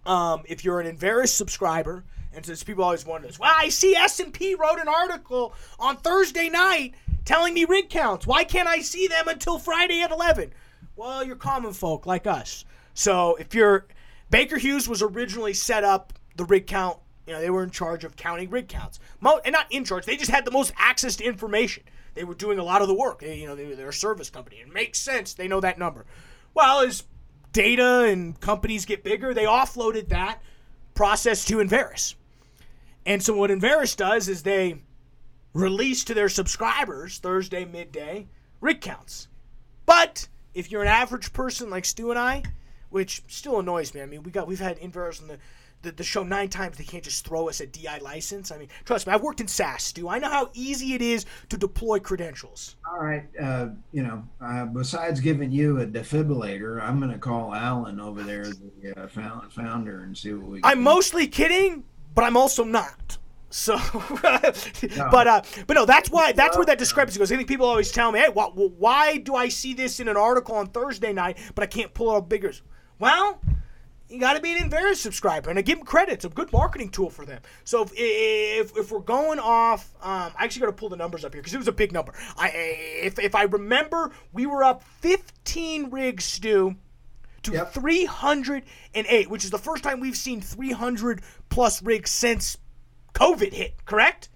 Um, 0.05 0.43
if 0.47 0.64
you're 0.64 0.80
an 0.80 0.97
Enverus 0.97 1.28
subscriber, 1.28 2.05
and 2.32 2.45
since 2.45 2.62
people 2.62 2.84
always 2.84 3.05
wonder 3.05 3.26
this, 3.26 3.39
well, 3.39 3.53
I 3.57 3.70
see 3.70 3.97
S&P 3.97 4.55
wrote 4.55 4.78
an 4.78 4.89
article 4.89 5.53
on 5.80 5.97
Thursday 5.97 6.49
night 6.49 6.95
telling 7.24 7.55
me 7.55 7.64
rig 7.64 7.89
counts. 7.89 8.26
Why 8.26 8.45
can't 8.45 8.68
I 8.68 8.80
see 8.80 9.09
them 9.09 9.26
until 9.26 9.59
Friday 9.59 10.03
at 10.03 10.12
11? 10.12 10.53
Well, 10.95 11.24
you're 11.24 11.37
common 11.37 11.72
folk 11.72 12.07
like 12.07 12.26
us. 12.26 12.64
So 12.95 13.37
if 13.37 13.55
you're 13.55 13.87
Baker 14.30 14.59
Hughes 14.59 14.89
was 14.89 15.03
originally 15.03 15.55
set 15.55 15.84
up 15.84 16.12
the 16.37 16.45
rig 16.45 16.66
count 16.66 16.99
you 17.27 17.33
know, 17.33 17.41
they 17.41 17.51
were 17.51 17.62
in 17.62 17.70
charge 17.70 18.05
of 18.05 18.16
counting 18.16 18.51
rig 18.51 18.68
counts. 18.68 19.01
Mo- 19.20 19.41
and 19.45 19.53
not 19.53 19.66
in 19.70 19.85
charge, 19.85 20.07
they 20.07 20.16
just 20.16 20.31
had 20.31 20.45
the 20.45 20.51
most 20.51 20.72
access 20.77 21.16
to 21.16 21.24
information. 21.24 21.83
They 22.14 22.24
were 22.24 22.35
doing 22.35 22.59
a 22.59 22.64
lot 22.64 22.83
of 22.83 22.89
the 22.89 22.95
work. 22.95 23.20
They, 23.20 23.39
you 23.39 23.47
know, 23.47 23.55
they, 23.55 23.74
they're 23.74 23.89
a 23.89 23.93
service 23.93 24.31
company. 24.31 24.57
It 24.57 24.72
makes 24.72 24.99
sense. 24.99 25.35
They 25.35 25.49
know 25.49 25.61
that 25.61 25.79
number. 25.79 26.07
Well, 26.55 26.81
as 26.81 27.05
data 27.53 28.05
and 28.05 28.41
companies 28.41 28.85
get 28.87 29.05
bigger, 29.05 29.35
they 29.35 29.45
offloaded 29.45 30.09
that 30.09 30.41
process 30.95 31.45
to 31.47 31.57
Enverus. 31.57 32.14
And 33.05 33.22
so 33.22 33.37
what 33.37 33.51
Enverus 33.51 33.97
does 33.97 34.29
is 34.29 34.43
they 34.43 34.83
release 35.53 36.05
to 36.05 36.14
their 36.14 36.29
subscribers 36.29 37.18
Thursday 37.18 37.64
midday 37.64 38.29
rig 38.61 38.81
counts. 38.81 39.29
But 39.85 40.29
if 40.55 40.70
you're 40.70 40.83
an 40.83 40.89
average 40.89 41.33
person 41.33 41.70
like 41.70 41.85
Stu 41.85 42.11
and 42.11 42.18
I, 42.18 42.43
which 42.91 43.22
still 43.29 43.59
annoys 43.59 43.95
me. 43.95 44.01
I 44.01 44.07
mean, 44.07 44.22
we 44.22 44.31
got 44.31 44.47
we've 44.47 44.61
had 44.61 44.79
Enverus 44.81 45.20
on 45.20 45.29
the 45.29 45.39
the, 45.87 45.93
the 45.93 46.05
show 46.05 46.22
nine 46.22 46.49
times. 46.49 46.76
They 46.76 46.84
can't 46.84 47.03
just 47.05 47.24
throw 47.24 47.49
us 47.49 47.61
a 47.61 47.66
DI 47.66 47.99
license. 47.99 48.51
I 48.51 48.59
mean, 48.59 48.68
trust 48.84 49.07
me, 49.07 49.12
I've 49.12 49.22
worked 49.22 49.41
in 49.41 49.49
SaaS, 49.49 49.84
Stu. 49.84 50.09
I 50.09 50.18
know 50.18 50.28
how 50.28 50.51
easy 50.53 50.95
it 50.95 51.01
is 51.01 51.24
to 51.49 51.57
deploy 51.57 52.01
credentials. 52.01 52.76
All 52.91 52.99
right. 52.99 53.24
Uh, 53.41 53.68
you 53.93 54.03
know, 54.03 54.22
uh, 54.41 54.66
besides 54.66 55.20
giving 55.20 55.51
you 55.51 55.80
a 55.80 55.87
defibrillator, 55.87 56.82
I'm 56.82 56.99
going 56.99 57.12
to 57.12 57.18
call 57.18 57.55
Alan 57.55 58.01
over 58.01 58.22
there, 58.22 58.47
the 58.82 59.05
uh, 59.05 59.07
founder, 59.49 60.03
and 60.03 60.16
see 60.16 60.32
what 60.34 60.51
we. 60.51 60.61
I'm 60.64 60.82
mostly 60.82 61.26
kidding, 61.28 61.84
but 62.14 62.24
I'm 62.24 62.37
also 62.37 62.64
not. 62.64 63.18
So, 63.49 63.76
no. 64.24 65.09
but 65.11 65.26
uh, 65.28 65.43
but 65.66 65.74
no, 65.74 65.87
that's 65.87 66.11
why 66.11 66.32
that's 66.32 66.57
where 66.57 66.66
that 66.66 66.78
discrepancy 66.78 67.18
goes. 67.18 67.30
I 67.30 67.37
think 67.37 67.49
people 67.49 67.64
always 67.64 67.93
tell 67.93 68.11
me, 68.11 68.18
"Hey, 68.18 68.28
why, 68.28 68.47
why 68.47 69.18
do 69.18 69.37
I 69.37 69.49
see 69.49 69.72
this 69.72 70.01
in 70.01 70.09
an 70.09 70.16
article 70.16 70.57
on 70.57 70.66
Thursday 70.66 71.12
night, 71.12 71.39
but 71.55 71.62
I 71.62 71.66
can't 71.66 71.95
pull 71.95 72.12
it 72.12 72.18
up 72.18 72.28
bigger?" 72.28 72.53
Well, 72.99 73.41
you 74.09 74.21
got 74.21 74.35
to 74.35 74.41
be 74.41 74.53
an 74.53 74.71
Enverus 74.71 74.97
subscriber, 74.97 75.51
and 75.51 75.59
I 75.59 75.63
give 75.63 75.79
them 75.79 75.87
credit. 75.87 76.15
It's 76.15 76.25
a 76.25 76.29
good 76.29 76.53
marketing 76.53 76.91
tool 76.91 77.11
for 77.11 77.25
them. 77.25 77.41
So 77.65 77.83
if 77.83 77.93
if, 77.95 78.77
if 78.77 78.91
we're 78.93 79.01
going 79.01 79.39
off, 79.39 79.93
um, 80.01 80.33
I 80.39 80.45
actually 80.45 80.61
got 80.61 80.67
to 80.67 80.73
pull 80.73 80.89
the 80.89 80.97
numbers 80.97 81.25
up 81.25 81.35
here 81.35 81.43
because 81.43 81.55
it 81.55 81.59
was 81.59 81.69
a 81.69 81.73
big 81.73 81.93
number. 81.93 82.15
I 82.37 82.49
if 82.49 83.19
if 83.19 83.35
I 83.35 83.45
remember, 83.45 84.13
we 84.33 84.47
were 84.47 84.63
up 84.63 84.83
15 85.01 85.91
rigs, 85.91 86.25
Stu, 86.25 86.77
to 87.43 87.53
yep. 87.53 87.73
308, 87.73 89.31
which 89.31 89.45
is 89.45 89.51
the 89.51 89.59
first 89.59 89.83
time 89.83 90.01
we've 90.01 90.17
seen 90.17 90.41
300 90.41 91.23
plus 91.49 91.83
rigs 91.83 92.11
since 92.11 92.59
COVID 93.15 93.53
hit. 93.53 93.85
Correct? 93.85 94.29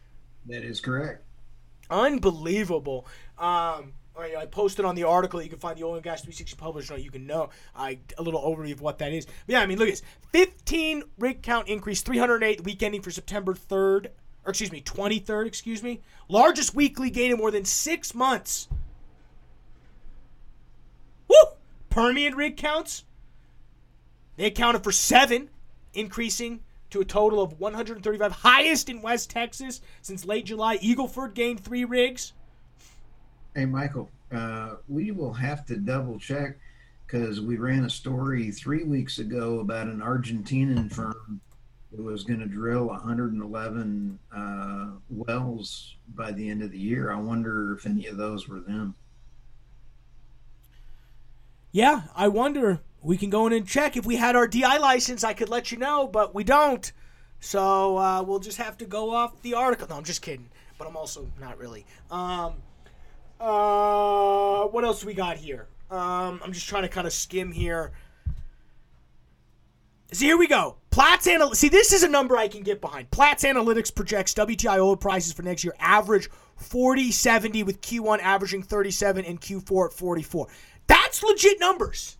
That 0.46 0.64
is 0.64 0.80
correct. 0.80 1.24
Unbelievable. 1.90 3.06
Um, 3.38 3.92
I 4.20 4.46
posted 4.46 4.84
on 4.84 4.94
the 4.94 5.04
article. 5.04 5.42
You 5.42 5.48
can 5.48 5.58
find 5.58 5.78
the 5.78 5.84
Oil 5.84 5.94
and 5.94 6.02
Gas 6.02 6.20
360 6.20 6.56
published 6.56 6.90
on. 6.90 7.02
You 7.02 7.10
can 7.10 7.26
know 7.26 7.50
I 7.74 7.98
a 8.18 8.22
little 8.22 8.40
overview 8.40 8.72
of 8.72 8.80
what 8.80 8.98
that 8.98 9.12
is. 9.12 9.26
But 9.26 9.34
yeah, 9.48 9.60
I 9.60 9.66
mean, 9.66 9.78
look 9.78 9.88
at 9.88 9.92
this: 9.92 10.02
15 10.32 11.02
rig 11.18 11.42
count 11.42 11.68
increase, 11.68 12.02
308 12.02 12.64
week 12.64 12.82
ending 12.82 13.02
for 13.02 13.10
September 13.10 13.54
3rd, 13.54 14.06
or 14.44 14.50
excuse 14.50 14.72
me, 14.72 14.80
23rd. 14.80 15.46
Excuse 15.46 15.82
me, 15.82 16.00
largest 16.28 16.74
weekly 16.74 17.10
gain 17.10 17.32
in 17.32 17.38
more 17.38 17.50
than 17.50 17.64
six 17.64 18.14
months. 18.14 18.68
Woo! 21.28 21.36
Permian 21.88 22.34
rig 22.34 22.56
counts. 22.56 23.04
They 24.36 24.46
accounted 24.46 24.82
for 24.82 24.92
seven, 24.92 25.50
increasing 25.92 26.60
to 26.90 27.00
a 27.00 27.04
total 27.04 27.42
of 27.42 27.60
135, 27.60 28.32
highest 28.32 28.88
in 28.88 29.02
West 29.02 29.30
Texas 29.30 29.80
since 30.02 30.24
late 30.24 30.46
July. 30.46 30.78
Eagleford 30.78 31.34
gained 31.34 31.60
three 31.60 31.84
rigs. 31.84 32.32
Hey, 33.54 33.66
Michael, 33.66 34.08
uh, 34.30 34.76
we 34.86 35.10
will 35.10 35.32
have 35.32 35.66
to 35.66 35.76
double 35.76 36.20
check 36.20 36.56
because 37.04 37.40
we 37.40 37.56
ran 37.56 37.84
a 37.84 37.90
story 37.90 38.52
three 38.52 38.84
weeks 38.84 39.18
ago 39.18 39.58
about 39.58 39.88
an 39.88 39.98
Argentinian 39.98 40.92
firm 40.92 41.40
that 41.90 42.00
was 42.00 42.22
going 42.22 42.38
to 42.38 42.46
drill 42.46 42.86
111 42.86 44.18
uh, 44.32 44.90
wells 45.10 45.96
by 46.14 46.30
the 46.30 46.48
end 46.48 46.62
of 46.62 46.70
the 46.70 46.78
year. 46.78 47.10
I 47.10 47.18
wonder 47.18 47.72
if 47.72 47.86
any 47.86 48.06
of 48.06 48.16
those 48.16 48.48
were 48.48 48.60
them. 48.60 48.94
Yeah, 51.72 52.02
I 52.14 52.28
wonder. 52.28 52.80
We 53.02 53.16
can 53.16 53.30
go 53.30 53.48
in 53.48 53.52
and 53.52 53.66
check. 53.66 53.96
If 53.96 54.06
we 54.06 54.14
had 54.14 54.36
our 54.36 54.46
DI 54.46 54.78
license, 54.78 55.24
I 55.24 55.34
could 55.34 55.48
let 55.48 55.72
you 55.72 55.78
know, 55.78 56.06
but 56.06 56.36
we 56.36 56.44
don't. 56.44 56.92
So 57.40 57.98
uh, 57.98 58.22
we'll 58.22 58.38
just 58.38 58.58
have 58.58 58.78
to 58.78 58.84
go 58.84 59.12
off 59.12 59.42
the 59.42 59.54
article. 59.54 59.88
No, 59.88 59.96
I'm 59.96 60.04
just 60.04 60.22
kidding. 60.22 60.50
But 60.78 60.86
I'm 60.86 60.96
also 60.96 61.26
not 61.40 61.58
really. 61.58 61.84
Um, 62.12 62.54
uh, 63.40 64.66
what 64.66 64.84
else 64.84 65.04
we 65.04 65.14
got 65.14 65.36
here? 65.36 65.66
Um, 65.90 66.40
I'm 66.44 66.52
just 66.52 66.68
trying 66.68 66.82
to 66.82 66.88
kind 66.88 67.06
of 67.06 67.12
skim 67.12 67.50
here. 67.50 67.92
So 70.12 70.24
here 70.24 70.36
we 70.36 70.46
go. 70.46 70.76
Platts 70.90 71.26
Analytics. 71.26 71.56
See, 71.56 71.68
this 71.68 71.92
is 71.92 72.02
a 72.02 72.08
number 72.08 72.36
I 72.36 72.48
can 72.48 72.62
get 72.62 72.80
behind. 72.80 73.10
Platts 73.10 73.44
Analytics 73.44 73.94
projects 73.94 74.34
WTI 74.34 74.78
oil 74.78 74.96
prices 74.96 75.32
for 75.32 75.42
next 75.42 75.64
year 75.64 75.74
average 75.78 76.28
40.70 76.60 77.64
with 77.64 77.80
Q1 77.80 78.20
averaging 78.20 78.62
37 78.62 79.24
and 79.24 79.40
Q4 79.40 79.86
at 79.86 79.92
44. 79.92 80.48
That's 80.86 81.22
legit 81.22 81.60
numbers. 81.60 82.18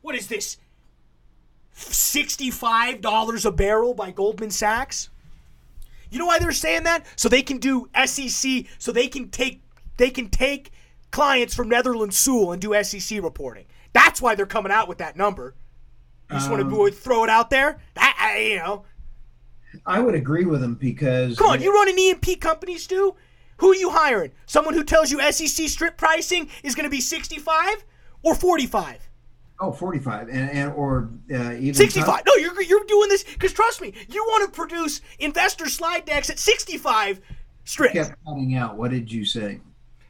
What 0.00 0.14
is 0.14 0.28
this? 0.28 0.56
$65 1.76 3.44
a 3.44 3.52
barrel 3.52 3.94
by 3.94 4.10
Goldman 4.10 4.50
Sachs? 4.50 5.10
You 6.10 6.18
know 6.18 6.26
why 6.26 6.38
they're 6.38 6.52
saying 6.52 6.84
that? 6.84 7.06
So 7.16 7.28
they 7.28 7.42
can 7.42 7.58
do 7.58 7.88
SEC, 8.04 8.66
so 8.78 8.92
they 8.92 9.08
can 9.08 9.30
take 9.30 9.62
they 9.96 10.10
can 10.10 10.28
take 10.28 10.72
clients 11.10 11.54
from 11.54 11.68
Netherlands 11.68 12.16
Sewell 12.16 12.52
and 12.52 12.60
do 12.60 12.80
SEC 12.82 13.22
reporting. 13.22 13.66
That's 13.92 14.22
why 14.22 14.34
they're 14.34 14.46
coming 14.46 14.72
out 14.72 14.88
with 14.88 14.98
that 14.98 15.16
number. 15.16 15.54
You 16.30 16.36
just 16.36 16.50
um, 16.50 16.70
want 16.70 16.92
to 16.92 16.98
throw 16.98 17.24
it 17.24 17.30
out 17.30 17.50
there? 17.50 17.80
That, 17.94 18.16
I, 18.18 18.38
you 18.38 18.56
know. 18.56 18.84
I 19.84 20.00
would 20.00 20.14
agree 20.14 20.44
with 20.44 20.60
them 20.60 20.74
because. 20.74 21.36
Come 21.36 21.48
on, 21.48 21.60
you 21.60 21.72
run 21.72 21.88
an 21.88 21.98
E&P 21.98 22.36
company, 22.36 22.78
Stu? 22.78 23.14
Who 23.58 23.72
are 23.72 23.76
you 23.76 23.90
hiring? 23.90 24.32
Someone 24.46 24.74
who 24.74 24.84
tells 24.84 25.10
you 25.10 25.20
SEC 25.32 25.68
strip 25.68 25.96
pricing 25.96 26.48
is 26.62 26.74
going 26.74 26.84
to 26.84 26.90
be 26.90 27.00
65 27.00 27.84
or 28.22 28.34
45? 28.34 29.09
Oh, 29.62 29.72
45 29.72 30.28
and, 30.30 30.50
and 30.50 30.72
or 30.72 31.10
uh, 31.30 31.52
even 31.52 31.74
65. 31.74 32.22
No, 32.26 32.32
you're 32.36 32.62
you're 32.62 32.84
doing 32.84 33.10
this 33.10 33.24
because 33.24 33.52
trust 33.52 33.82
me, 33.82 33.92
you 34.08 34.24
want 34.28 34.50
to 34.50 34.56
produce 34.56 35.02
investor 35.18 35.68
slide 35.68 36.06
decks 36.06 36.30
at 36.30 36.38
65 36.38 37.20
strict. 37.64 37.94
kept 37.94 38.14
cutting 38.24 38.54
out. 38.54 38.78
What 38.78 38.90
did 38.90 39.12
you 39.12 39.24
say? 39.24 39.60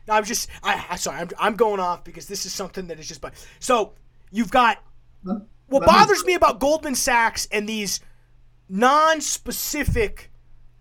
I'm 0.09 0.24
just 0.24 0.48
I, 0.62 0.84
I 0.90 0.96
sorry, 0.96 1.18
I'm, 1.18 1.30
I'm 1.38 1.57
going 1.57 1.80
off 1.80 2.05
because 2.05 2.26
this 2.26 2.46
is 2.46 2.53
something 2.53 2.86
that 2.88 3.01
is 3.01 3.09
just 3.09 3.20
but 3.20 3.34
so 3.59 3.92
you've 4.30 4.51
got 4.53 4.78
what 5.24 5.42
let 5.70 5.80
me- 5.80 5.86
bothers 5.86 6.24
me 6.24 6.34
about 6.34 6.61
Goldman 6.61 6.94
Sachs 6.94 7.48
and 7.51 7.68
these 7.68 8.01
non-specific 8.68 10.30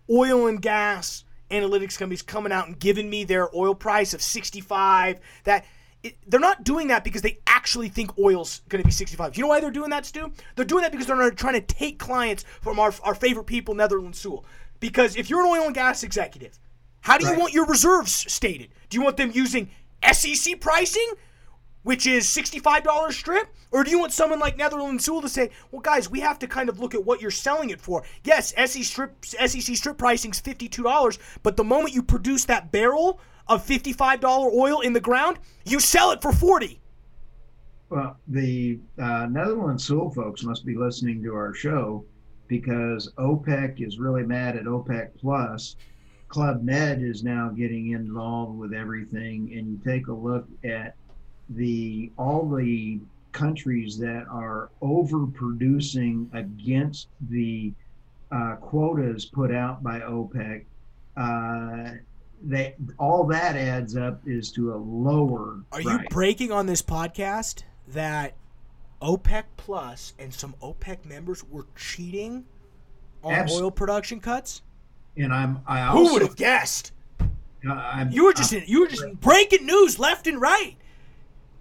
oil 0.08 0.46
and 0.46 0.62
gas 0.62 1.24
analytics 1.50 1.98
companies 1.98 2.22
coming 2.22 2.52
out 2.52 2.68
and 2.68 2.78
giving 2.78 3.10
me 3.10 3.24
their 3.24 3.54
oil 3.54 3.74
price 3.74 4.14
of 4.14 4.22
65 4.22 5.18
that 5.44 5.64
it, 6.02 6.16
they're 6.26 6.40
not 6.40 6.64
doing 6.64 6.88
that 6.88 7.04
because 7.04 7.22
they 7.22 7.38
actually 7.46 7.88
think 7.88 8.18
oil's 8.18 8.62
going 8.68 8.82
to 8.82 8.86
be 8.86 8.92
65. 8.92 9.36
You 9.36 9.42
know 9.42 9.48
why 9.48 9.60
they're 9.60 9.70
doing 9.70 9.90
that, 9.90 10.06
Stu? 10.06 10.32
They're 10.56 10.64
doing 10.64 10.82
that 10.82 10.92
because 10.92 11.06
they're 11.06 11.16
not 11.16 11.36
trying 11.36 11.54
to 11.54 11.60
take 11.60 11.98
clients 11.98 12.44
from 12.60 12.78
our, 12.78 12.92
our 13.02 13.14
favorite 13.14 13.44
people, 13.44 13.74
Netherlands 13.74 14.18
Sewell. 14.18 14.44
Because 14.80 15.16
if 15.16 15.28
you're 15.28 15.40
an 15.40 15.46
oil 15.46 15.66
and 15.66 15.74
gas 15.74 16.02
executive, 16.02 16.58
how 17.02 17.18
do 17.18 17.26
you 17.26 17.38
want 17.38 17.52
your 17.52 17.66
reserves 17.66 18.12
stated? 18.12 18.70
Do 18.88 18.96
you 18.96 19.02
want 19.02 19.16
them 19.16 19.30
using 19.34 19.70
SEC 20.10 20.60
pricing, 20.60 21.08
which 21.82 22.06
is 22.06 22.26
$65 22.26 23.12
strip? 23.12 23.48
Or 23.70 23.84
do 23.84 23.90
you 23.90 23.98
want 23.98 24.12
someone 24.12 24.40
like 24.40 24.56
Netherlands 24.56 25.04
Sewell 25.04 25.22
to 25.22 25.28
say, 25.28 25.50
well, 25.70 25.80
guys, 25.80 26.10
we 26.10 26.20
have 26.20 26.38
to 26.40 26.46
kind 26.46 26.68
of 26.68 26.80
look 26.80 26.94
at 26.94 27.04
what 27.04 27.20
you're 27.20 27.30
selling 27.30 27.70
it 27.70 27.80
for? 27.80 28.02
Yes, 28.24 28.52
SEC 28.56 28.84
strip, 28.84 29.24
SEC 29.24 29.76
strip 29.76 29.96
pricing's 29.96 30.40
$52, 30.40 31.18
but 31.42 31.56
the 31.56 31.64
moment 31.64 31.94
you 31.94 32.02
produce 32.02 32.46
that 32.46 32.72
barrel 32.72 33.20
of 33.50 33.66
$55 33.66 34.24
oil 34.54 34.80
in 34.80 34.92
the 34.92 35.00
ground, 35.00 35.38
you 35.66 35.80
sell 35.80 36.12
it 36.12 36.22
for 36.22 36.32
40 36.32 36.80
Well, 37.90 38.16
the 38.28 38.78
uh, 38.98 39.26
Netherlands 39.28 39.84
Sewell 39.84 40.10
folks 40.10 40.42
must 40.44 40.64
be 40.64 40.76
listening 40.76 41.22
to 41.24 41.34
our 41.34 41.52
show 41.52 42.04
because 42.46 43.12
OPEC 43.18 43.86
is 43.86 43.98
really 43.98 44.22
mad 44.22 44.56
at 44.56 44.64
OPEC 44.64 45.10
Plus. 45.18 45.76
Club 46.28 46.62
Med 46.62 47.02
is 47.02 47.24
now 47.24 47.48
getting 47.48 47.90
involved 47.90 48.56
with 48.56 48.72
everything, 48.72 49.52
and 49.52 49.68
you 49.68 49.80
take 49.84 50.06
a 50.06 50.12
look 50.12 50.46
at 50.64 50.94
the 51.50 52.12
all 52.16 52.48
the 52.48 53.00
countries 53.32 53.98
that 53.98 54.26
are 54.30 54.70
overproducing 54.82 56.32
against 56.34 57.08
the 57.28 57.72
uh, 58.30 58.56
quotas 58.56 59.24
put 59.24 59.52
out 59.52 59.82
by 59.82 60.00
OPEC. 60.00 60.64
Uh, 61.16 61.96
they 62.42 62.74
all 62.98 63.24
that 63.26 63.56
adds 63.56 63.96
up 63.96 64.20
is 64.26 64.50
to 64.52 64.72
a 64.74 64.76
lower. 64.76 65.60
Are 65.72 65.80
you 65.80 65.98
breaking 66.10 66.52
on 66.52 66.66
this 66.66 66.82
podcast 66.82 67.62
that 67.88 68.34
OPEC 69.02 69.44
Plus 69.56 70.14
and 70.18 70.32
some 70.32 70.54
OPEC 70.62 71.04
members 71.04 71.44
were 71.44 71.66
cheating 71.76 72.44
on 73.22 73.48
oil 73.50 73.70
production 73.70 74.20
cuts? 74.20 74.62
and 75.16 75.32
I'm 75.32 75.60
I 75.66 75.90
Who 75.90 76.12
would 76.12 76.22
have 76.22 76.36
guessed? 76.36 76.92
uh, 77.20 77.72
I'm, 77.72 78.10
You 78.10 78.24
were 78.24 78.32
just 78.32 78.52
in, 78.52 78.62
you 78.66 78.80
were 78.80 78.86
just 78.86 79.04
breaking 79.20 79.66
news 79.66 79.98
left 79.98 80.26
and 80.26 80.40
right. 80.40 80.76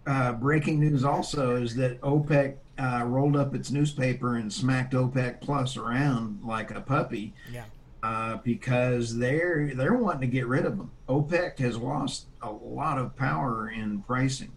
uh, 0.07 0.33
breaking 0.33 0.79
news 0.79 1.03
also 1.03 1.55
is 1.55 1.75
that 1.75 1.99
OPEC 2.01 2.55
uh, 2.77 3.03
rolled 3.05 3.35
up 3.35 3.53
its 3.53 3.71
newspaper 3.71 4.37
and 4.37 4.51
smacked 4.51 4.93
OPEC 4.93 5.41
Plus 5.41 5.75
around 5.75 6.41
like 6.43 6.71
a 6.71 6.79
puppy 6.79 7.33
Yeah. 7.51 7.65
Uh, 8.03 8.37
because 8.37 9.17
they're 9.17 9.73
they're 9.75 9.95
wanting 9.95 10.21
to 10.21 10.27
get 10.27 10.47
rid 10.47 10.65
of 10.65 10.77
them. 10.77 10.91
OPEC 11.07 11.59
has 11.59 11.77
lost 11.77 12.27
a 12.41 12.51
lot 12.51 12.97
of 12.97 13.15
power 13.15 13.69
in 13.69 14.01
pricing, 14.03 14.51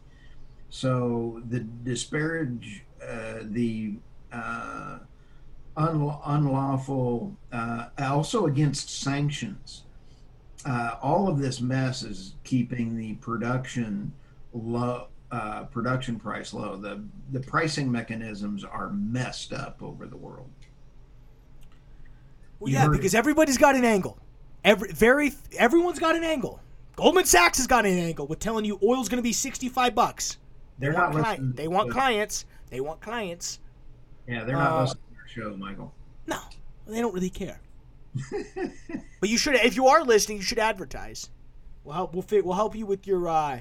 so 0.69 1.43
the 1.49 1.61
disparage 1.61 2.85
uh, 3.07 3.41
the 3.43 3.95
uh, 4.33 4.99
un- 5.77 6.19
unlawful 6.25 7.37
uh, 7.53 7.87
also 7.99 8.47
against 8.47 9.03
sanctions. 9.03 9.85
Uh, 10.65 10.97
all 11.03 11.27
of 11.29 11.41
this 11.41 11.61
mess 11.61 12.05
is 12.05 12.35
keeping 12.45 12.97
the 12.97 13.15
production 13.15 14.13
low, 14.53 15.09
uh, 15.33 15.65
production 15.65 16.19
price 16.19 16.55
low. 16.55 16.77
The 16.77 17.03
the 17.33 17.41
pricing 17.41 17.91
mechanisms 17.91 18.63
are 18.65 18.91
messed 18.91 19.53
up 19.53 19.83
over 19.83 20.07
the 20.07 20.17
world. 20.17 20.51
Well, 22.63 22.71
You 22.71 22.79
yeah, 22.79 22.89
because 22.89 23.15
everybody's 23.15 23.59
got 23.59 23.75
an 23.75 23.85
angle. 23.85 24.17
Every 24.65 24.93
very 24.93 25.33
everyone's 25.59 25.99
got 25.99 26.15
an 26.15 26.23
angle. 26.23 26.61
Goldman 26.95 27.25
Sachs 27.25 27.59
has 27.59 27.67
got 27.67 27.85
an 27.85 27.99
angle 27.99 28.29
with 28.29 28.39
telling 28.39 28.65
you 28.65 28.79
oil's 28.85 29.09
going 29.09 29.17
to 29.19 29.23
be 29.23 29.33
65 29.33 29.95
bucks. 29.97 30.39
They 30.79 30.87
They're 30.87 30.95
want 30.95 31.15
not 31.15 31.29
listening. 31.31 31.53
they 31.55 31.67
want 31.67 31.91
clients. 31.91 32.45
They 32.71 32.81
want 32.81 33.01
clients. 33.01 33.59
Yeah, 34.29 34.45
they're 34.45 34.57
not 34.57 34.71
uh, 34.71 34.81
listening 34.83 35.03
to 35.11 35.19
our 35.19 35.51
show, 35.51 35.57
Michael. 35.57 35.93
No, 36.29 36.39
they 36.87 37.01
don't 37.01 37.13
really 37.13 37.31
care. 37.31 37.61
but 39.21 39.29
you 39.29 39.39
should, 39.39 39.57
if 39.57 39.75
you 39.75 39.89
are 39.89 40.05
listening, 40.05 40.39
you 40.39 40.45
should 40.45 40.61
advertise. 40.61 41.31
We'll 41.83 41.95
help. 41.95 42.13
We'll 42.13 42.23
fit. 42.23 42.45
We'll 42.45 42.55
help 42.55 42.77
you 42.77 42.87
with 42.87 43.09
your 43.09 43.27
uh, 43.29 43.61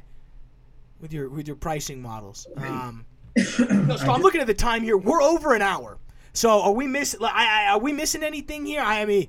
with 0.99 1.11
your 1.11 1.27
with 1.29 1.47
your 1.47 1.55
pricing 1.55 2.03
models. 2.03 2.45
Um, 2.55 3.05
no, 3.35 3.97
so 3.97 4.11
I'm 4.11 4.21
looking 4.21 4.41
at 4.41 4.47
the 4.47 4.53
time 4.53 4.83
here. 4.83 4.97
We're 4.97 5.23
over 5.23 5.55
an 5.55 5.63
hour. 5.63 5.97
So 6.33 6.61
are 6.61 6.71
we 6.71 6.87
miss? 6.87 7.15
I, 7.21 7.67
I, 7.67 7.71
are 7.71 7.79
we 7.79 7.91
missing 7.91 8.23
anything 8.23 8.65
here? 8.65 8.81
I 8.81 9.05
mean, 9.05 9.27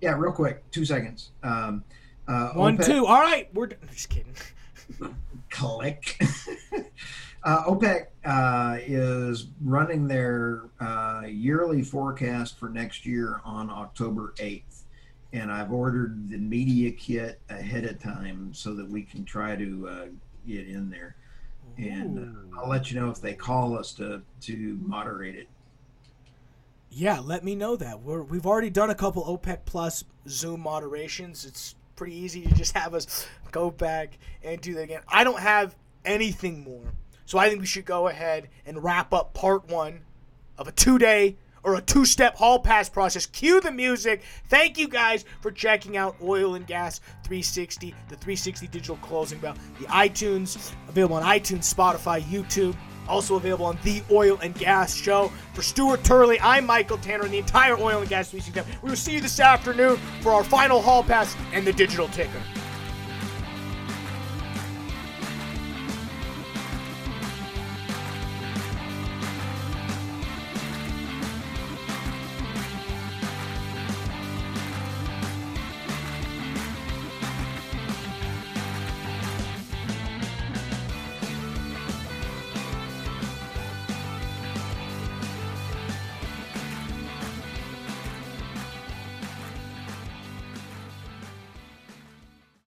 Yeah, 0.00 0.16
real 0.18 0.32
quick, 0.32 0.68
two 0.70 0.84
seconds. 0.84 1.30
Um, 1.42 1.84
uh, 2.26 2.50
one, 2.50 2.78
OPEC, 2.78 2.86
two. 2.86 3.06
All 3.06 3.20
right, 3.20 3.48
we're 3.54 3.68
just 3.92 4.08
kidding. 4.08 4.34
click. 5.54 6.20
uh, 7.44 7.64
OPEC 7.64 8.06
uh, 8.24 8.78
is 8.84 9.48
running 9.62 10.08
their 10.08 10.64
uh, 10.80 11.22
yearly 11.26 11.82
forecast 11.82 12.58
for 12.58 12.68
next 12.68 13.06
year 13.06 13.40
on 13.44 13.70
October 13.70 14.34
8th. 14.38 14.82
And 15.32 15.50
I've 15.50 15.72
ordered 15.72 16.28
the 16.28 16.38
media 16.38 16.92
kit 16.92 17.40
ahead 17.48 17.84
of 17.84 18.00
time 18.00 18.52
so 18.52 18.74
that 18.74 18.88
we 18.88 19.02
can 19.02 19.24
try 19.24 19.56
to 19.56 19.88
uh, 19.88 20.06
get 20.46 20.68
in 20.68 20.90
there. 20.90 21.16
And 21.76 22.18
uh, 22.54 22.60
I'll 22.60 22.68
let 22.68 22.90
you 22.90 23.00
know 23.00 23.10
if 23.10 23.20
they 23.20 23.34
call 23.34 23.76
us 23.76 23.92
to, 23.94 24.22
to 24.42 24.78
moderate 24.82 25.34
it. 25.34 25.48
Yeah, 26.96 27.18
let 27.18 27.42
me 27.42 27.56
know 27.56 27.74
that. 27.74 28.02
We're, 28.02 28.22
we've 28.22 28.46
already 28.46 28.70
done 28.70 28.90
a 28.90 28.94
couple 28.94 29.24
OPEC 29.24 29.64
Plus 29.64 30.04
Zoom 30.28 30.62
moderations. 30.62 31.44
It's 31.44 31.74
pretty 31.96 32.14
easy 32.14 32.42
to 32.42 32.54
just 32.54 32.72
have 32.76 32.94
us 32.94 33.26
go 33.50 33.68
back 33.72 34.16
and 34.44 34.60
do 34.60 34.74
that 34.74 34.82
again. 34.82 35.00
I 35.08 35.24
don't 35.24 35.40
have 35.40 35.74
anything 36.04 36.62
more. 36.62 36.94
So 37.26 37.36
I 37.36 37.48
think 37.48 37.60
we 37.60 37.66
should 37.66 37.84
go 37.84 38.06
ahead 38.06 38.48
and 38.64 38.82
wrap 38.82 39.12
up 39.12 39.34
part 39.34 39.66
one 39.68 40.02
of 40.56 40.68
a 40.68 40.72
two 40.72 40.98
day 40.98 41.36
or 41.64 41.74
a 41.74 41.80
two 41.80 42.04
step 42.04 42.36
hall 42.36 42.60
pass 42.60 42.88
process. 42.88 43.26
Cue 43.26 43.60
the 43.60 43.72
music. 43.72 44.22
Thank 44.48 44.78
you 44.78 44.86
guys 44.86 45.24
for 45.40 45.50
checking 45.50 45.96
out 45.96 46.14
Oil 46.22 46.54
and 46.54 46.64
Gas 46.64 47.00
360, 47.24 47.92
the 48.08 48.14
360 48.14 48.68
digital 48.68 48.98
closing 48.98 49.40
bell, 49.40 49.56
the 49.80 49.86
iTunes, 49.86 50.72
available 50.88 51.16
on 51.16 51.24
iTunes, 51.24 51.74
Spotify, 51.74 52.22
YouTube. 52.22 52.76
Also 53.08 53.36
available 53.36 53.66
on 53.66 53.78
the 53.82 54.02
Oil 54.10 54.38
and 54.42 54.54
Gas 54.54 54.94
Show. 54.94 55.30
For 55.52 55.62
Stuart 55.62 56.04
Turley, 56.04 56.40
I'm 56.40 56.66
Michael 56.66 56.98
Tanner, 56.98 57.24
and 57.24 57.32
the 57.32 57.38
entire 57.38 57.76
Oil 57.78 58.00
and 58.00 58.08
Gas 58.08 58.30
360. 58.30 58.78
We 58.82 58.90
will 58.90 58.96
see 58.96 59.14
you 59.14 59.20
this 59.20 59.40
afternoon 59.40 59.98
for 60.20 60.32
our 60.32 60.44
final 60.44 60.80
hall 60.80 61.02
pass 61.02 61.36
and 61.52 61.66
the 61.66 61.72
digital 61.72 62.08
ticker. 62.08 62.42